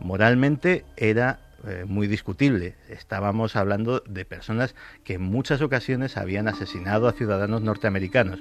moralmente 0.00 0.84
era 0.96 1.38
eh, 1.66 1.84
muy 1.86 2.08
discutible. 2.08 2.74
Estábamos 2.88 3.54
hablando 3.54 4.00
de 4.00 4.24
personas 4.24 4.74
que 5.04 5.14
en 5.14 5.22
muchas 5.22 5.62
ocasiones 5.62 6.16
habían 6.16 6.48
asesinado 6.48 7.06
a 7.06 7.12
ciudadanos 7.12 7.62
norteamericanos. 7.62 8.40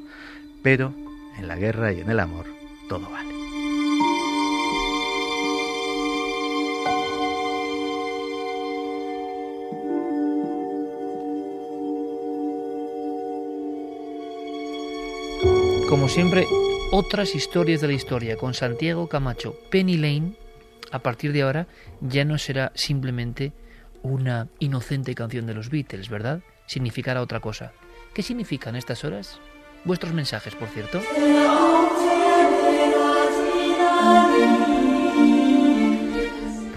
Pero 0.64 0.94
en 1.38 1.48
la 1.48 1.56
guerra 1.56 1.94
y 1.94 2.02
en 2.02 2.10
el 2.10 2.20
amor 2.20 2.46
todo 2.90 3.10
vale. 3.10 3.39
Como 15.90 16.08
siempre, 16.08 16.46
otras 16.92 17.34
historias 17.34 17.82
de 17.82 17.88
la 17.88 17.94
historia 17.94 18.38
con 18.38 18.54
Santiago 18.54 19.10
Camacho. 19.10 19.60
Penny 19.72 19.98
Lane, 19.98 20.34
a 20.92 21.00
partir 21.00 21.34
de 21.34 21.42
ahora, 21.42 21.66
ya 22.00 22.24
no 22.26 22.38
será 22.38 22.72
simplemente 22.76 23.54
una 24.04 24.50
inocente 24.60 25.16
canción 25.16 25.48
de 25.48 25.56
los 25.56 25.72
Beatles, 25.72 26.10
¿verdad? 26.10 26.42
Significará 26.68 27.24
otra 27.24 27.40
cosa. 27.40 27.74
¿Qué 28.14 28.22
significan 28.22 28.76
estas 28.76 29.04
horas? 29.04 29.40
Vuestros 29.84 30.14
mensajes, 30.14 30.54
por 30.54 30.68
cierto. 30.68 31.02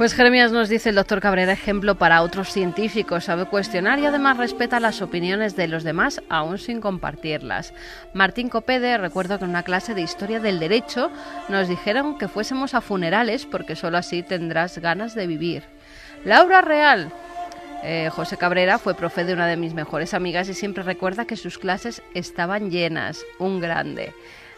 Pues 0.03 0.15
Jeremías 0.15 0.51
nos 0.51 0.69
dice 0.69 0.89
el 0.89 0.97
doctor 0.97 1.21
Cabrera, 1.21 1.53
ejemplo 1.53 1.95
para 1.95 2.23
otros 2.23 2.53
científicos, 2.53 3.27
sabe 3.27 3.45
cuestionar 3.45 4.01
y 4.01 4.07
además 4.07 4.37
respeta 4.37 4.81
las 4.81 5.01
opiniones 5.01 5.55
de 5.55 5.69
los 5.69 5.85
demás, 5.85 6.21
aún 6.29 6.59
sin 6.59 6.81
compartirlas. 6.81 7.73
Martín 8.13 8.49
Copede, 8.49 8.99
recuerdo 8.99 9.39
que 9.39 9.45
en 9.45 9.51
una 9.51 9.63
clase 9.63 9.95
de 9.95 10.03
historia 10.03 10.41
del 10.41 10.59
derecho 10.59 11.13
nos 11.49 11.69
dijeron 11.69 12.19
que 12.19 12.27
fuésemos 12.27 12.75
a 12.75 12.81
funerales 12.81 13.47
porque 13.47 13.77
solo 13.77 13.97
así 13.97 14.25
tendrás 14.25 14.79
ganas 14.79 15.15
de 15.15 15.29
vivir. 15.29 15.63
Laura 16.25 16.63
Real, 16.63 17.13
eh, 17.85 18.11
José 18.11 18.37
Cabrera 18.37 18.79
fue 18.79 18.97
profe 18.97 19.23
de 19.23 19.35
una 19.35 19.47
de 19.47 19.57
mis 19.57 19.73
mejores 19.73 20.15
amigas 20.15 20.49
y 20.49 20.55
siempre 20.55 20.83
recuerda 20.83 21.27
que 21.27 21.37
sus 21.37 21.59
clases 21.59 22.03
estaban 22.13 22.73
llenas, 22.73 23.25
un 23.39 23.61
grande. 23.61 24.13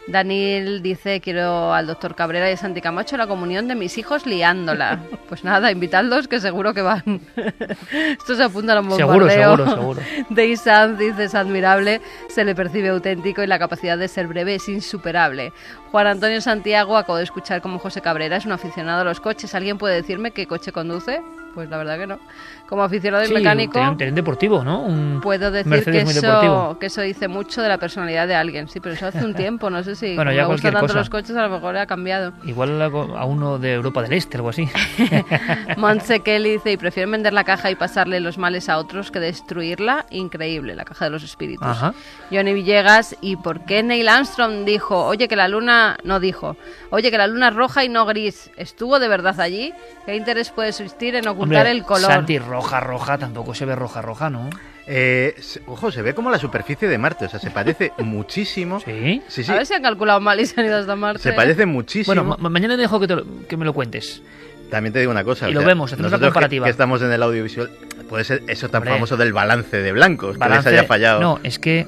Daniel 0.07 0.83
dice, 0.83 1.19
quiero 1.19 1.73
al 1.73 1.87
doctor 1.87 2.15
Cabrera 2.15 2.49
y 2.49 2.53
a 2.53 2.57
Santi 2.57 2.79
Camacho 2.79 3.17
la 3.17 3.25
comunión 3.25 3.67
de 3.67 3.75
mis 3.75 3.97
hijos 3.97 4.25
liándola. 4.25 4.99
Pues 5.25 5.43
nada, 5.43 5.71
invitadlos 5.71 6.27
que 6.27 6.39
seguro 6.39 6.75
que 6.75 6.83
van. 6.83 7.19
Esto 7.91 8.35
se 8.35 8.43
apunta 8.43 8.73
a 8.73 8.81
un 8.81 8.89
bombardeo. 8.89 9.27
Seguro, 9.27 9.65
seguro, 9.65 10.01
seguro. 10.29 10.57
Sanz 10.57 10.99
dice, 10.99 11.23
es 11.23 11.33
admirable, 11.33 11.99
se 12.29 12.45
le 12.45 12.53
percibe 12.53 12.89
auténtico 12.89 13.41
y 13.41 13.47
la 13.47 13.57
capacidad 13.57 13.97
de 13.97 14.07
ser 14.07 14.27
breve 14.27 14.55
es 14.55 14.69
insuperable. 14.69 15.51
Juan 15.91 16.05
Antonio 16.05 16.41
Santiago, 16.41 16.95
acabo 16.95 17.17
de 17.17 17.23
escuchar 17.23 17.61
como 17.61 17.79
José 17.79 18.01
Cabrera 18.01 18.37
es 18.37 18.45
un 18.45 18.51
aficionado 18.51 19.01
a 19.01 19.03
los 19.03 19.19
coches. 19.19 19.55
¿Alguien 19.55 19.79
puede 19.79 19.95
decirme 19.95 20.29
qué 20.29 20.45
coche 20.45 20.71
conduce? 20.71 21.21
Pues 21.55 21.69
la 21.69 21.77
verdad 21.77 21.97
que 21.97 22.05
no. 22.05 22.19
Como 22.67 22.83
aficionado 22.83 23.23
y 23.23 23.27
Sí, 23.27 23.33
mecánico... 23.33 23.79
un 23.79 23.97
tren 23.97 24.13
deportivo, 24.13 24.63
¿no? 24.63 24.81
Un 24.81 25.19
Puedo 25.23 25.49
decir 25.51 25.67
Mercedes 25.69 26.03
que 26.03 26.19
eso, 26.19 26.77
que 26.79 26.85
eso 26.87 27.01
dice 27.01 27.27
mucho 27.27 27.61
de 27.61 27.69
la 27.69 27.77
personalidad 27.77 28.27
de 28.27 28.35
alguien. 28.35 28.67
Sí, 28.67 28.79
pero 28.79 28.93
eso 28.95 29.07
hace 29.07 29.23
un 29.25 29.33
tiempo, 29.35 29.69
no 29.69 29.81
sé 29.83 29.95
si 29.95 30.15
Bueno, 30.15 30.31
ya 30.33 30.43
me 30.43 30.49
gustan 30.53 30.73
tanto 30.73 30.87
cosa. 30.87 30.99
los 30.99 31.09
coches, 31.09 31.35
a 31.35 31.43
lo 31.43 31.49
mejor 31.49 31.77
ha 31.77 31.85
cambiado. 31.85 32.33
Igual 32.43 32.81
a 32.81 32.85
a 32.85 33.25
uno 33.25 33.57
de 33.57 33.73
Europa 33.73 34.01
del 34.03 34.13
Este, 34.13 34.37
algo 34.37 34.49
así. 34.49 34.67
Montse 35.77 36.19
Kelly 36.21 36.51
dice, 36.51 36.71
y 36.73 36.77
prefieren 36.77 37.11
vender 37.11 37.33
la 37.33 37.43
caja 37.43 37.71
y 37.71 37.75
pasarle 37.75 38.19
los 38.19 38.37
males 38.37 38.69
a 38.69 38.77
otros 38.77 39.11
que 39.11 39.19
destruirla. 39.19 40.05
Increíble, 40.09 40.75
la 40.75 40.83
caja 40.85 41.05
de 41.05 41.11
los 41.11 41.23
espíritus. 41.23 41.65
Ajá. 41.65 41.93
Johnny 42.31 42.53
Villegas, 42.53 43.15
¿y 43.21 43.35
por 43.37 43.61
qué 43.65 43.83
Neil 43.83 44.07
Armstrong 44.09 44.65
dijo, 44.65 45.05
oye 45.05 45.27
que 45.27 45.35
la 45.35 45.47
luna, 45.47 45.97
no 46.03 46.19
dijo, 46.19 46.57
oye 46.89 47.11
que 47.11 47.17
la 47.17 47.27
luna 47.27 47.49
es 47.49 47.55
roja 47.55 47.83
y 47.83 47.89
no 47.89 48.05
gris? 48.05 48.51
¿Estuvo 48.57 48.99
de 48.99 49.07
verdad 49.07 49.39
allí? 49.39 49.73
¿Qué 50.05 50.15
interés 50.15 50.49
puede 50.51 50.69
existir 50.69 51.15
en 51.15 51.27
ocultar 51.27 51.44
Hombre, 51.53 51.71
el 51.71 51.83
color? 51.83 52.11
Santi, 52.11 52.37
roja, 52.39 52.79
roja, 52.79 53.17
tampoco 53.17 53.53
se 53.55 53.65
ve 53.65 53.75
roja, 53.75 54.01
roja, 54.01 54.29
¿no? 54.29 54.49
Eh, 54.87 55.35
ojo, 55.65 55.91
se 55.91 56.01
ve 56.03 56.13
como 56.13 56.29
la 56.29 56.37
superficie 56.37 56.87
de 56.87 56.97
Marte, 56.97 57.25
o 57.25 57.29
sea, 57.29 57.39
se 57.39 57.49
parece 57.51 57.91
muchísimo. 57.99 58.79
Sí, 58.81 59.21
sí, 59.27 59.43
sí. 59.43 59.51
A 59.51 59.55
ver 59.55 59.65
si 59.65 59.73
han 59.73 59.81
calculado 59.81 60.19
mal 60.19 60.39
y 60.39 60.45
se 60.45 60.59
han 60.59 60.67
ido 60.67 60.77
hasta 60.77 60.95
Marte. 60.95 61.21
Se 61.23 61.33
parece 61.33 61.65
muchísimo. 61.65 62.13
Bueno, 62.23 62.37
ma- 62.39 62.49
mañana 62.49 62.77
dejo 62.77 62.99
que, 62.99 63.07
te 63.07 63.15
lo- 63.15 63.25
que 63.47 63.57
me 63.57 63.65
lo 63.65 63.73
cuentes. 63.73 64.21
También 64.69 64.93
te 64.93 64.99
digo 64.99 65.11
una 65.11 65.23
cosa. 65.23 65.49
Y 65.49 65.53
lo 65.53 65.61
sea, 65.61 65.67
vemos, 65.67 65.91
hacemos 65.93 65.99
una 65.99 66.09
nosotros 66.09 66.27
que- 66.29 66.33
comparativa. 66.33 66.65
Que, 66.65 66.71
estamos 66.71 67.01
en 67.01 67.11
el 67.11 67.21
audiovisual, 67.23 67.69
puede 68.09 68.23
ser 68.23 68.43
eso 68.47 68.69
tan 68.69 68.79
Hombre. 68.81 68.93
famoso 68.93 69.17
del 69.17 69.33
balance 69.33 69.77
de 69.77 69.91
blancos, 69.91 70.37
Balance- 70.37 70.63
que 70.65 70.71
les 70.71 70.79
haya 70.79 70.87
fallado. 70.87 71.19
No, 71.21 71.39
es 71.43 71.59
que 71.59 71.87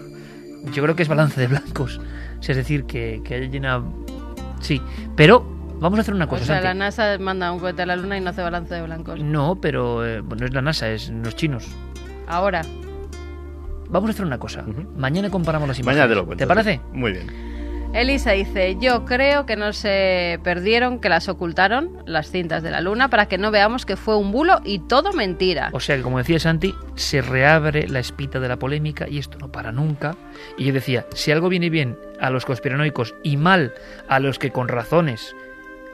yo 0.74 0.84
creo 0.84 0.96
que 0.96 1.04
es 1.04 1.10
balance 1.10 1.40
de 1.42 1.48
blancos. 1.48 2.00
O 2.40 2.44
sea, 2.44 2.52
Es 2.54 2.58
decir, 2.58 2.86
que, 2.86 3.22
que 3.26 3.36
haya 3.36 3.46
llena... 3.48 3.82
Sí, 4.62 4.82
pero 5.16 5.57
vamos 5.80 6.00
a 6.00 6.02
hacer 6.02 6.14
una 6.14 6.26
O 6.26 6.30
cosa, 6.30 6.46
sea, 6.46 6.56
Santi. 6.56 6.68
la 6.68 6.74
NASA 6.74 7.18
manda 7.20 7.52
un 7.52 7.60
cohete 7.60 7.82
a 7.82 7.86
la 7.86 7.96
luna 7.96 8.18
y 8.18 8.22
no 8.22 8.30
hace 8.30 8.42
balance 8.42 8.74
de 8.74 8.82
blancos. 8.82 9.20
No, 9.20 9.60
pero 9.62 10.06
eh, 10.06 10.22
no 10.22 10.46
es 10.46 10.54
la 10.54 10.62
NASA, 10.62 10.90
es 10.90 11.10
los 11.10 11.36
chinos. 11.36 11.68
Ahora. 12.28 12.62
Vamos 13.90 14.10
a 14.10 14.12
hacer 14.12 14.26
una 14.26 14.38
cosa. 14.38 14.66
Mañana 14.98 15.30
comparamos 15.30 15.68
las 15.68 15.80
imágenes. 15.80 15.98
Mañana 16.04 16.10
te 16.10 16.16
lo 16.16 16.26
cuento. 16.26 16.44
¿Te 16.44 16.48
parece? 16.48 16.82
Muy 16.92 17.14
bien. 17.14 17.48
Elisa 17.94 18.32
dice, 18.34 18.76
yo 18.82 19.06
creo 19.06 19.46
que 19.46 19.56
no 19.56 19.72
se 19.72 20.42
perdieron, 20.44 21.00
que 21.00 21.08
las 21.08 21.30
ocultaron, 21.30 22.04
las 22.06 22.30
cintas 22.30 22.62
de 22.62 22.70
la 22.70 22.82
luna, 22.82 23.10
para 23.10 23.28
que 23.28 23.38
no 23.38 23.50
veamos 23.50 23.86
que 23.86 23.96
fue 23.96 24.18
un 24.18 24.34
bulo 24.34 24.60
y 24.66 24.80
todo 24.80 25.14
mentira. 25.14 25.70
O 25.72 25.80
sea 25.80 25.96
que, 25.96 26.02
como 26.02 26.18
decía 26.18 26.38
Santi, 26.38 26.76
se 26.96 27.22
reabre 27.22 27.88
la 27.88 28.00
espita 28.00 28.42
de 28.42 28.50
la 28.50 28.58
polémica 28.60 29.08
y 29.08 29.20
esto 29.20 29.38
no 29.40 29.54
para 29.54 29.72
nunca. 29.72 30.18
Y 30.58 30.66
yo 30.66 30.74
decía, 30.74 31.06
si 31.16 31.32
algo 31.32 31.48
viene 31.48 31.70
bien 31.70 31.98
a 32.20 32.30
los 32.30 32.44
conspiranoicos 32.46 33.16
y 33.24 33.38
mal 33.38 33.74
a 34.10 34.20
los 34.20 34.38
que 34.38 34.52
con 34.52 34.68
razones, 34.68 35.34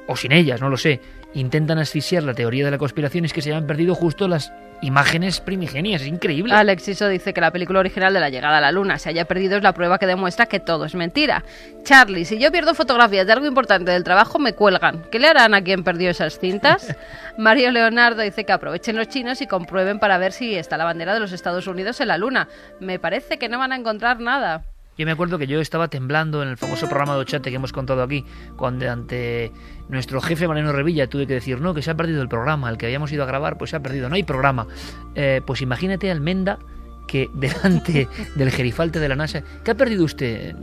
o 0.08 0.16
sin 0.16 0.32
ellas, 0.32 0.62
no 0.62 0.70
lo 0.70 0.78
sé, 0.78 1.00
intentan 1.34 1.80
asfixiar 1.80 2.24
la 2.24 2.34
teoría 2.34 2.66
de 2.66 2.72
la 2.72 2.78
conspiración, 2.78 3.26
es 3.26 3.34
que 3.34 3.42
se 3.42 3.52
hayan 3.52 3.68
perdido 3.68 3.96
justo 3.96 4.28
las 4.28 4.52
imágenes 4.82 5.40
primigenias. 5.40 6.02
Es 6.02 6.08
increíble. 6.08 6.54
Alexiso 6.54 7.08
dice 7.08 7.34
que 7.34 7.42
la 7.42 7.52
película 7.52 7.80
original 7.80 8.14
de 8.14 8.20
la 8.20 8.30
llegada 8.30 8.58
a 8.58 8.62
la 8.62 8.72
luna 8.72 9.00
se 9.00 9.10
haya 9.10 9.26
perdido 9.26 9.58
es 9.58 9.64
la 9.64 9.74
prueba 9.74 9.98
que 9.98 10.06
demuestra 10.06 10.46
que 10.46 10.60
todo 10.60 10.86
es 10.86 10.94
mentira. 10.94 11.44
Charlie, 11.84 12.26
si 12.26 12.38
yo 12.38 12.52
pierdo 12.52 12.76
fotografías 12.76 13.26
de 13.26 13.34
algo 13.34 13.48
importante 13.48 13.92
del 13.92 14.04
trabajo, 14.04 14.40
me 14.40 14.54
cuelgan. 14.54 15.04
¿Qué 15.10 15.20
le 15.20 15.28
harán 15.28 15.54
a 15.54 15.64
quien 15.64 15.84
perdió 15.84 16.10
esas 16.10 16.38
cintas? 16.38 16.96
Mario 17.38 17.72
Leonardo 17.72 18.22
dice 18.22 18.46
que 18.46 18.52
aprovechen 18.52 18.96
los 18.96 19.08
chinos 19.08 19.42
y 19.42 19.48
comprueben 19.48 20.00
para 20.00 20.18
ver 20.18 20.34
si 20.34 20.56
está 20.56 20.78
la 20.78 20.86
bandera 20.86 21.14
de 21.14 21.20
los 21.22 21.32
Estados 21.32 21.66
Unidos 21.68 22.00
en 22.02 22.10
la 22.10 22.18
luna. 22.18 22.48
Me 22.80 23.00
parece 23.00 23.38
que 23.40 23.50
no 23.50 23.60
van 23.60 23.72
a 23.72 23.78
encontrar 23.78 24.20
nada. 24.20 24.66
Yo 24.98 25.06
me 25.06 25.12
acuerdo 25.12 25.38
que 25.40 25.48
yo 25.48 25.60
estaba 25.60 25.88
temblando 25.88 26.44
en 26.44 26.50
el 26.50 26.58
famoso 26.58 26.88
programa 26.88 27.16
de 27.16 27.22
Ochate 27.22 27.50
que 27.50 27.56
hemos 27.56 27.74
contado 27.74 28.04
aquí, 28.04 28.26
cuando 28.56 28.90
ante 28.92 29.52
nuestro 29.90 30.22
jefe 30.22 30.48
Mariano 30.48 30.72
Revilla 30.72 31.08
tuve 31.10 31.26
que 31.26 31.34
decir, 31.34 31.60
no, 31.62 31.74
que 31.74 31.82
se 31.82 31.90
ha 31.92 31.96
perdido 31.96 32.22
el 32.22 32.28
programa, 32.30 32.70
el 32.70 32.78
que 32.78 32.86
habíamos 32.86 33.12
ido 33.12 33.24
a 33.24 33.26
grabar, 33.26 33.58
pues 33.58 33.72
se 33.72 33.76
ha 33.76 33.80
perdido, 33.80 34.08
no 34.10 34.16
hay 34.16 34.24
programa. 34.24 34.68
Eh, 35.16 35.42
pues 35.46 35.62
imagínate 35.62 36.12
Almenda 36.12 36.60
que 37.08 37.30
delante 37.34 38.08
del 38.36 38.52
gerifalte 38.52 39.00
de 39.00 39.10
la 39.10 39.16
NASA, 39.16 39.42
¿qué 39.64 39.72
ha 39.72 39.76
perdido 39.76 40.04
usted? 40.06 40.56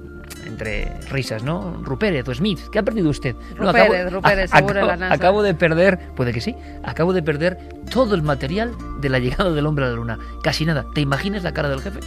Entre 0.47 0.89
risas, 1.11 1.43
¿no? 1.43 1.81
Rupérez 1.83 2.26
o 2.28 2.35
Smith, 2.35 2.61
¿qué 2.72 2.78
ha 2.78 2.83
perdido 2.85 3.11
usted? 3.11 3.35
No, 3.59 3.66
Rupérez, 3.66 4.12
Rupérez, 4.12 4.53
a- 4.55 4.57
seguro 4.59 4.74
acabo, 4.78 4.87
la 4.87 4.97
NASA. 4.97 5.14
acabo 5.14 5.43
de 5.43 5.55
perder, 5.55 5.99
puede 6.16 6.33
que 6.33 6.41
sí, 6.41 6.55
acabo 6.85 7.12
de 7.12 7.22
perder 7.22 7.59
todo 7.91 8.14
el 8.14 8.22
material 8.22 8.72
de 9.01 9.09
la 9.09 9.18
llegada 9.18 9.51
del 9.53 9.66
hombre 9.66 9.85
a 9.87 9.89
la 9.89 9.95
luna. 9.95 10.18
Casi 10.43 10.64
nada. 10.64 10.87
¿Te 10.95 11.01
imaginas 11.01 11.43
la 11.43 11.53
cara 11.53 11.68
del 11.68 11.81
jefe? 11.81 11.99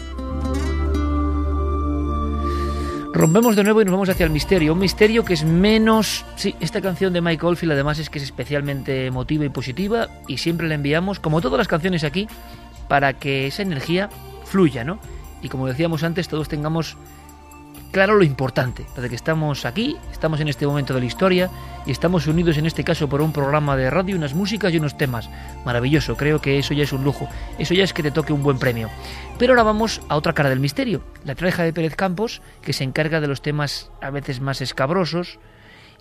Rompemos 3.14 3.56
de 3.56 3.64
nuevo 3.64 3.80
y 3.80 3.86
nos 3.86 3.92
vamos 3.92 4.10
hacia 4.10 4.24
el 4.24 4.32
misterio. 4.32 4.74
Un 4.74 4.80
misterio 4.80 5.24
que 5.24 5.36
es 5.36 5.44
menos... 5.46 6.26
Sí, 6.36 6.56
esta 6.60 6.82
canción 6.82 7.14
de 7.14 7.22
Mike 7.22 7.46
Oldfield 7.46 7.74
además 7.74 8.00
es 8.00 8.10
que 8.10 8.18
es 8.18 8.24
especialmente 8.24 9.06
emotiva 9.06 9.46
y 9.46 9.50
positiva 9.50 10.08
y 10.28 10.40
siempre 10.40 10.68
la 10.68 10.74
enviamos, 10.74 11.20
como 11.20 11.40
todas 11.40 11.60
las 11.60 11.68
canciones 11.68 12.04
aquí, 12.04 12.28
para 12.88 13.14
que 13.14 13.46
esa 13.46 13.62
energía 13.62 14.10
fluya, 14.46 14.84
¿no? 14.84 14.98
Y 15.44 15.50
como 15.50 15.68
decíamos 15.68 16.04
antes, 16.04 16.28
todos 16.28 16.50
tengamos 16.50 16.98
claro 17.94 18.16
lo 18.16 18.24
importante, 18.24 18.88
lo 18.96 19.04
de 19.04 19.10
que 19.10 19.16
estamos 19.16 19.66
aquí, 19.66 19.96
estamos 20.12 20.40
en 20.40 20.48
este 20.48 20.66
momento 20.66 20.96
de 20.96 21.00
la 21.00 21.06
historia 21.06 21.52
y 21.86 21.92
estamos 21.92 22.26
unidos 22.26 22.58
en 22.58 22.66
este 22.66 22.84
caso 22.84 23.08
por 23.08 23.22
un 23.22 23.32
programa 23.32 23.78
de 23.78 23.92
radio, 23.92 24.18
unas 24.18 24.34
músicas 24.34 24.74
y 24.74 24.78
unos 24.78 24.98
temas. 24.98 25.30
Maravilloso, 25.64 26.18
creo 26.18 26.42
que 26.42 26.58
eso 26.58 26.74
ya 26.74 26.84
es 26.84 26.92
un 26.92 27.04
lujo, 27.04 27.30
eso 27.60 27.76
ya 27.76 27.84
es 27.84 27.94
que 27.94 28.02
te 28.02 28.10
toque 28.10 28.34
un 28.34 28.42
buen 28.42 28.58
premio. 28.58 28.90
Pero 29.38 29.54
ahora 29.54 29.62
vamos 29.62 30.02
a 30.10 30.16
otra 30.16 30.34
cara 30.34 30.50
del 30.50 30.60
misterio, 30.60 31.04
la 31.24 31.36
traeja 31.36 31.64
de 31.64 31.72
Pérez 31.72 31.96
Campos, 31.96 32.42
que 32.64 32.74
se 32.74 32.84
encarga 32.84 33.22
de 33.22 33.28
los 33.28 33.44
temas 33.44 33.92
a 34.02 34.10
veces 34.10 34.42
más 34.42 34.62
escabrosos, 34.62 35.38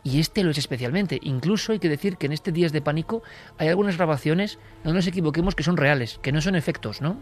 y 0.02 0.18
este 0.18 0.44
lo 0.44 0.50
es 0.50 0.58
especialmente. 0.58 1.18
Incluso 1.22 1.72
hay 1.72 1.78
que 1.78 1.90
decir 1.90 2.16
que 2.16 2.24
en 2.24 2.32
este 2.32 2.52
Días 2.52 2.72
de 2.72 2.80
Pánico 2.80 3.22
hay 3.58 3.68
algunas 3.68 3.98
grabaciones, 3.98 4.58
no 4.82 4.94
nos 4.94 5.06
equivoquemos, 5.06 5.54
que 5.54 5.62
son 5.62 5.76
reales, 5.76 6.18
que 6.22 6.32
no 6.32 6.40
son 6.40 6.54
efectos, 6.54 7.02
¿no? 7.02 7.18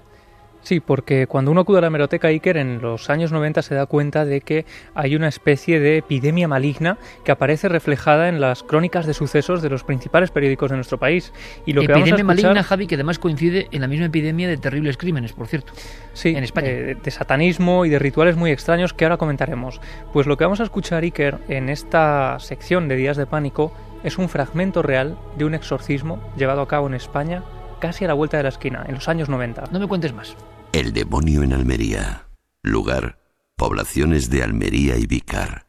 Sí, 0.62 0.80
porque 0.80 1.26
cuando 1.26 1.50
uno 1.50 1.62
acude 1.62 1.78
a 1.78 1.80
la 1.80 1.86
hemeroteca 1.86 2.28
Iker 2.28 2.56
en 2.56 2.80
los 2.80 3.08
años 3.10 3.32
90 3.32 3.62
se 3.62 3.74
da 3.74 3.86
cuenta 3.86 4.24
de 4.24 4.40
que 4.42 4.66
hay 4.94 5.16
una 5.16 5.28
especie 5.28 5.80
de 5.80 5.98
epidemia 5.98 6.48
maligna 6.48 6.98
que 7.24 7.32
aparece 7.32 7.68
reflejada 7.68 8.28
en 8.28 8.40
las 8.40 8.62
crónicas 8.62 9.06
de 9.06 9.14
sucesos 9.14 9.62
de 9.62 9.70
los 9.70 9.84
principales 9.84 10.30
periódicos 10.30 10.70
de 10.70 10.76
nuestro 10.76 10.98
país. 10.98 11.32
Y 11.64 11.72
lo 11.72 11.80
que 11.82 11.88
vamos 11.88 12.08
a 12.08 12.10
epidemia 12.10 12.32
escuchar, 12.32 12.50
maligna, 12.50 12.62
Javi, 12.62 12.86
que 12.86 12.94
además 12.96 13.18
coincide 13.18 13.68
en 13.70 13.80
la 13.80 13.88
misma 13.88 14.06
epidemia 14.06 14.48
de 14.48 14.56
terribles 14.58 14.96
crímenes, 14.96 15.32
por 15.32 15.46
cierto. 15.46 15.72
sí, 16.12 16.30
en 16.36 16.44
España. 16.44 16.68
eh, 16.68 16.96
de 17.02 17.10
satanismo 17.10 17.84
y 17.84 17.88
de 17.88 17.98
rituales 17.98 18.36
muy 18.36 18.50
extraños 18.50 18.92
que 18.92 19.04
ahora 19.04 19.16
comentaremos. 19.16 19.80
Pues 20.12 20.26
lo 20.26 20.36
que 20.36 20.44
vamos 20.44 20.60
a 20.60 20.64
escuchar, 20.64 21.02
Iker, 21.02 21.38
en 21.48 21.68
esta 21.68 22.38
sección 22.38 22.88
de 22.88 22.96
Días 22.96 23.16
de 23.16 23.26
Pánico 23.26 23.72
es 24.04 24.18
un 24.18 24.28
fragmento 24.28 24.82
real 24.82 25.16
de 25.36 25.44
un 25.44 25.54
exorcismo 25.54 26.20
llevado 26.36 26.62
a 26.62 26.68
cabo 26.68 26.86
en 26.86 26.94
España 26.94 27.42
casi 27.80 28.04
a 28.04 28.08
la 28.08 28.14
vuelta 28.14 28.36
de 28.36 28.44
la 28.44 28.50
esquina, 28.50 28.84
en 28.86 28.94
los 28.94 29.08
años 29.08 29.28
90. 29.28 29.64
No 29.72 29.80
me 29.80 29.88
cuentes 29.88 30.12
más. 30.12 30.36
El 30.72 30.92
demonio 30.92 31.42
en 31.42 31.52
Almería. 31.52 32.28
Lugar, 32.62 33.18
poblaciones 33.56 34.30
de 34.30 34.44
Almería 34.44 34.96
y 34.98 35.06
Vicar. 35.06 35.66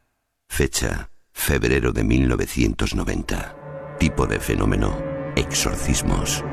Fecha, 0.47 1.09
febrero 1.31 1.91
de 1.91 2.03
1990. 2.03 3.97
Tipo 3.97 4.27
de 4.27 4.39
fenómeno, 4.39 4.95
exorcismos. 5.35 6.43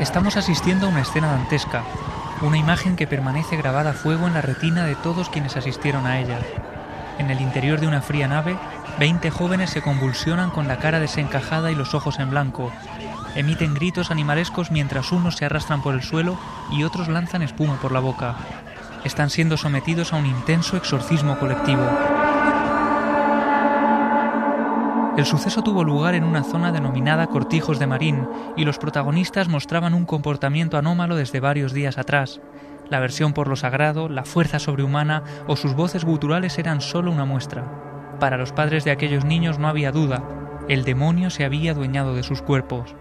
Estamos 0.00 0.36
asistiendo 0.36 0.86
a 0.86 0.88
una 0.88 1.02
escena 1.02 1.28
dantesca, 1.28 1.84
una 2.40 2.58
imagen 2.58 2.96
que 2.96 3.06
permanece 3.06 3.56
grabada 3.56 3.90
a 3.90 3.94
fuego 3.94 4.26
en 4.26 4.34
la 4.34 4.42
retina 4.42 4.84
de 4.84 4.96
todos 4.96 5.28
quienes 5.28 5.56
asistieron 5.56 6.06
a 6.06 6.18
ella. 6.18 6.40
En 7.18 7.30
el 7.30 7.40
interior 7.40 7.78
de 7.78 7.86
una 7.86 8.02
fría 8.02 8.26
nave, 8.26 8.58
20 8.98 9.30
jóvenes 9.30 9.70
se 9.70 9.80
convulsionan 9.80 10.50
con 10.50 10.66
la 10.66 10.78
cara 10.78 10.98
desencajada 10.98 11.70
y 11.70 11.76
los 11.76 11.94
ojos 11.94 12.18
en 12.18 12.30
blanco. 12.30 12.72
Emiten 13.34 13.72
gritos 13.72 14.10
animalescos 14.10 14.70
mientras 14.70 15.10
unos 15.10 15.36
se 15.36 15.46
arrastran 15.46 15.82
por 15.82 15.94
el 15.94 16.02
suelo 16.02 16.38
y 16.70 16.84
otros 16.84 17.08
lanzan 17.08 17.40
espuma 17.40 17.80
por 17.80 17.90
la 17.90 18.00
boca. 18.00 18.36
Están 19.04 19.30
siendo 19.30 19.56
sometidos 19.56 20.12
a 20.12 20.16
un 20.16 20.26
intenso 20.26 20.76
exorcismo 20.76 21.38
colectivo. 21.38 21.82
El 25.16 25.24
suceso 25.24 25.62
tuvo 25.62 25.82
lugar 25.82 26.14
en 26.14 26.24
una 26.24 26.42
zona 26.42 26.72
denominada 26.72 27.26
Cortijos 27.26 27.78
de 27.78 27.86
Marín 27.86 28.26
y 28.56 28.64
los 28.64 28.78
protagonistas 28.78 29.48
mostraban 29.48 29.94
un 29.94 30.04
comportamiento 30.04 30.76
anómalo 30.76 31.16
desde 31.16 31.40
varios 31.40 31.72
días 31.72 31.98
atrás. 31.98 32.40
La 32.90 33.00
versión 33.00 33.32
por 33.32 33.48
lo 33.48 33.56
sagrado, 33.56 34.08
la 34.08 34.24
fuerza 34.24 34.58
sobrehumana 34.58 35.22
o 35.46 35.56
sus 35.56 35.74
voces 35.74 36.04
guturales 36.04 36.58
eran 36.58 36.82
solo 36.82 37.10
una 37.10 37.24
muestra. 37.24 37.64
Para 38.20 38.36
los 38.36 38.52
padres 38.52 38.84
de 38.84 38.90
aquellos 38.90 39.24
niños 39.24 39.58
no 39.58 39.68
había 39.68 39.90
duda, 39.90 40.22
el 40.68 40.84
demonio 40.84 41.30
se 41.30 41.44
había 41.44 41.72
adueñado 41.72 42.14
de 42.14 42.22
sus 42.22 42.40
cuerpos. 42.40 42.94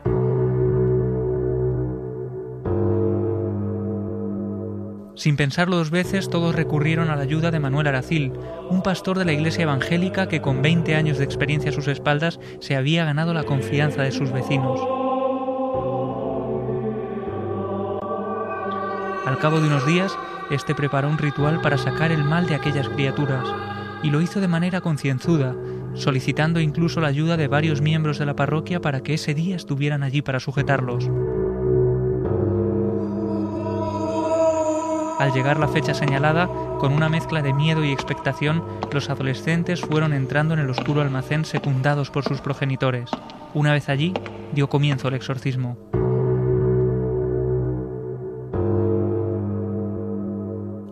Sin 5.15 5.35
pensarlo 5.35 5.77
dos 5.77 5.91
veces, 5.91 6.29
todos 6.29 6.55
recurrieron 6.55 7.09
a 7.09 7.15
la 7.15 7.23
ayuda 7.23 7.51
de 7.51 7.59
Manuel 7.59 7.87
Aracil, 7.87 8.33
un 8.69 8.81
pastor 8.81 9.17
de 9.17 9.25
la 9.25 9.33
iglesia 9.33 9.63
evangélica 9.63 10.27
que 10.27 10.41
con 10.41 10.61
20 10.61 10.95
años 10.95 11.17
de 11.17 11.25
experiencia 11.25 11.71
a 11.71 11.73
sus 11.73 11.87
espaldas 11.87 12.39
se 12.59 12.75
había 12.75 13.03
ganado 13.05 13.33
la 13.33 13.43
confianza 13.43 14.03
de 14.03 14.11
sus 14.11 14.31
vecinos. 14.31 14.79
Al 19.25 19.37
cabo 19.39 19.59
de 19.59 19.67
unos 19.67 19.85
días, 19.85 20.17
este 20.49 20.75
preparó 20.75 21.09
un 21.09 21.17
ritual 21.17 21.61
para 21.61 21.77
sacar 21.77 22.11
el 22.11 22.23
mal 22.23 22.47
de 22.47 22.55
aquellas 22.55 22.89
criaturas, 22.89 23.47
y 24.03 24.09
lo 24.09 24.21
hizo 24.21 24.39
de 24.39 24.47
manera 24.47 24.81
concienzuda, 24.81 25.55
solicitando 25.93 26.59
incluso 26.59 27.01
la 27.01 27.07
ayuda 27.07 27.37
de 27.37 27.47
varios 27.47 27.81
miembros 27.81 28.17
de 28.17 28.25
la 28.25 28.35
parroquia 28.35 28.79
para 28.79 29.01
que 29.01 29.13
ese 29.13 29.33
día 29.33 29.55
estuvieran 29.55 30.03
allí 30.03 30.21
para 30.21 30.39
sujetarlos. 30.39 31.09
Al 35.21 35.33
llegar 35.33 35.59
la 35.59 35.67
fecha 35.67 35.93
señalada, 35.93 36.47
con 36.79 36.93
una 36.93 37.07
mezcla 37.07 37.43
de 37.43 37.53
miedo 37.53 37.85
y 37.85 37.91
expectación, 37.91 38.63
los 38.91 39.11
adolescentes 39.11 39.79
fueron 39.79 40.13
entrando 40.13 40.55
en 40.55 40.59
el 40.59 40.69
oscuro 40.71 41.01
almacén 41.01 41.45
secundados 41.45 42.09
por 42.09 42.23
sus 42.23 42.41
progenitores. 42.41 43.11
Una 43.53 43.71
vez 43.71 43.87
allí, 43.87 44.15
dio 44.51 44.67
comienzo 44.67 45.09
el 45.09 45.13
exorcismo. 45.13 45.77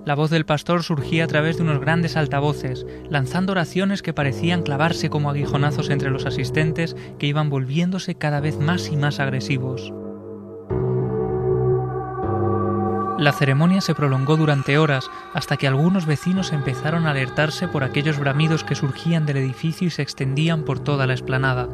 La 0.05 0.13
voz 0.13 0.29
del 0.29 0.45
pastor 0.45 0.83
surgía 0.83 1.23
a 1.23 1.27
través 1.27 1.57
de 1.57 1.63
unos 1.63 1.79
grandes 1.79 2.15
altavoces, 2.15 2.85
lanzando 3.09 3.53
oraciones 3.53 4.03
que 4.03 4.13
parecían 4.13 4.61
clavarse 4.61 5.09
como 5.09 5.31
aguijonazos 5.31 5.89
entre 5.89 6.11
los 6.11 6.27
asistentes 6.27 6.95
que 7.17 7.25
iban 7.25 7.49
volviéndose 7.49 8.13
cada 8.13 8.41
vez 8.41 8.59
más 8.59 8.91
y 8.91 8.95
más 8.95 9.19
agresivos. 9.19 9.91
La 13.19 13.33
ceremonia 13.33 13.81
se 13.81 13.93
prolongó 13.93 14.37
durante 14.37 14.77
horas 14.77 15.11
hasta 15.33 15.57
que 15.57 15.67
algunos 15.67 16.05
vecinos 16.05 16.53
empezaron 16.53 17.05
a 17.05 17.11
alertarse 17.11 17.67
por 17.67 17.83
aquellos 17.83 18.17
bramidos 18.17 18.63
que 18.63 18.75
surgían 18.75 19.25
del 19.25 19.35
edificio 19.35 19.87
y 19.87 19.89
se 19.89 20.01
extendían 20.01 20.63
por 20.63 20.79
toda 20.79 21.05
la 21.05 21.11
explanada. 21.11 21.67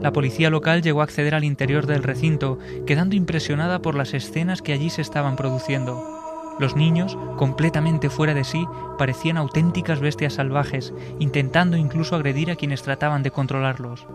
La 0.00 0.14
policía 0.14 0.48
local 0.48 0.80
llegó 0.80 1.02
a 1.02 1.04
acceder 1.04 1.34
al 1.34 1.44
interior 1.44 1.84
del 1.84 2.04
recinto, 2.04 2.58
quedando 2.86 3.16
impresionada 3.16 3.82
por 3.82 3.96
las 3.96 4.14
escenas 4.14 4.62
que 4.62 4.72
allí 4.72 4.88
se 4.88 5.02
estaban 5.02 5.36
produciendo. 5.36 6.56
Los 6.58 6.74
niños, 6.74 7.18
completamente 7.36 8.08
fuera 8.08 8.32
de 8.32 8.44
sí, 8.44 8.66
parecían 8.96 9.36
auténticas 9.36 10.00
bestias 10.00 10.32
salvajes, 10.32 10.94
intentando 11.18 11.76
incluso 11.76 12.16
agredir 12.16 12.50
a 12.50 12.56
quienes 12.56 12.80
trataban 12.80 13.22
de 13.22 13.30
controlarlos. 13.30 14.06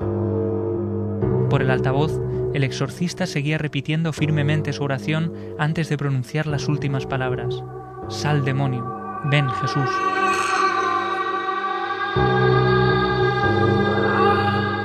Por 1.53 1.61
el 1.61 1.69
altavoz, 1.69 2.19
el 2.55 2.63
exorcista 2.63 3.27
seguía 3.27 3.59
repitiendo 3.59 4.11
firmemente 4.11 4.73
su 4.73 4.83
oración 4.83 5.31
antes 5.59 5.87
de 5.87 5.99
pronunciar 5.99 6.47
las 6.47 6.67
últimas 6.67 7.05
palabras. 7.05 7.61
Sal 8.09 8.43
demonio, 8.43 9.21
ven 9.25 9.47
Jesús. 9.51 9.87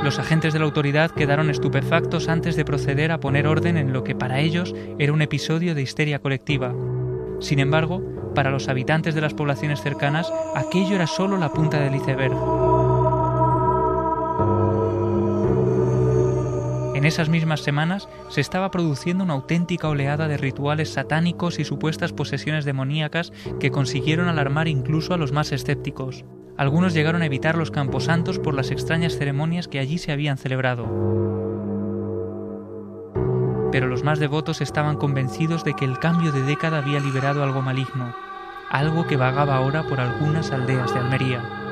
Los 0.04 0.18
agentes 0.18 0.52
de 0.52 0.58
la 0.58 0.66
autoridad 0.66 1.10
quedaron 1.12 1.48
estupefactos 1.48 2.28
antes 2.28 2.54
de 2.54 2.66
proceder 2.66 3.12
a 3.12 3.20
poner 3.20 3.46
orden 3.46 3.78
en 3.78 3.94
lo 3.94 4.04
que 4.04 4.14
para 4.14 4.40
ellos 4.40 4.74
era 4.98 5.14
un 5.14 5.22
episodio 5.22 5.74
de 5.74 5.80
histeria 5.80 6.18
colectiva. 6.18 6.74
Sin 7.40 7.60
embargo, 7.60 8.02
para 8.34 8.50
los 8.50 8.68
habitantes 8.68 9.14
de 9.14 9.22
las 9.22 9.32
poblaciones 9.32 9.80
cercanas, 9.80 10.30
aquello 10.54 10.96
era 10.96 11.06
solo 11.06 11.38
la 11.38 11.50
punta 11.50 11.80
del 11.80 11.94
iceberg. 11.94 12.67
En 16.98 17.04
esas 17.04 17.28
mismas 17.28 17.60
semanas 17.60 18.08
se 18.28 18.40
estaba 18.40 18.72
produciendo 18.72 19.22
una 19.22 19.34
auténtica 19.34 19.88
oleada 19.88 20.26
de 20.26 20.36
rituales 20.36 20.94
satánicos 20.94 21.60
y 21.60 21.64
supuestas 21.64 22.12
posesiones 22.12 22.64
demoníacas 22.64 23.32
que 23.60 23.70
consiguieron 23.70 24.26
alarmar 24.26 24.66
incluso 24.66 25.14
a 25.14 25.16
los 25.16 25.30
más 25.30 25.52
escépticos. 25.52 26.24
Algunos 26.56 26.94
llegaron 26.94 27.22
a 27.22 27.26
evitar 27.26 27.56
los 27.56 27.70
camposantos 27.70 28.40
por 28.40 28.52
las 28.52 28.72
extrañas 28.72 29.16
ceremonias 29.16 29.68
que 29.68 29.78
allí 29.78 29.98
se 29.98 30.10
habían 30.10 30.38
celebrado. 30.38 30.86
Pero 33.70 33.86
los 33.86 34.02
más 34.02 34.18
devotos 34.18 34.60
estaban 34.60 34.96
convencidos 34.96 35.62
de 35.62 35.74
que 35.74 35.84
el 35.84 36.00
cambio 36.00 36.32
de 36.32 36.42
década 36.42 36.78
había 36.78 36.98
liberado 36.98 37.44
algo 37.44 37.62
maligno, 37.62 38.12
algo 38.70 39.06
que 39.06 39.16
vagaba 39.16 39.54
ahora 39.54 39.86
por 39.86 40.00
algunas 40.00 40.50
aldeas 40.50 40.92
de 40.92 40.98
Almería. 40.98 41.67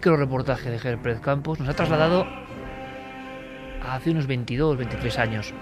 Micro 0.00 0.16
reportaje 0.16 0.70
de 0.70 0.78
Gerpred 0.78 1.20
Campos 1.20 1.60
nos 1.60 1.68
ha 1.68 1.74
trasladado 1.74 2.26
a 3.82 3.94
hace 3.94 4.12
unos 4.12 4.26
22, 4.26 4.78
23 4.78 5.18
años. 5.18 5.52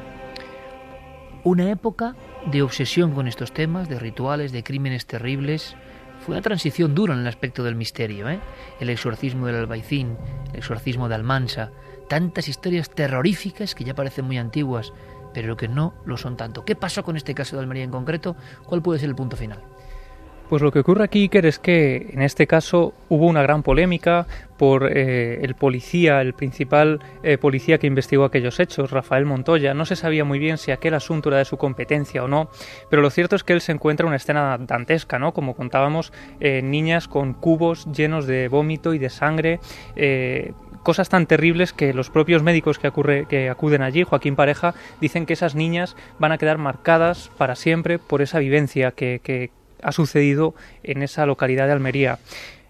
Una 1.42 1.72
época 1.72 2.14
de 2.46 2.62
obsesión 2.62 3.14
con 3.14 3.26
estos 3.26 3.50
temas, 3.52 3.88
de 3.88 3.98
rituales, 3.98 4.52
de 4.52 4.62
crímenes 4.62 5.06
terribles. 5.06 5.74
Fue 6.20 6.36
una 6.36 6.42
transición 6.42 6.94
dura 6.94 7.14
en 7.14 7.20
el 7.22 7.26
aspecto 7.26 7.64
del 7.64 7.74
misterio. 7.74 8.28
¿eh? 8.28 8.38
El 8.78 8.90
exorcismo 8.90 9.46
del 9.46 9.56
Albaicín, 9.56 10.16
el 10.52 10.58
exorcismo 10.58 11.08
de 11.08 11.16
Almansa, 11.16 11.72
tantas 12.08 12.46
historias 12.46 12.90
terroríficas 12.90 13.74
que 13.74 13.82
ya 13.82 13.96
parecen 13.96 14.24
muy 14.24 14.38
antiguas, 14.38 14.92
pero 15.34 15.56
que 15.56 15.66
no 15.66 15.94
lo 16.04 16.16
son 16.16 16.36
tanto. 16.36 16.64
¿Qué 16.64 16.76
pasó 16.76 17.02
con 17.02 17.16
este 17.16 17.34
caso 17.34 17.56
de 17.56 17.62
Almería 17.62 17.82
en 17.82 17.90
concreto? 17.90 18.36
¿Cuál 18.66 18.82
puede 18.82 19.00
ser 19.00 19.08
el 19.08 19.16
punto 19.16 19.36
final? 19.36 19.64
Pues 20.48 20.62
lo 20.62 20.72
que 20.72 20.78
ocurre 20.78 21.04
aquí, 21.04 21.22
Iker, 21.24 21.44
es 21.44 21.58
que 21.58 22.08
en 22.10 22.22
este 22.22 22.46
caso 22.46 22.94
hubo 23.10 23.26
una 23.26 23.42
gran 23.42 23.62
polémica 23.62 24.26
por 24.56 24.90
eh, 24.90 25.44
el 25.44 25.54
policía, 25.54 26.22
el 26.22 26.32
principal 26.32 27.00
eh, 27.22 27.36
policía 27.36 27.76
que 27.76 27.86
investigó 27.86 28.24
aquellos 28.24 28.58
hechos, 28.58 28.90
Rafael 28.90 29.26
Montoya. 29.26 29.74
No 29.74 29.84
se 29.84 29.94
sabía 29.94 30.24
muy 30.24 30.38
bien 30.38 30.56
si 30.56 30.70
aquel 30.70 30.94
asunto 30.94 31.28
era 31.28 31.36
de 31.38 31.44
su 31.44 31.58
competencia 31.58 32.24
o 32.24 32.28
no, 32.28 32.48
pero 32.88 33.02
lo 33.02 33.10
cierto 33.10 33.36
es 33.36 33.44
que 33.44 33.52
él 33.52 33.60
se 33.60 33.72
encuentra 33.72 34.04
en 34.04 34.08
una 34.08 34.16
escena 34.16 34.56
dantesca, 34.58 35.18
¿no? 35.18 35.34
Como 35.34 35.54
contábamos, 35.54 36.14
eh, 36.40 36.62
niñas 36.62 37.08
con 37.08 37.34
cubos 37.34 37.86
llenos 37.92 38.26
de 38.26 38.48
vómito 38.48 38.94
y 38.94 38.98
de 38.98 39.10
sangre 39.10 39.60
cosas 40.82 41.10
tan 41.10 41.26
terribles 41.26 41.74
que 41.74 41.92
los 41.92 42.08
propios 42.08 42.42
médicos 42.42 42.78
que, 42.78 43.50
acuden 43.50 43.82
allí, 43.82 44.04
Joaquín 44.04 44.36
Pareja, 44.36 44.74
dicen 45.02 45.26
que 45.26 45.34
esas 45.34 45.54
niñas 45.54 45.96
van 46.18 46.32
a 46.32 46.38
quedar 46.38 46.56
marcadas 46.56 47.30
para 47.36 47.56
siempre 47.56 47.98
por 47.98 48.22
esa 48.22 48.38
vivencia 48.38 48.92
que, 48.92 49.50
ha 49.82 49.92
sucedido 49.92 50.54
en 50.82 51.02
esa 51.02 51.26
localidad 51.26 51.66
de 51.66 51.72
Almería. 51.72 52.18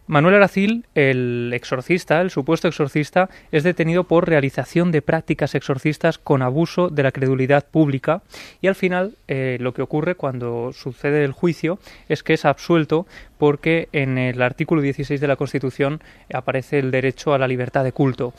Manuel 0.09 0.37
Aracil, 0.37 0.87
el 0.95 1.53
exorcista, 1.53 2.23
el 2.23 2.31
supuesto 2.31 2.67
exorcista, 2.67 3.29
es 3.53 3.63
detenido 3.63 4.05
por 4.05 4.27
realización 4.27 4.91
de 4.91 5.03
prácticas 5.03 5.55
exorcistas 5.55 6.17
con 6.17 6.41
abuso 6.41 6.89
de 6.89 7.03
la 7.03 7.13
credulidad 7.13 7.67
pública 7.67 8.23
y 8.63 8.69
al 8.69 8.75
final 8.75 9.17
eh, 9.29 9.59
lo 9.61 9.75
que 9.75 9.83
ocurre 9.83 10.15
cuando 10.15 10.73
sucede 10.73 11.25
el 11.25 11.33
juicio 11.33 11.79
es 12.09 12.23
que 12.23 12.33
es 12.33 12.47
absuelto 12.47 13.07
porque 13.37 13.91
en 13.93 14.17
el 14.17 14.41
artículo 14.41 14.81
16 14.81 15.21
de 15.21 15.29
la 15.29 15.37
Constitución 15.37 16.01
aparece 16.33 16.79
el 16.79 16.91
derecho 16.91 17.35
a 17.35 17.39
la 17.39 17.47
libertad 17.47 17.85
de 17.85 17.93
culto. 17.93 18.33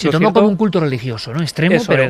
Se 0.00 0.10
tomó 0.10 0.32
como 0.32 0.48
un 0.48 0.56
culto 0.56 0.80
religioso, 0.80 1.32
¿no? 1.34 1.42
Extremo, 1.42 1.76
pero... 1.86 2.08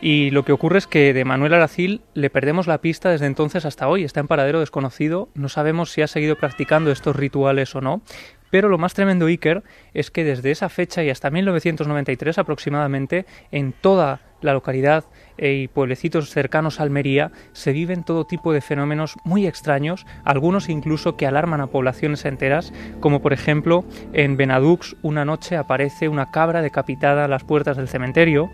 Y 0.00 0.30
lo 0.30 0.44
que 0.44 0.52
ocurre 0.52 0.78
es 0.78 0.86
que 0.86 1.12
de 1.14 1.24
Manuel 1.24 1.54
Aracil 1.54 2.02
le 2.14 2.30
perdemos 2.30 2.66
la 2.66 2.78
pista 2.78 3.10
desde 3.10 3.26
entonces 3.26 3.64
hasta 3.64 3.88
hoy. 3.88 4.04
Está 4.04 4.20
en 4.20 4.28
paradero 4.28 4.60
desconocido. 4.60 5.28
No 5.34 5.48
sabemos 5.48 5.90
si 5.90 6.02
ha 6.02 6.06
seguido 6.06 6.36
practicando 6.36 6.90
estos 6.90 7.16
rituales 7.16 7.74
o 7.74 7.80
no. 7.80 8.02
Pero 8.50 8.68
lo 8.68 8.78
más 8.78 8.94
tremendo, 8.94 9.26
Iker, 9.26 9.62
es 9.94 10.10
que 10.10 10.24
desde 10.24 10.50
esa 10.50 10.68
fecha 10.68 11.02
y 11.02 11.10
hasta 11.10 11.30
1993 11.30 12.38
aproximadamente, 12.38 13.26
en 13.50 13.72
toda 13.72 14.20
la 14.42 14.52
localidad 14.52 15.04
eh, 15.38 15.52
y 15.52 15.68
pueblecitos 15.68 16.30
cercanos 16.30 16.80
a 16.80 16.82
Almería 16.82 17.30
se 17.52 17.72
viven 17.72 18.04
todo 18.04 18.24
tipo 18.24 18.52
de 18.52 18.60
fenómenos 18.60 19.16
muy 19.24 19.46
extraños, 19.46 20.06
algunos 20.24 20.68
incluso 20.68 21.16
que 21.16 21.26
alarman 21.26 21.60
a 21.60 21.66
poblaciones 21.66 22.24
enteras, 22.24 22.72
como 23.00 23.20
por 23.20 23.32
ejemplo 23.32 23.84
en 24.12 24.36
Benadux 24.36 24.96
una 25.02 25.24
noche 25.24 25.56
aparece 25.56 26.08
una 26.08 26.30
cabra 26.30 26.62
decapitada 26.62 27.24
a 27.24 27.28
las 27.28 27.44
puertas 27.44 27.76
del 27.76 27.88
cementerio, 27.88 28.50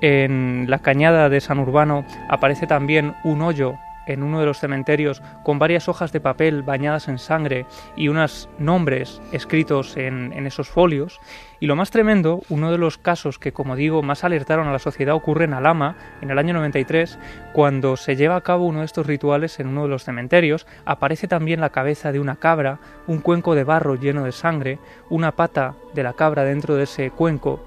en 0.00 0.66
la 0.68 0.78
cañada 0.78 1.28
de 1.28 1.40
San 1.40 1.58
Urbano 1.58 2.06
aparece 2.28 2.66
también 2.66 3.14
un 3.22 3.42
hoyo 3.42 3.74
en 4.12 4.22
uno 4.22 4.40
de 4.40 4.46
los 4.46 4.58
cementerios 4.58 5.22
con 5.42 5.58
varias 5.58 5.88
hojas 5.88 6.12
de 6.12 6.20
papel 6.20 6.62
bañadas 6.62 7.08
en 7.08 7.18
sangre 7.18 7.66
y 7.96 8.08
unos 8.08 8.48
nombres 8.58 9.20
escritos 9.32 9.96
en, 9.96 10.46
esos 10.46 10.68
folios. 10.68 11.20
Y 11.60 11.66
lo 11.66 11.76
más 11.76 11.90
tremendo, 11.90 12.40
uno 12.48 12.72
de 12.72 12.78
los 12.78 12.96
casos 12.96 13.38
que, 13.38 13.52
como 13.52 13.76
digo, 13.76 14.02
más 14.02 14.24
alertaron 14.24 14.66
a 14.66 14.72
la 14.72 14.78
sociedad 14.78 15.14
ocurre 15.14 15.44
en 15.44 15.54
Alama, 15.54 15.96
en 16.22 16.30
el 16.30 16.38
año 16.38 16.54
93, 16.54 17.18
cuando 17.52 17.96
se 17.96 18.16
lleva 18.16 18.36
a 18.36 18.40
cabo 18.40 18.66
uno 18.66 18.80
de 18.80 18.86
estos 18.86 19.06
rituales 19.06 19.60
en 19.60 19.68
uno 19.68 19.82
de 19.82 19.88
los 19.88 20.04
cementerios, 20.04 20.66
aparece 20.86 21.28
también 21.28 21.60
la 21.60 21.70
cabeza 21.70 22.12
de 22.12 22.20
una 22.20 22.36
cabra, 22.36 22.78
un 23.06 23.20
cuenco 23.20 23.54
de 23.54 23.64
barro 23.64 23.96
lleno 23.96 24.24
de 24.24 24.32
sangre, 24.32 24.78
una 25.10 25.32
pata 25.32 25.74
de 25.94 26.02
la 26.02 26.14
cabra 26.14 26.44
dentro 26.44 26.76
de 26.76 26.84
ese 26.84 27.10
cuenco, 27.10 27.60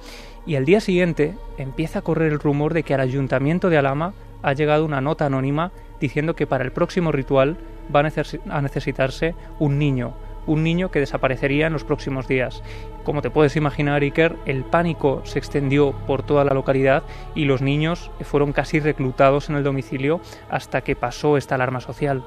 y 0.45 0.55
al 0.55 0.65
día 0.65 0.81
siguiente 0.81 1.35
empieza 1.57 1.99
a 1.99 2.01
correr 2.01 2.31
el 2.31 2.39
rumor 2.39 2.73
de 2.73 2.83
que 2.83 2.93
al 2.93 2.99
ayuntamiento 2.99 3.69
de 3.69 3.77
Alama 3.77 4.13
ha 4.41 4.53
llegado 4.53 4.85
una 4.85 5.01
nota 5.01 5.25
anónima 5.25 5.71
diciendo 6.03 6.35
que 6.35 6.47
para 6.47 6.65
el 6.65 6.73
próximo 6.73 7.13
ritual 7.13 7.55
va 7.95 8.01
a 8.01 8.61
necesitarse 8.61 9.35
un 9.57 9.79
niño, 9.79 10.13
un 10.45 10.61
niño 10.61 10.91
que 10.91 10.99
desaparecería 10.99 11.67
en 11.67 11.73
los 11.73 11.85
próximos 11.85 12.27
días. 12.27 12.61
Como 13.05 13.21
te 13.21 13.29
puedes 13.29 13.55
imaginar, 13.55 14.01
Iker, 14.01 14.35
el 14.45 14.65
pánico 14.65 15.21
se 15.23 15.39
extendió 15.39 15.93
por 16.05 16.21
toda 16.21 16.43
la 16.43 16.53
localidad 16.53 17.03
y 17.35 17.45
los 17.45 17.61
niños 17.61 18.11
fueron 18.21 18.51
casi 18.51 18.81
reclutados 18.81 19.49
en 19.49 19.55
el 19.55 19.63
domicilio 19.63 20.19
hasta 20.49 20.81
que 20.81 20.97
pasó 20.97 21.37
esta 21.37 21.55
alarma 21.55 21.79
social. 21.79 22.21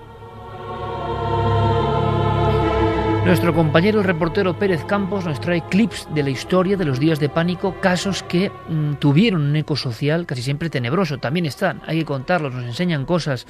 Nuestro 3.26 3.52
compañero 3.52 3.98
el 3.98 4.04
reportero 4.04 4.56
Pérez 4.56 4.84
Campos 4.84 5.24
nos 5.24 5.40
trae 5.40 5.60
clips 5.60 6.06
de 6.14 6.22
la 6.22 6.30
historia 6.30 6.76
de 6.76 6.84
los 6.84 7.00
días 7.00 7.18
de 7.18 7.28
pánico, 7.28 7.74
casos 7.80 8.22
que 8.22 8.52
mm, 8.68 8.94
tuvieron 9.00 9.42
un 9.42 9.56
eco 9.56 9.74
social 9.74 10.26
casi 10.26 10.42
siempre 10.42 10.70
tenebroso. 10.70 11.18
También 11.18 11.44
están, 11.44 11.82
hay 11.88 11.98
que 11.98 12.04
contarlos, 12.04 12.54
nos 12.54 12.64
enseñan 12.64 13.04
cosas. 13.04 13.48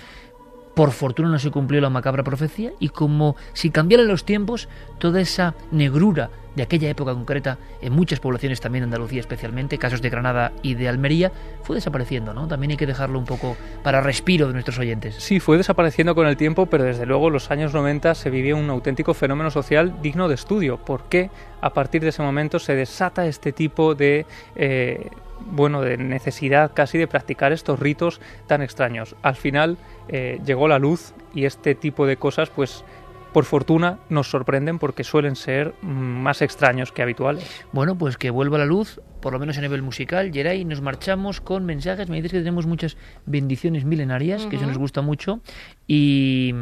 Por 0.76 0.90
fortuna 0.90 1.30
no 1.30 1.38
se 1.38 1.50
cumplió 1.50 1.80
la 1.80 1.88
macabra 1.88 2.22
profecía 2.22 2.70
y 2.78 2.90
como 2.90 3.34
si 3.54 3.70
cambiaran 3.70 4.08
los 4.08 4.26
tiempos, 4.26 4.68
toda 4.98 5.22
esa 5.22 5.54
negrura 5.70 6.28
de 6.54 6.62
aquella 6.62 6.90
época 6.90 7.14
concreta, 7.14 7.56
en 7.80 7.94
muchas 7.94 8.20
poblaciones 8.20 8.60
también 8.60 8.84
Andalucía 8.84 9.20
especialmente, 9.20 9.78
casos 9.78 10.02
de 10.02 10.10
Granada 10.10 10.52
y 10.60 10.74
de 10.74 10.90
Almería, 10.90 11.32
fue 11.62 11.76
desapareciendo, 11.76 12.34
¿no? 12.34 12.46
También 12.46 12.72
hay 12.72 12.76
que 12.76 12.86
dejarlo 12.86 13.18
un 13.18 13.24
poco 13.24 13.56
para 13.82 14.02
respiro 14.02 14.48
de 14.48 14.52
nuestros 14.52 14.78
oyentes. 14.78 15.14
Sí, 15.14 15.40
fue 15.40 15.56
desapareciendo 15.56 16.14
con 16.14 16.26
el 16.26 16.36
tiempo, 16.36 16.66
pero 16.66 16.84
desde 16.84 17.06
luego 17.06 17.28
en 17.28 17.32
los 17.32 17.50
años 17.50 17.72
90 17.72 18.14
se 18.14 18.28
vivía 18.28 18.54
un 18.54 18.68
auténtico 18.68 19.14
fenómeno 19.14 19.50
social 19.50 20.02
digno 20.02 20.28
de 20.28 20.34
estudio. 20.34 20.76
¿Por 20.76 21.04
qué 21.04 21.30
a 21.62 21.70
partir 21.70 22.02
de 22.02 22.10
ese 22.10 22.22
momento 22.22 22.58
se 22.58 22.74
desata 22.74 23.24
este 23.24 23.52
tipo 23.52 23.94
de... 23.94 24.26
Eh, 24.56 25.08
bueno, 25.40 25.82
de 25.82 25.96
necesidad 25.96 26.72
casi 26.74 26.98
de 26.98 27.06
practicar 27.06 27.52
estos 27.52 27.78
ritos 27.78 28.20
tan 28.46 28.62
extraños. 28.62 29.16
Al 29.22 29.36
final 29.36 29.78
eh, 30.08 30.40
llegó 30.44 30.68
la 30.68 30.78
luz 30.78 31.14
y 31.34 31.44
este 31.44 31.74
tipo 31.74 32.06
de 32.06 32.16
cosas 32.16 32.50
pues 32.50 32.84
por 33.32 33.44
fortuna 33.44 33.98
nos 34.08 34.30
sorprenden 34.30 34.78
porque 34.78 35.04
suelen 35.04 35.36
ser 35.36 35.74
más 35.82 36.40
extraños 36.40 36.90
que 36.90 37.02
habituales. 37.02 37.44
Bueno, 37.70 37.98
pues 37.98 38.16
que 38.16 38.30
vuelva 38.30 38.56
la 38.56 38.64
luz, 38.64 39.00
por 39.20 39.34
lo 39.34 39.38
menos 39.38 39.58
a 39.58 39.60
nivel 39.60 39.82
musical. 39.82 40.32
Geray, 40.32 40.64
nos 40.64 40.80
marchamos 40.80 41.42
con 41.42 41.66
mensajes. 41.66 42.08
Me 42.08 42.16
dices 42.16 42.32
que 42.32 42.38
tenemos 42.38 42.66
muchas 42.66 42.96
bendiciones 43.26 43.84
milenarias, 43.84 44.46
que 44.46 44.56
eso 44.56 44.66
nos 44.66 44.78
gusta 44.78 45.02
mucho. 45.02 45.40
Y 45.86 46.54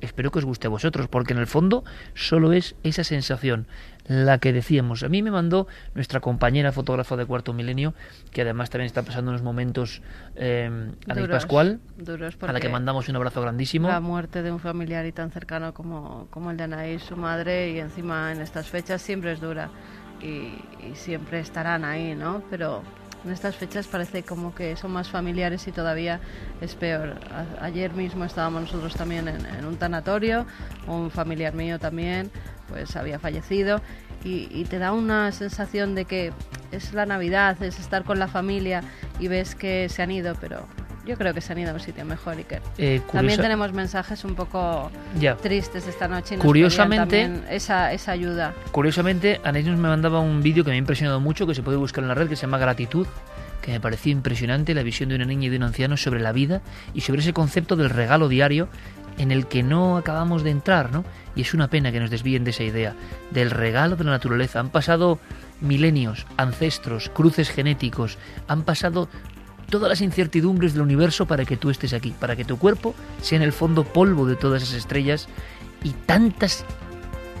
espero 0.00 0.30
que 0.30 0.38
os 0.38 0.44
guste 0.44 0.66
a 0.66 0.70
vosotros, 0.70 1.08
porque 1.08 1.32
en 1.32 1.38
el 1.38 1.46
fondo 1.46 1.84
solo 2.14 2.52
es 2.52 2.74
esa 2.82 3.04
sensación 3.04 3.66
la 4.06 4.38
que 4.38 4.52
decíamos. 4.52 5.02
A 5.02 5.08
mí 5.08 5.22
me 5.22 5.30
mandó 5.30 5.66
nuestra 5.94 6.20
compañera 6.20 6.72
fotógrafa 6.72 7.16
de 7.16 7.26
Cuarto 7.26 7.52
Milenio, 7.52 7.94
que 8.30 8.42
además 8.42 8.70
también 8.70 8.86
está 8.86 9.02
pasando 9.02 9.30
unos 9.30 9.42
momentos, 9.42 10.02
eh, 10.36 10.92
Anaís 11.08 11.28
Pascual, 11.28 11.80
a 12.40 12.52
la 12.52 12.60
que 12.60 12.68
mandamos 12.68 13.08
un 13.08 13.16
abrazo 13.16 13.42
grandísimo. 13.42 13.88
La 13.88 14.00
muerte 14.00 14.42
de 14.42 14.52
un 14.52 14.60
familiar 14.60 15.06
y 15.06 15.12
tan 15.12 15.30
cercano 15.30 15.74
como, 15.74 16.28
como 16.30 16.50
el 16.50 16.56
de 16.56 16.64
Anaís, 16.64 17.02
su 17.02 17.16
madre, 17.16 17.70
y 17.70 17.80
encima 17.80 18.32
en 18.32 18.40
estas 18.40 18.68
fechas 18.68 19.02
siempre 19.02 19.32
es 19.32 19.40
dura 19.40 19.70
y, 20.20 20.54
y 20.86 20.94
siempre 20.94 21.40
estarán 21.40 21.84
ahí, 21.84 22.14
¿no? 22.14 22.42
Pero 22.48 22.82
en 23.26 23.32
estas 23.32 23.56
fechas 23.56 23.86
parece 23.86 24.22
como 24.22 24.54
que 24.54 24.76
son 24.76 24.92
más 24.92 25.08
familiares 25.08 25.66
y 25.66 25.72
todavía 25.72 26.20
es 26.60 26.74
peor. 26.74 27.18
ayer 27.60 27.92
mismo 27.92 28.24
estábamos 28.24 28.62
nosotros 28.62 28.94
también 28.94 29.28
en, 29.28 29.64
un 29.64 29.76
tanatorio, 29.76 30.46
un 30.86 31.10
familiar 31.10 31.54
mío 31.54 31.78
también 31.78 32.30
pues 32.68 32.96
había 32.96 33.18
fallecido 33.18 33.80
y, 34.24 34.64
te 34.64 34.78
da 34.78 34.92
una 34.92 35.30
sensación 35.30 35.94
de 35.94 36.04
que 36.04 36.32
es 36.72 36.92
la 36.92 37.06
Navidad, 37.06 37.62
es 37.62 37.78
estar 37.78 38.02
con 38.02 38.18
la 38.18 38.26
familia 38.26 38.82
y 39.20 39.28
ves 39.28 39.54
que 39.54 39.88
se 39.88 40.02
han 40.02 40.10
ido, 40.10 40.34
pero 40.40 40.66
yo 41.06 41.16
creo 41.16 41.32
que 41.32 41.40
se 41.40 41.52
han 41.52 41.58
ido 41.58 41.70
a 41.70 41.74
un 41.74 41.80
sitio 41.80 42.04
mejor, 42.04 42.36
Iker. 42.36 42.60
Eh, 42.78 43.00
también 43.12 43.40
tenemos 43.40 43.72
mensajes 43.72 44.24
un 44.24 44.34
poco 44.34 44.90
tristes 45.42 45.86
esta 45.86 46.08
noche. 46.08 46.34
Y 46.34 46.38
curiosamente, 46.38 47.30
esa, 47.50 47.92
esa 47.92 48.12
ayuda. 48.12 48.52
Curiosamente, 48.72 49.40
nos 49.44 49.64
me 49.78 49.88
mandaba 49.88 50.20
un 50.20 50.42
vídeo 50.42 50.64
que 50.64 50.70
me 50.70 50.76
ha 50.76 50.78
impresionado 50.78 51.20
mucho, 51.20 51.46
que 51.46 51.54
se 51.54 51.62
puede 51.62 51.76
buscar 51.76 52.02
en 52.02 52.08
la 52.08 52.14
red, 52.14 52.28
que 52.28 52.36
se 52.36 52.42
llama 52.42 52.58
Gratitud, 52.58 53.06
que 53.62 53.72
me 53.72 53.80
pareció 53.80 54.12
impresionante, 54.12 54.74
la 54.74 54.82
visión 54.82 55.08
de 55.08 55.14
una 55.14 55.24
niña 55.24 55.46
y 55.46 55.48
de 55.48 55.56
un 55.56 55.62
anciano 55.62 55.96
sobre 55.96 56.20
la 56.20 56.32
vida 56.32 56.60
y 56.92 57.02
sobre 57.02 57.20
ese 57.20 57.32
concepto 57.32 57.76
del 57.76 57.90
regalo 57.90 58.28
diario 58.28 58.68
en 59.18 59.30
el 59.30 59.46
que 59.46 59.62
no 59.62 59.96
acabamos 59.96 60.42
de 60.42 60.50
entrar, 60.50 60.92
¿no? 60.92 61.04
Y 61.34 61.42
es 61.42 61.54
una 61.54 61.68
pena 61.68 61.92
que 61.92 62.00
nos 62.00 62.10
desvíen 62.10 62.44
de 62.44 62.50
esa 62.50 62.64
idea, 62.64 62.94
del 63.30 63.50
regalo 63.50 63.96
de 63.96 64.04
la 64.04 64.10
naturaleza. 64.10 64.60
Han 64.60 64.70
pasado 64.70 65.18
milenios, 65.60 66.26
ancestros, 66.36 67.08
cruces 67.08 67.50
genéticos, 67.50 68.18
han 68.46 68.62
pasado 68.62 69.08
todas 69.68 69.88
las 69.88 70.00
incertidumbres 70.00 70.72
del 70.72 70.82
universo 70.82 71.26
para 71.26 71.44
que 71.44 71.56
tú 71.56 71.70
estés 71.70 71.92
aquí, 71.92 72.14
para 72.18 72.36
que 72.36 72.44
tu 72.44 72.58
cuerpo 72.58 72.94
sea 73.20 73.36
en 73.36 73.42
el 73.42 73.52
fondo 73.52 73.84
polvo 73.84 74.26
de 74.26 74.36
todas 74.36 74.62
esas 74.62 74.76
estrellas 74.76 75.28
y 75.82 75.90
tantas 75.90 76.64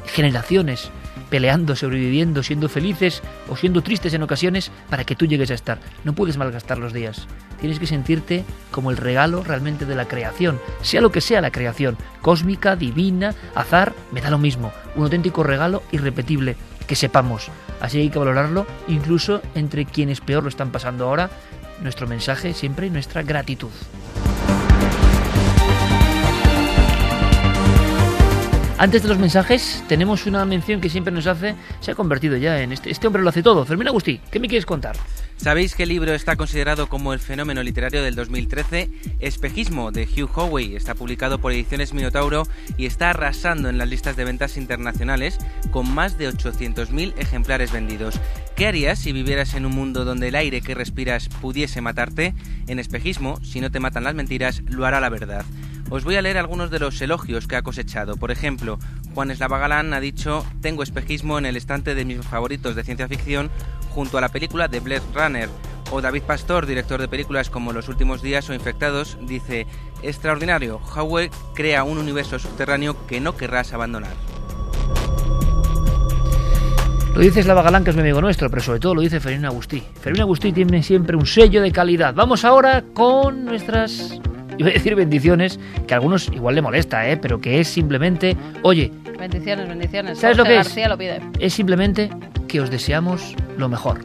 generaciones 0.06 0.90
peleando, 1.30 1.74
sobreviviendo, 1.74 2.42
siendo 2.42 2.68
felices 2.68 3.22
o 3.48 3.56
siendo 3.56 3.82
tristes 3.82 4.14
en 4.14 4.22
ocasiones 4.22 4.70
para 4.88 5.04
que 5.04 5.16
tú 5.16 5.26
llegues 5.26 5.50
a 5.50 5.54
estar. 5.54 5.78
No 6.04 6.14
puedes 6.14 6.36
malgastar 6.36 6.78
los 6.78 6.92
días. 6.92 7.26
Tienes 7.60 7.78
que 7.78 7.86
sentirte 7.86 8.44
como 8.70 8.90
el 8.90 8.96
regalo 8.96 9.42
realmente 9.42 9.86
de 9.86 9.94
la 9.94 10.06
creación, 10.06 10.60
sea 10.82 11.00
lo 11.00 11.10
que 11.10 11.20
sea 11.20 11.40
la 11.40 11.50
creación, 11.50 11.96
cósmica, 12.22 12.76
divina, 12.76 13.34
azar, 13.54 13.94
me 14.12 14.20
da 14.20 14.30
lo 14.30 14.38
mismo. 14.38 14.72
Un 14.94 15.04
auténtico 15.04 15.42
regalo 15.42 15.82
irrepetible 15.90 16.56
que 16.86 16.96
sepamos. 16.96 17.48
Así 17.80 17.98
hay 17.98 18.10
que 18.10 18.18
valorarlo 18.18 18.66
incluso 18.88 19.42
entre 19.54 19.84
quienes 19.84 20.20
peor 20.20 20.44
lo 20.44 20.48
están 20.48 20.70
pasando 20.70 21.06
ahora. 21.06 21.30
Nuestro 21.80 22.06
mensaje 22.06 22.54
siempre 22.54 22.86
y 22.86 22.90
nuestra 22.90 23.22
gratitud. 23.22 23.70
Antes 28.78 29.02
de 29.02 29.08
los 29.08 29.18
mensajes, 29.18 29.82
tenemos 29.88 30.26
una 30.26 30.44
mención 30.44 30.82
que 30.82 30.90
siempre 30.90 31.10
nos 31.10 31.26
hace, 31.26 31.54
se 31.80 31.92
ha 31.92 31.94
convertido 31.94 32.36
ya 32.36 32.60
en 32.60 32.72
este, 32.72 32.90
este 32.90 33.06
hombre 33.06 33.22
lo 33.22 33.30
hace 33.30 33.42
todo. 33.42 33.64
Fermín 33.64 33.88
Agustí, 33.88 34.20
¿qué 34.30 34.38
me 34.38 34.48
quieres 34.48 34.66
contar? 34.66 34.96
¿Sabéis 35.38 35.74
qué 35.74 35.86
libro 35.86 36.12
está 36.12 36.36
considerado 36.36 36.86
como 36.86 37.14
el 37.14 37.18
fenómeno 37.18 37.62
literario 37.62 38.02
del 38.02 38.14
2013? 38.14 38.90
Espejismo, 39.18 39.92
de 39.92 40.04
Hugh 40.04 40.30
Howey. 40.34 40.76
Está 40.76 40.94
publicado 40.94 41.38
por 41.38 41.52
Ediciones 41.52 41.94
Minotauro 41.94 42.42
y 42.76 42.84
está 42.84 43.10
arrasando 43.10 43.70
en 43.70 43.78
las 43.78 43.88
listas 43.88 44.14
de 44.14 44.26
ventas 44.26 44.58
internacionales 44.58 45.38
con 45.70 45.90
más 45.94 46.18
de 46.18 46.28
800.000 46.28 47.14
ejemplares 47.16 47.72
vendidos. 47.72 48.20
¿Qué 48.56 48.66
harías 48.66 48.98
si 48.98 49.12
vivieras 49.12 49.54
en 49.54 49.64
un 49.64 49.74
mundo 49.74 50.04
donde 50.04 50.28
el 50.28 50.34
aire 50.34 50.60
que 50.60 50.74
respiras 50.74 51.30
pudiese 51.30 51.80
matarte? 51.80 52.34
En 52.66 52.78
Espejismo, 52.78 53.38
si 53.42 53.62
no 53.62 53.70
te 53.70 53.80
matan 53.80 54.04
las 54.04 54.14
mentiras, 54.14 54.62
lo 54.66 54.84
hará 54.84 55.00
la 55.00 55.08
verdad. 55.08 55.46
Os 55.88 56.04
voy 56.04 56.16
a 56.16 56.22
leer 56.22 56.36
algunos 56.36 56.70
de 56.70 56.80
los 56.80 57.00
elogios 57.00 57.46
que 57.46 57.54
ha 57.54 57.62
cosechado. 57.62 58.16
Por 58.16 58.32
ejemplo, 58.32 58.78
Juan 59.14 59.30
Eslava 59.30 59.58
Galán 59.58 59.94
ha 59.94 60.00
dicho, 60.00 60.44
tengo 60.60 60.82
espejismo 60.82 61.38
en 61.38 61.46
el 61.46 61.56
estante 61.56 61.94
de 61.94 62.04
mis 62.04 62.24
favoritos 62.26 62.74
de 62.74 62.82
ciencia 62.82 63.06
ficción 63.06 63.50
junto 63.90 64.18
a 64.18 64.20
la 64.20 64.28
película 64.28 64.66
de 64.66 64.80
Blade 64.80 65.02
Runner. 65.14 65.48
O 65.92 66.00
David 66.00 66.22
Pastor, 66.22 66.66
director 66.66 67.00
de 67.00 67.06
películas 67.06 67.48
como 67.48 67.72
Los 67.72 67.88
Últimos 67.88 68.20
Días 68.20 68.50
o 68.50 68.54
Infectados, 68.54 69.16
dice, 69.22 69.68
extraordinario, 70.02 70.80
Howard 70.96 71.30
crea 71.54 71.84
un 71.84 71.98
universo 71.98 72.40
subterráneo 72.40 73.06
que 73.06 73.20
no 73.20 73.36
querrás 73.36 73.72
abandonar. 73.72 74.14
Lo 77.14 77.20
dice 77.22 77.42
Slava 77.42 77.62
Galán, 77.62 77.84
que 77.84 77.90
es 77.90 77.96
mi 77.96 78.02
amigo 78.02 78.20
nuestro, 78.20 78.50
pero 78.50 78.60
sobre 78.60 78.80
todo 78.80 78.96
lo 78.96 79.00
dice 79.00 79.20
Fermín 79.20 79.46
Agustí. 79.46 79.82
Fermín 80.00 80.22
Agustí 80.22 80.52
tiene 80.52 80.82
siempre 80.82 81.16
un 81.16 81.24
sello 81.24 81.62
de 81.62 81.70
calidad. 81.70 82.12
Vamos 82.12 82.44
ahora 82.44 82.84
con 82.92 83.44
nuestras 83.44 84.20
iba 84.58 84.70
a 84.70 84.72
decir 84.72 84.94
bendiciones, 84.94 85.58
que 85.86 85.94
a 85.94 85.96
algunos 85.96 86.28
igual 86.28 86.54
le 86.54 86.62
molesta, 86.62 87.08
¿eh? 87.08 87.16
pero 87.16 87.40
que 87.40 87.60
es 87.60 87.68
simplemente, 87.68 88.36
oye, 88.62 88.92
Bendiciones, 89.18 89.68
bendiciones. 89.68 90.18
¿sabes 90.18 90.36
lo 90.36 90.44
Jorge 90.44 90.54
que 90.54 90.60
es? 90.60 90.66
García 90.66 90.88
lo 90.88 90.98
pide. 90.98 91.20
Es 91.38 91.54
simplemente 91.54 92.10
que 92.48 92.60
os 92.60 92.70
deseamos 92.70 93.34
lo 93.56 93.68
mejor. 93.68 94.00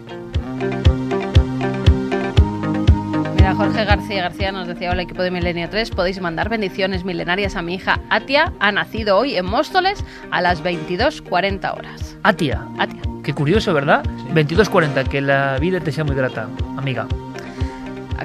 Mira, 3.35 3.55
Jorge 3.55 3.83
García 3.83 4.21
García 4.23 4.51
nos 4.51 4.67
decía, 4.67 4.91
hola 4.91 5.01
equipo 5.01 5.21
de 5.21 5.31
Milenio 5.31 5.69
3, 5.69 5.91
podéis 5.91 6.21
mandar 6.21 6.49
bendiciones 6.49 7.03
milenarias 7.03 7.55
a 7.55 7.61
mi 7.61 7.75
hija 7.75 7.99
Atia, 8.09 8.53
ha 8.59 8.71
nacido 8.71 9.17
hoy 9.17 9.35
en 9.35 9.45
Móstoles 9.45 10.03
a 10.31 10.41
las 10.41 10.63
22.40 10.63 11.77
horas. 11.77 12.17
Atia. 12.23 12.65
Atia. 12.77 13.01
Qué 13.23 13.33
curioso, 13.33 13.73
¿verdad? 13.73 14.03
22.40, 14.33 15.07
que 15.07 15.21
la 15.21 15.57
vida 15.59 15.79
te 15.79 15.91
sea 15.91 16.03
muy 16.03 16.15
grata, 16.15 16.47
amiga. 16.77 17.07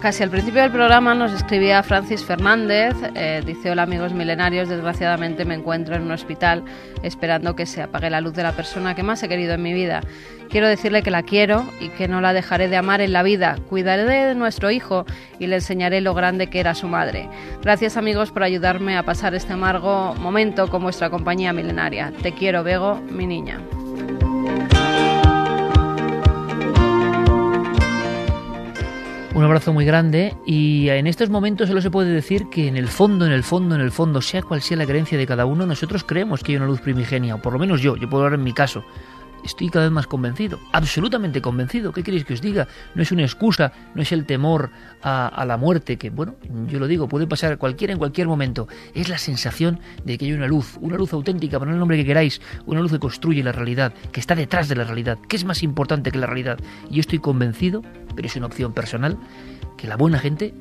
Casi 0.01 0.23
al 0.23 0.31
principio 0.31 0.61
del 0.61 0.71
programa 0.71 1.15
nos 1.15 1.33
escribía 1.33 1.83
Francis 1.83 2.23
Fernández, 2.23 2.95
eh, 3.15 3.43
dice 3.45 3.71
hola 3.71 3.83
amigos 3.83 4.13
milenarios, 4.13 4.69
desgraciadamente 4.69 5.47
me 5.47 5.55
encuentro 5.55 5.97
en 5.97 6.03
un 6.03 6.11
hospital 6.11 6.65
esperando 7.03 7.57
que 7.57 7.65
se 7.65 7.83
apague 7.83 8.11
la 8.11 8.21
luz 8.21 8.35
de 8.35 8.43
la 8.43 8.53
persona 8.53 8.95
que 8.95 9.03
más 9.03 9.23
he 9.23 9.29
querido 9.29 9.55
en 9.55 9.63
mi 9.63 9.73
vida. 9.73 10.03
Quiero 10.51 10.69
decirle 10.69 11.03
que 11.03 11.11
la 11.11 11.23
quiero 11.23 11.65
y 11.81 11.89
que 11.89 12.09
no 12.09 12.21
la 12.21 12.35
dejaré 12.35 12.69
de 12.69 12.77
amar 12.77 13.01
en 13.01 13.13
la 13.13 13.23
vida. 13.23 13.57
Cuidaré 13.69 14.05
de 14.05 14.35
nuestro 14.35 14.71
hijo 14.71 15.07
y 15.39 15.47
le 15.47 15.57
enseñaré 15.57 16.01
lo 16.03 16.15
grande 16.15 16.49
que 16.49 16.61
era 16.61 16.75
su 16.75 16.89
madre. 16.89 17.29
Gracias 17.63 17.97
amigos 17.97 18.31
por 18.31 18.43
ayudarme 18.43 18.97
a 18.97 19.03
pasar 19.03 19.35
este 19.35 19.55
amargo 19.55 20.15
momento 20.17 20.69
con 20.69 20.83
vuestra 20.83 21.11
compañía 21.11 21.53
milenaria. 21.53 22.13
Te 22.23 22.33
quiero, 22.33 22.63
Bego, 22.63 23.01
mi 23.11 23.27
niña. 23.27 23.61
Un 29.37 29.45
abrazo 29.45 29.75
muy 29.75 29.85
grande 29.85 30.35
y 30.47 30.89
en 30.89 31.07
estos 31.07 31.29
momentos 31.29 31.69
solo 31.69 31.83
se 31.83 31.91
puede 31.91 32.11
decir 32.11 32.49
que 32.49 32.69
en 32.69 32.77
el 32.79 32.89
fondo, 32.89 33.27
en 33.27 33.33
el 33.33 33.43
fondo, 33.43 33.75
en 33.75 33.83
el 33.83 33.93
fondo, 33.93 34.23
sea 34.23 34.41
cual 34.41 34.63
sea 34.63 34.79
la 34.79 34.87
creencia 34.87 35.19
de 35.19 35.27
cada 35.27 35.45
uno, 35.45 35.67
nosotros 35.67 36.05
creemos 36.05 36.43
que 36.43 36.53
hay 36.53 36.57
una 36.57 36.65
luz 36.65 36.81
primigenia, 36.81 37.35
o 37.35 37.43
por 37.43 37.53
lo 37.53 37.59
menos 37.59 37.83
yo, 37.83 37.97
yo 37.97 38.09
puedo 38.09 38.25
hablar 38.25 38.39
en 38.39 38.45
mi 38.45 38.55
caso. 38.55 38.83
Estoy 39.47 39.69
cada 39.71 39.85
vez 39.85 39.93
más 39.93 40.09
convencido, 40.09 40.59
absolutamente 40.73 41.41
convencido. 41.41 41.93
¿Qué 41.93 42.03
queréis 42.03 42.25
que 42.25 42.35
os 42.35 42.41
diga? 42.41 42.67
No 42.97 43.03
es 43.03 43.13
una 43.13 43.23
excusa, 43.23 43.73
no 43.95 44.03
es 44.03 44.11
el 44.11 44.27
temor 44.27 44.71
a, 45.03 45.45
la 45.47 45.57
muerte, 45.57 45.97
que 45.97 46.11
bueno, 46.11 46.35
yo 46.67 46.81
lo 46.81 46.89
digo, 46.89 47.07
puede 47.09 47.29
pasar 47.29 47.57
cualquiera 47.57 47.93
en 47.93 47.99
cualquier 47.99 48.27
momento. 48.27 48.67
Es 48.93 49.09
la 49.09 49.19
sensación 49.19 49.79
de 50.05 50.19
que 50.19 50.25
hay 50.25 50.33
una 50.33 50.49
luz, 50.49 50.77
una 50.81 50.97
luz 50.97 51.13
auténtica, 51.13 51.61
poned 51.61 51.75
el 51.75 51.79
nombre 51.79 51.97
que 51.97 52.05
queráis, 52.05 52.41
una 52.67 52.81
luz 52.81 52.91
que 52.91 52.99
construye 52.99 53.45
la 53.45 53.53
realidad, 53.53 53.95
que 54.11 54.19
está 54.19 54.35
detrás 54.35 54.69
de 54.69 54.75
la 54.75 54.83
realidad, 54.83 55.17
que 55.29 55.37
es 55.37 55.45
más 55.45 55.63
importante 55.63 56.11
que 56.11 56.19
la 56.19 56.27
realidad. 56.27 56.59
Y 56.91 56.97
yo 56.97 57.01
estoy 57.01 57.21
convencido, 57.21 57.83
pero 58.17 58.27
es 58.27 58.35
una 58.35 58.47
opción 58.47 58.73
personal, 58.73 59.17
que 59.77 59.87
la 59.87 59.97
buena 59.97 60.19
gente 60.19 60.55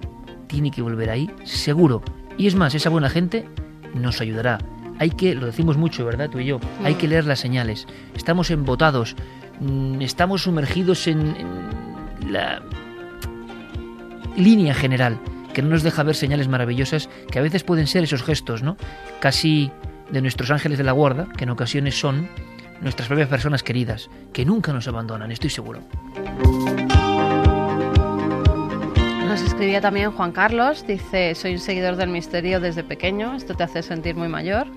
tiene 0.45 0.69
que 0.69 0.83
volver 0.83 1.09
ahí, 1.09 1.27
seguro. 1.43 2.03
Y 2.37 2.45
es 2.45 2.53
más, 2.53 2.75
esa 2.75 2.89
buena 2.91 3.09
gente 3.09 3.49
nos 3.95 4.21
ayudará. 4.21 4.59
Hay 4.99 5.09
que, 5.11 5.35
lo 5.35 5.45
decimos 5.45 5.77
mucho, 5.77 6.05
¿verdad? 6.05 6.29
Tú 6.29 6.39
y 6.39 6.45
yo, 6.45 6.59
hay 6.83 6.95
que 6.95 7.07
leer 7.07 7.25
las 7.25 7.39
señales. 7.39 7.87
Estamos 8.15 8.49
embotados, 8.51 9.15
mm, 9.59 10.01
estamos 10.01 10.43
sumergidos 10.43 11.07
en, 11.07 11.35
en 11.35 12.31
la 12.31 12.61
línea 14.35 14.73
general 14.73 15.19
que 15.53 15.61
no 15.61 15.69
nos 15.69 15.83
deja 15.83 16.03
ver 16.03 16.15
señales 16.15 16.49
maravillosas 16.49 17.09
que 17.31 17.39
a 17.39 17.41
veces 17.41 17.63
pueden 17.63 17.87
ser 17.87 18.03
esos 18.03 18.23
gestos, 18.23 18.61
¿no? 18.61 18.75
Casi 19.21 19.71
de 20.11 20.21
nuestros 20.21 20.51
ángeles 20.51 20.77
de 20.77 20.83
la 20.83 20.91
guarda, 20.91 21.27
que 21.37 21.45
en 21.45 21.49
ocasiones 21.49 21.97
son 21.97 22.27
nuestras 22.81 23.07
propias 23.07 23.29
personas 23.29 23.63
queridas, 23.63 24.09
que 24.33 24.45
nunca 24.45 24.73
nos 24.73 24.87
abandonan, 24.87 25.31
estoy 25.31 25.49
seguro. 25.49 25.79
Nos 29.25 29.41
escribía 29.41 29.79
también 29.79 30.11
Juan 30.11 30.33
Carlos, 30.33 30.85
dice, 30.85 31.33
soy 31.35 31.53
un 31.53 31.59
seguidor 31.59 31.95
del 31.95 32.09
misterio 32.09 32.59
desde 32.59 32.83
pequeño, 32.83 33.35
esto 33.35 33.55
te 33.55 33.63
hace 33.63 33.81
sentir 33.81 34.15
muy 34.15 34.27
mayor. 34.27 34.67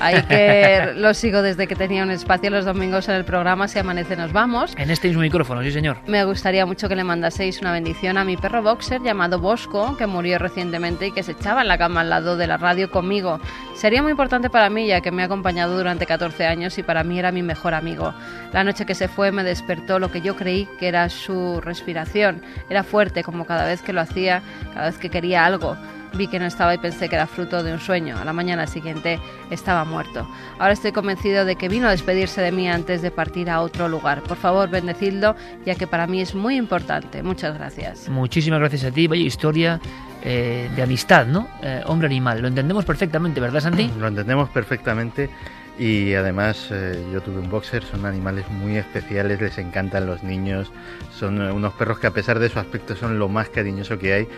Ahí 0.00 0.22
que 0.22 0.92
lo 0.96 1.14
sigo 1.14 1.42
desde 1.42 1.66
que 1.66 1.76
tenía 1.76 2.02
un 2.02 2.10
espacio 2.10 2.50
los 2.50 2.64
domingos 2.64 3.08
en 3.08 3.14
el 3.14 3.24
programa 3.24 3.68
Si 3.68 3.78
Amanece 3.78 4.16
Nos 4.16 4.32
Vamos. 4.32 4.74
En 4.76 4.90
este 4.90 5.08
mismo 5.08 5.22
micrófono, 5.22 5.62
sí 5.62 5.70
señor. 5.70 5.98
Me 6.06 6.24
gustaría 6.24 6.66
mucho 6.66 6.88
que 6.88 6.96
le 6.96 7.04
mandaseis 7.04 7.60
una 7.60 7.72
bendición 7.72 8.18
a 8.18 8.24
mi 8.24 8.36
perro 8.36 8.62
boxer 8.62 9.02
llamado 9.02 9.38
Bosco, 9.38 9.96
que 9.96 10.06
murió 10.06 10.38
recientemente 10.38 11.06
y 11.06 11.12
que 11.12 11.22
se 11.22 11.32
echaba 11.32 11.62
en 11.62 11.68
la 11.68 11.78
cama 11.78 12.00
al 12.00 12.10
lado 12.10 12.36
de 12.36 12.46
la 12.46 12.56
radio 12.56 12.90
conmigo. 12.90 13.40
Sería 13.74 14.02
muy 14.02 14.10
importante 14.10 14.50
para 14.50 14.70
mí 14.70 14.86
ya 14.86 15.00
que 15.00 15.10
me 15.10 15.22
ha 15.22 15.26
acompañado 15.26 15.76
durante 15.76 16.06
14 16.06 16.46
años 16.46 16.78
y 16.78 16.82
para 16.82 17.04
mí 17.04 17.18
era 17.18 17.32
mi 17.32 17.42
mejor 17.42 17.74
amigo. 17.74 18.14
La 18.52 18.64
noche 18.64 18.86
que 18.86 18.94
se 18.94 19.08
fue 19.08 19.32
me 19.32 19.44
despertó 19.44 19.98
lo 19.98 20.10
que 20.10 20.20
yo 20.20 20.36
creí 20.36 20.68
que 20.78 20.88
era 20.88 21.08
su 21.08 21.60
respiración. 21.60 22.42
Era 22.68 22.84
fuerte 22.84 23.22
como 23.22 23.44
cada 23.46 23.66
vez 23.66 23.82
que 23.82 23.92
lo 23.92 24.00
hacía, 24.00 24.42
cada 24.74 24.86
vez 24.86 24.98
que 24.98 25.10
quería 25.10 25.44
algo. 25.44 25.76
Vi 26.14 26.28
que 26.28 26.38
no 26.38 26.46
estaba 26.46 26.74
y 26.74 26.78
pensé 26.78 27.08
que 27.08 27.16
era 27.16 27.26
fruto 27.26 27.62
de 27.62 27.72
un 27.72 27.80
sueño. 27.80 28.18
A 28.18 28.24
la 28.24 28.32
mañana 28.32 28.66
siguiente 28.66 29.18
estaba 29.50 29.84
muerto. 29.84 30.28
Ahora 30.58 30.72
estoy 30.72 30.92
convencido 30.92 31.44
de 31.44 31.56
que 31.56 31.68
vino 31.68 31.88
a 31.88 31.90
despedirse 31.90 32.40
de 32.40 32.52
mí 32.52 32.68
antes 32.68 33.02
de 33.02 33.10
partir 33.10 33.48
a 33.48 33.60
otro 33.60 33.88
lugar. 33.88 34.22
Por 34.22 34.36
favor, 34.36 34.68
bendecidlo, 34.68 35.36
ya 35.64 35.74
que 35.74 35.86
para 35.86 36.06
mí 36.06 36.20
es 36.20 36.34
muy 36.34 36.56
importante. 36.56 37.22
Muchas 37.22 37.54
gracias. 37.54 38.08
Muchísimas 38.08 38.60
gracias 38.60 38.84
a 38.84 38.90
ti. 38.90 39.06
Vaya 39.06 39.22
historia 39.22 39.80
eh, 40.22 40.70
de 40.76 40.82
amistad, 40.82 41.26
¿no? 41.26 41.48
Eh, 41.62 41.82
hombre-animal. 41.86 42.40
Lo 42.42 42.48
entendemos 42.48 42.84
perfectamente, 42.84 43.40
¿verdad, 43.40 43.60
Santi? 43.60 43.90
Lo 43.98 44.08
entendemos 44.08 44.48
perfectamente. 44.50 45.30
Y 45.78 46.14
además 46.14 46.68
eh, 46.70 47.02
yo 47.12 47.22
tuve 47.22 47.38
un 47.38 47.48
boxer, 47.48 47.82
son 47.82 48.04
animales 48.04 48.48
muy 48.50 48.76
especiales, 48.76 49.40
les 49.40 49.56
encantan 49.58 50.06
los 50.06 50.22
niños, 50.22 50.70
son 51.18 51.40
unos 51.40 51.72
perros 51.74 51.98
que 51.98 52.06
a 52.06 52.10
pesar 52.10 52.38
de 52.38 52.48
su 52.50 52.58
aspecto 52.58 52.94
son 52.94 53.18
lo 53.18 53.28
más 53.28 53.48
cariñoso 53.48 53.98
que 53.98 54.12
hay 54.12 54.28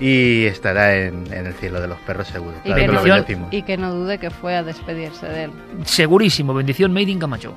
y 0.00 0.46
estará 0.46 0.96
en, 0.96 1.32
en 1.32 1.46
el 1.46 1.54
cielo 1.54 1.80
de 1.80 1.88
los 1.88 1.98
perros 2.00 2.28
seguro. 2.28 2.56
Y, 2.64 2.72
Claro 2.72 3.02
que 3.04 3.08
lo 3.08 3.48
y 3.50 3.62
que 3.62 3.76
no 3.76 3.94
dude 3.94 4.18
que 4.18 4.30
fue 4.30 4.56
a 4.56 4.62
despedirse 4.62 5.26
de 5.26 5.44
él. 5.44 5.52
Segurísimo. 5.84 6.54
Bendición 6.54 6.92
Made 6.92 7.10
in 7.10 7.18
Camacho. 7.18 7.54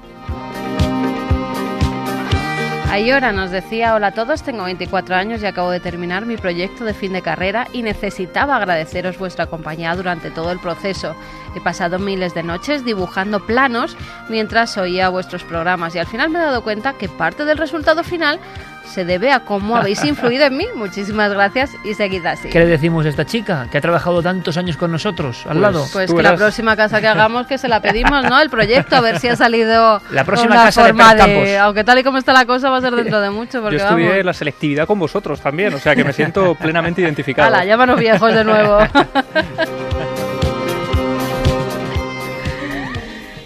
Ayora 2.93 3.31
nos 3.31 3.49
decía, 3.49 3.95
hola 3.95 4.07
a 4.09 4.11
todos, 4.11 4.43
tengo 4.43 4.65
24 4.65 5.15
años 5.15 5.41
y 5.41 5.47
acabo 5.47 5.71
de 5.71 5.79
terminar 5.79 6.27
mi 6.27 6.37
proyecto 6.37 6.85
de 6.85 6.93
fin 6.93 7.13
de 7.13 7.23
carrera 7.23 7.67
y 7.73 7.81
necesitaba 7.81 8.55
agradeceros 8.55 9.17
vuestra 9.17 9.47
compañía 9.47 9.95
durante 9.95 10.29
todo 10.29 10.51
el 10.51 10.59
proceso. 10.59 11.15
He 11.55 11.59
pasado 11.59 11.97
miles 11.97 12.35
de 12.35 12.43
noches 12.43 12.85
dibujando 12.85 13.47
planos 13.47 13.97
mientras 14.29 14.77
oía 14.77 15.09
vuestros 15.09 15.43
programas 15.43 15.95
y 15.95 15.99
al 15.99 16.05
final 16.05 16.29
me 16.29 16.37
he 16.37 16.43
dado 16.43 16.63
cuenta 16.63 16.93
que 16.93 17.09
parte 17.09 17.45
del 17.45 17.57
resultado 17.57 18.03
final 18.03 18.39
se 18.85 19.05
debe 19.05 19.31
a 19.31 19.41
cómo 19.41 19.75
habéis 19.77 20.03
influido 20.03 20.45
en 20.45 20.57
mí. 20.57 20.65
Muchísimas 20.75 21.31
gracias 21.33 21.71
y 21.83 21.93
seguid 21.93 22.25
así. 22.25 22.49
¿Qué 22.49 22.59
le 22.59 22.65
decimos 22.67 23.05
a 23.05 23.09
esta 23.09 23.25
chica 23.25 23.67
que 23.71 23.77
ha 23.77 23.81
trabajado 23.81 24.21
tantos 24.21 24.57
años 24.57 24.77
con 24.77 24.91
nosotros 24.91 25.45
al 25.45 25.53
Pues- 25.53 25.61
lado? 25.61 25.85
Pues 25.93 26.11
que 26.11 26.17
la 26.21 26.31
verás. 26.31 26.39
próxima 26.39 26.75
casa 26.75 27.01
que 27.01 27.07
hagamos 27.07 27.47
que 27.47 27.57
se 27.57 27.67
la 27.67 27.81
pedimos, 27.81 28.23
¿no? 28.29 28.39
El 28.39 28.49
proyecto, 28.49 28.95
a 28.95 29.01
ver 29.01 29.19
si 29.19 29.27
ha 29.29 29.35
salido 29.35 30.01
La 30.11 30.23
próxima 30.23 30.53
una 30.55 30.63
casa 30.65 30.81
de 30.83 30.87
forma 30.89 31.09
Pérez 31.11 31.25
Campos. 31.25 31.49
Aunque 31.61 31.83
tal 31.83 31.99
y 31.99 32.03
como 32.03 32.17
está 32.17 32.33
la 32.33 32.45
cosa 32.45 32.69
va 32.69 32.77
a 32.77 32.81
ser 32.81 32.95
dentro 32.95 33.19
de 33.21 33.29
mucho, 33.29 33.57
Yo 33.57 33.61
porque 33.63 33.77
estudié 33.77 34.09
vamos... 34.09 34.25
la 34.25 34.33
selectividad 34.33 34.85
con 34.87 34.99
vosotros 34.99 35.41
también, 35.41 35.73
o 35.73 35.79
sea 35.79 35.95
que 35.95 36.03
me 36.03 36.13
siento 36.13 36.55
plenamente 36.59 37.01
identificado. 37.01 37.47
Hala, 37.47 37.65
llámanos 37.65 37.99
viejos 37.99 38.33
de 38.33 38.43
nuevo. 38.43 38.77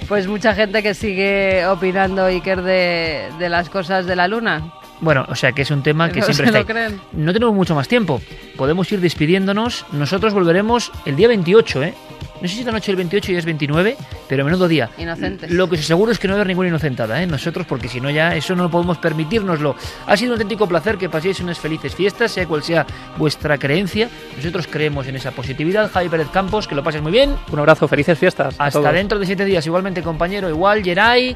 pues 0.07 0.27
mucha 0.27 0.53
gente 0.53 0.81
que 0.81 0.93
sigue 0.93 1.65
opinando, 1.67 2.25
Iker, 2.25 2.61
de, 2.61 3.29
de 3.39 3.49
las 3.49 3.69
cosas 3.69 4.05
de 4.05 4.15
la 4.15 4.27
luna. 4.27 4.71
Bueno, 4.99 5.25
o 5.29 5.35
sea 5.35 5.51
que 5.51 5.61
es 5.61 5.71
un 5.71 5.83
tema 5.83 6.09
que 6.09 6.19
No 6.19 6.25
siempre 6.25 6.35
se 6.35 6.57
está 6.57 6.73
lo 6.73 6.79
ahí. 6.81 6.89
creen. 6.89 7.01
No 7.13 7.33
tenemos 7.33 7.53
mucho 7.55 7.75
más 7.75 7.87
tiempo. 7.87 8.21
Podemos 8.55 8.91
ir 8.91 8.99
despidiéndonos. 8.99 9.85
Nosotros 9.91 10.33
volveremos 10.33 10.91
el 11.05 11.15
día 11.15 11.27
28, 11.27 11.83
¿eh? 11.83 11.93
No 12.39 12.47
sé 12.47 12.53
si 12.55 12.63
la 12.63 12.71
noche 12.71 12.91
del 12.91 12.97
28 12.97 13.31
ya 13.31 13.39
es 13.39 13.45
29, 13.45 13.97
pero 14.29 14.45
menudo 14.45 14.67
día. 14.67 14.91
Inocentes. 14.99 15.49
Lo 15.49 15.67
que 15.67 15.73
os 15.75 15.81
aseguro 15.81 16.11
es 16.11 16.19
que 16.19 16.27
no 16.27 16.33
va 16.33 16.37
a 16.37 16.41
haber 16.41 16.47
ninguna 16.49 16.67
inocentada, 16.67 17.21
¿eh? 17.21 17.25
Nosotros, 17.25 17.65
porque 17.65 17.87
si 17.87 17.99
no 17.99 18.11
ya 18.11 18.35
eso 18.35 18.55
no 18.55 18.69
podemos 18.69 18.99
permitirnoslo. 18.99 19.75
Ha 20.05 20.15
sido 20.15 20.33
un 20.33 20.33
auténtico 20.33 20.67
placer 20.67 20.97
que 20.99 21.09
paséis 21.09 21.39
unas 21.39 21.57
felices 21.57 21.95
fiestas, 21.95 22.31
sea 22.31 22.45
cual 22.45 22.61
sea 22.61 22.85
vuestra 23.17 23.57
creencia. 23.57 24.07
Nosotros 24.35 24.67
creemos 24.69 25.07
en 25.07 25.15
esa 25.15 25.31
positividad. 25.31 25.89
Javi 25.91 26.09
Pérez 26.09 26.27
Campos, 26.31 26.67
que 26.67 26.75
lo 26.75 26.83
pases 26.83 27.01
muy 27.01 27.11
bien. 27.11 27.35
Un 27.51 27.59
abrazo, 27.59 27.87
felices 27.87 28.19
fiestas. 28.19 28.55
a 28.59 28.65
Hasta 28.65 28.91
dentro 28.91 29.17
de 29.17 29.25
siete 29.25 29.43
días, 29.43 29.65
igualmente 29.65 30.03
compañero, 30.03 30.47
igual, 30.47 30.83
Geray, 30.83 31.35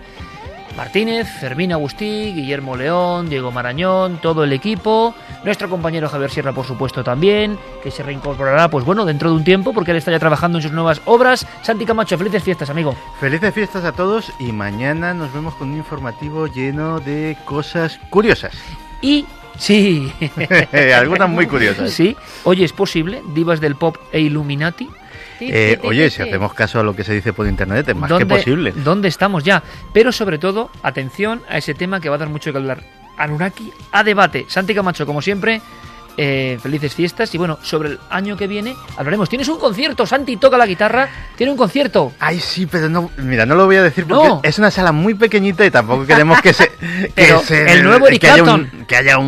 Martínez, 0.76 1.28
Fermín 1.28 1.72
Agustí, 1.72 2.34
Guillermo 2.34 2.76
León, 2.76 3.30
Diego 3.30 3.52
Marañón, 3.52 4.20
todo 4.22 4.44
el 4.44 4.54
equipo, 4.54 5.14
nuestro 5.44 5.70
compañero 5.70 6.10
Javier 6.10 6.32
Sierra, 6.32 6.54
por 6.54 6.66
supuesto, 6.66 7.04
también, 7.04 7.58
que 7.84 7.92
se 7.92 8.04
reincorporará, 8.04 8.70
pues 8.70 8.86
bueno, 8.86 9.06
dentro 9.06 9.30
de 9.30 9.36
un 9.36 9.44
tiempo, 9.44 9.74
porque 9.74 9.92
él 9.92 9.98
está 9.98 10.12
ya 10.12 10.20
trabajando 10.20 10.58
en 10.58 10.64
sus 10.64 10.72
nuevas 10.72 11.02
obras. 11.06 11.46
Santi 11.62 11.86
Camacho, 11.86 12.18
felices 12.18 12.44
fiestas, 12.44 12.70
amigo. 12.70 12.96
Felices 13.20 13.54
fiestas 13.54 13.84
a 13.84 13.92
todos 13.92 14.32
y 14.40 14.52
mañana 14.52 15.14
nos 15.14 15.34
vemos 15.34 15.56
con 15.56 15.70
un 15.70 15.78
informativo 15.78 16.48
lleno 16.48 17.00
de 17.00 17.38
cosas 17.46 18.00
curiosas. 18.10 18.54
Y 19.02 19.26
sí, 19.58 20.12
Algunas 20.96 21.30
muy 21.30 21.48
curiosas. 21.48 21.92
Sí, 21.92 22.16
oye, 22.44 22.66
¿es 22.66 22.74
posible? 22.74 23.22
Divas 23.34 23.60
del 23.60 23.76
pop 23.76 23.98
e 24.12 24.20
Illuminati. 24.20 24.90
Eh, 25.50 25.80
oye, 25.84 26.10
si 26.10 26.22
hacemos 26.22 26.54
caso 26.54 26.80
a 26.80 26.84
lo 26.84 26.96
que 26.96 27.04
se 27.04 27.14
dice 27.14 27.34
por 27.34 27.48
internet, 27.48 27.88
es 27.90 27.96
más 27.96 28.08
que 28.10 28.20
¿Dónde- 28.20 28.36
posible. 28.36 28.74
¿Dónde 28.76 29.08
estamos 29.08 29.44
ya? 29.44 29.64
Pero 29.94 30.12
sobre 30.12 30.38
todo, 30.38 30.70
atención 30.84 31.42
a 31.50 31.58
ese 31.58 31.74
tema 31.74 32.00
que 32.00 32.10
va 32.10 32.16
a 32.16 32.20
dar 32.20 32.30
mucho 32.30 32.52
que 32.52 32.58
hablar. 32.58 32.84
Anunnaki 33.18 33.72
a 33.92 34.04
debate. 34.04 34.46
Santi 34.48 34.74
Camacho, 34.74 35.06
como 35.06 35.22
siempre, 35.22 35.62
eh, 36.18 36.58
felices 36.62 36.94
fiestas. 36.96 37.34
Y 37.34 37.38
bueno, 37.38 37.58
sobre 37.62 37.90
el 37.90 38.00
año 38.10 38.38
que 38.38 38.48
viene 38.48 38.76
hablaremos. 38.98 39.30
Tienes 39.30 39.48
un 39.48 39.60
concierto, 39.60 40.06
Santi 40.06 40.38
toca 40.38 40.58
la 40.58 40.66
guitarra. 40.66 41.10
Tiene 41.36 41.52
un 41.52 41.58
concierto. 41.58 42.12
Ay, 42.20 42.40
sí, 42.40 42.66
pero 42.66 42.90
no, 42.90 43.10
mira, 43.18 43.46
no 43.46 43.56
lo 43.56 43.66
voy 43.66 43.78
a 43.78 43.84
decir 43.84 44.06
porque 44.08 44.28
No. 44.28 44.40
es 44.44 44.58
una 44.60 44.72
sala 44.72 44.92
muy 44.92 45.14
pequeñita 45.14 45.66
y 45.66 45.72
tampoco 45.72 46.06
queremos 46.06 46.42
que 46.42 46.54
se. 46.54 46.70
que 46.80 47.12
Pero 47.16 47.40
se- 47.42 47.72
el 47.74 47.84
nuevo 47.84 48.08
Eric 48.08 48.22
que 48.22 48.28
haya, 48.30 48.44
Clapton. 48.44 48.70
un, 48.80 48.86
que 48.86 48.96
haya 48.96 49.18
un, 49.18 49.28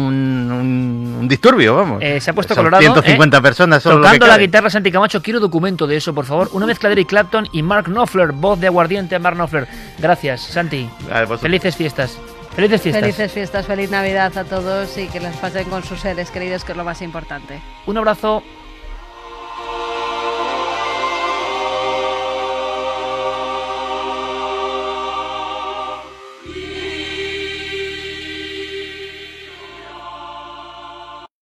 un- 0.51 1.17
un 1.21 1.27
disturbio, 1.27 1.75
vamos. 1.75 1.99
Eh, 2.01 2.19
se 2.19 2.31
ha 2.31 2.33
puesto 2.33 2.53
Son 2.53 2.63
colorado. 2.63 2.81
150 2.81 3.37
¿eh? 3.37 3.41
personas 3.41 3.83
solo 3.83 3.97
Tocando 4.03 4.27
la 4.27 4.37
guitarra, 4.37 4.69
Santi 4.69 4.91
Camacho. 4.91 5.21
Quiero 5.21 5.39
documento 5.39 5.87
de 5.87 5.97
eso, 5.97 6.13
por 6.13 6.25
favor. 6.25 6.49
Una 6.53 6.65
mezcla 6.65 6.89
de 6.89 6.93
Eric 6.93 7.09
Clapton 7.09 7.47
y 7.51 7.61
Mark 7.63 7.85
Knopfler, 7.85 8.31
voz 8.33 8.59
de 8.59 8.67
aguardiente 8.67 9.17
Mark 9.19 9.35
Knopfler. 9.35 9.67
Gracias, 9.99 10.41
Santi. 10.41 10.89
Felices 11.41 11.75
fiestas. 11.75 12.17
Felices 12.55 12.81
fiestas. 12.81 13.01
Felices 13.01 13.31
fiestas, 13.31 13.65
feliz 13.65 13.89
Navidad 13.89 14.37
a 14.37 14.43
todos 14.43 14.97
y 14.97 15.07
que 15.07 15.19
las 15.19 15.35
pasen 15.37 15.69
con 15.69 15.83
sus 15.83 15.99
seres 15.99 16.29
queridos, 16.29 16.63
que 16.63 16.73
es 16.73 16.77
lo 16.77 16.83
más 16.83 17.01
importante. 17.01 17.59
Un 17.87 17.97
abrazo. 17.97 18.43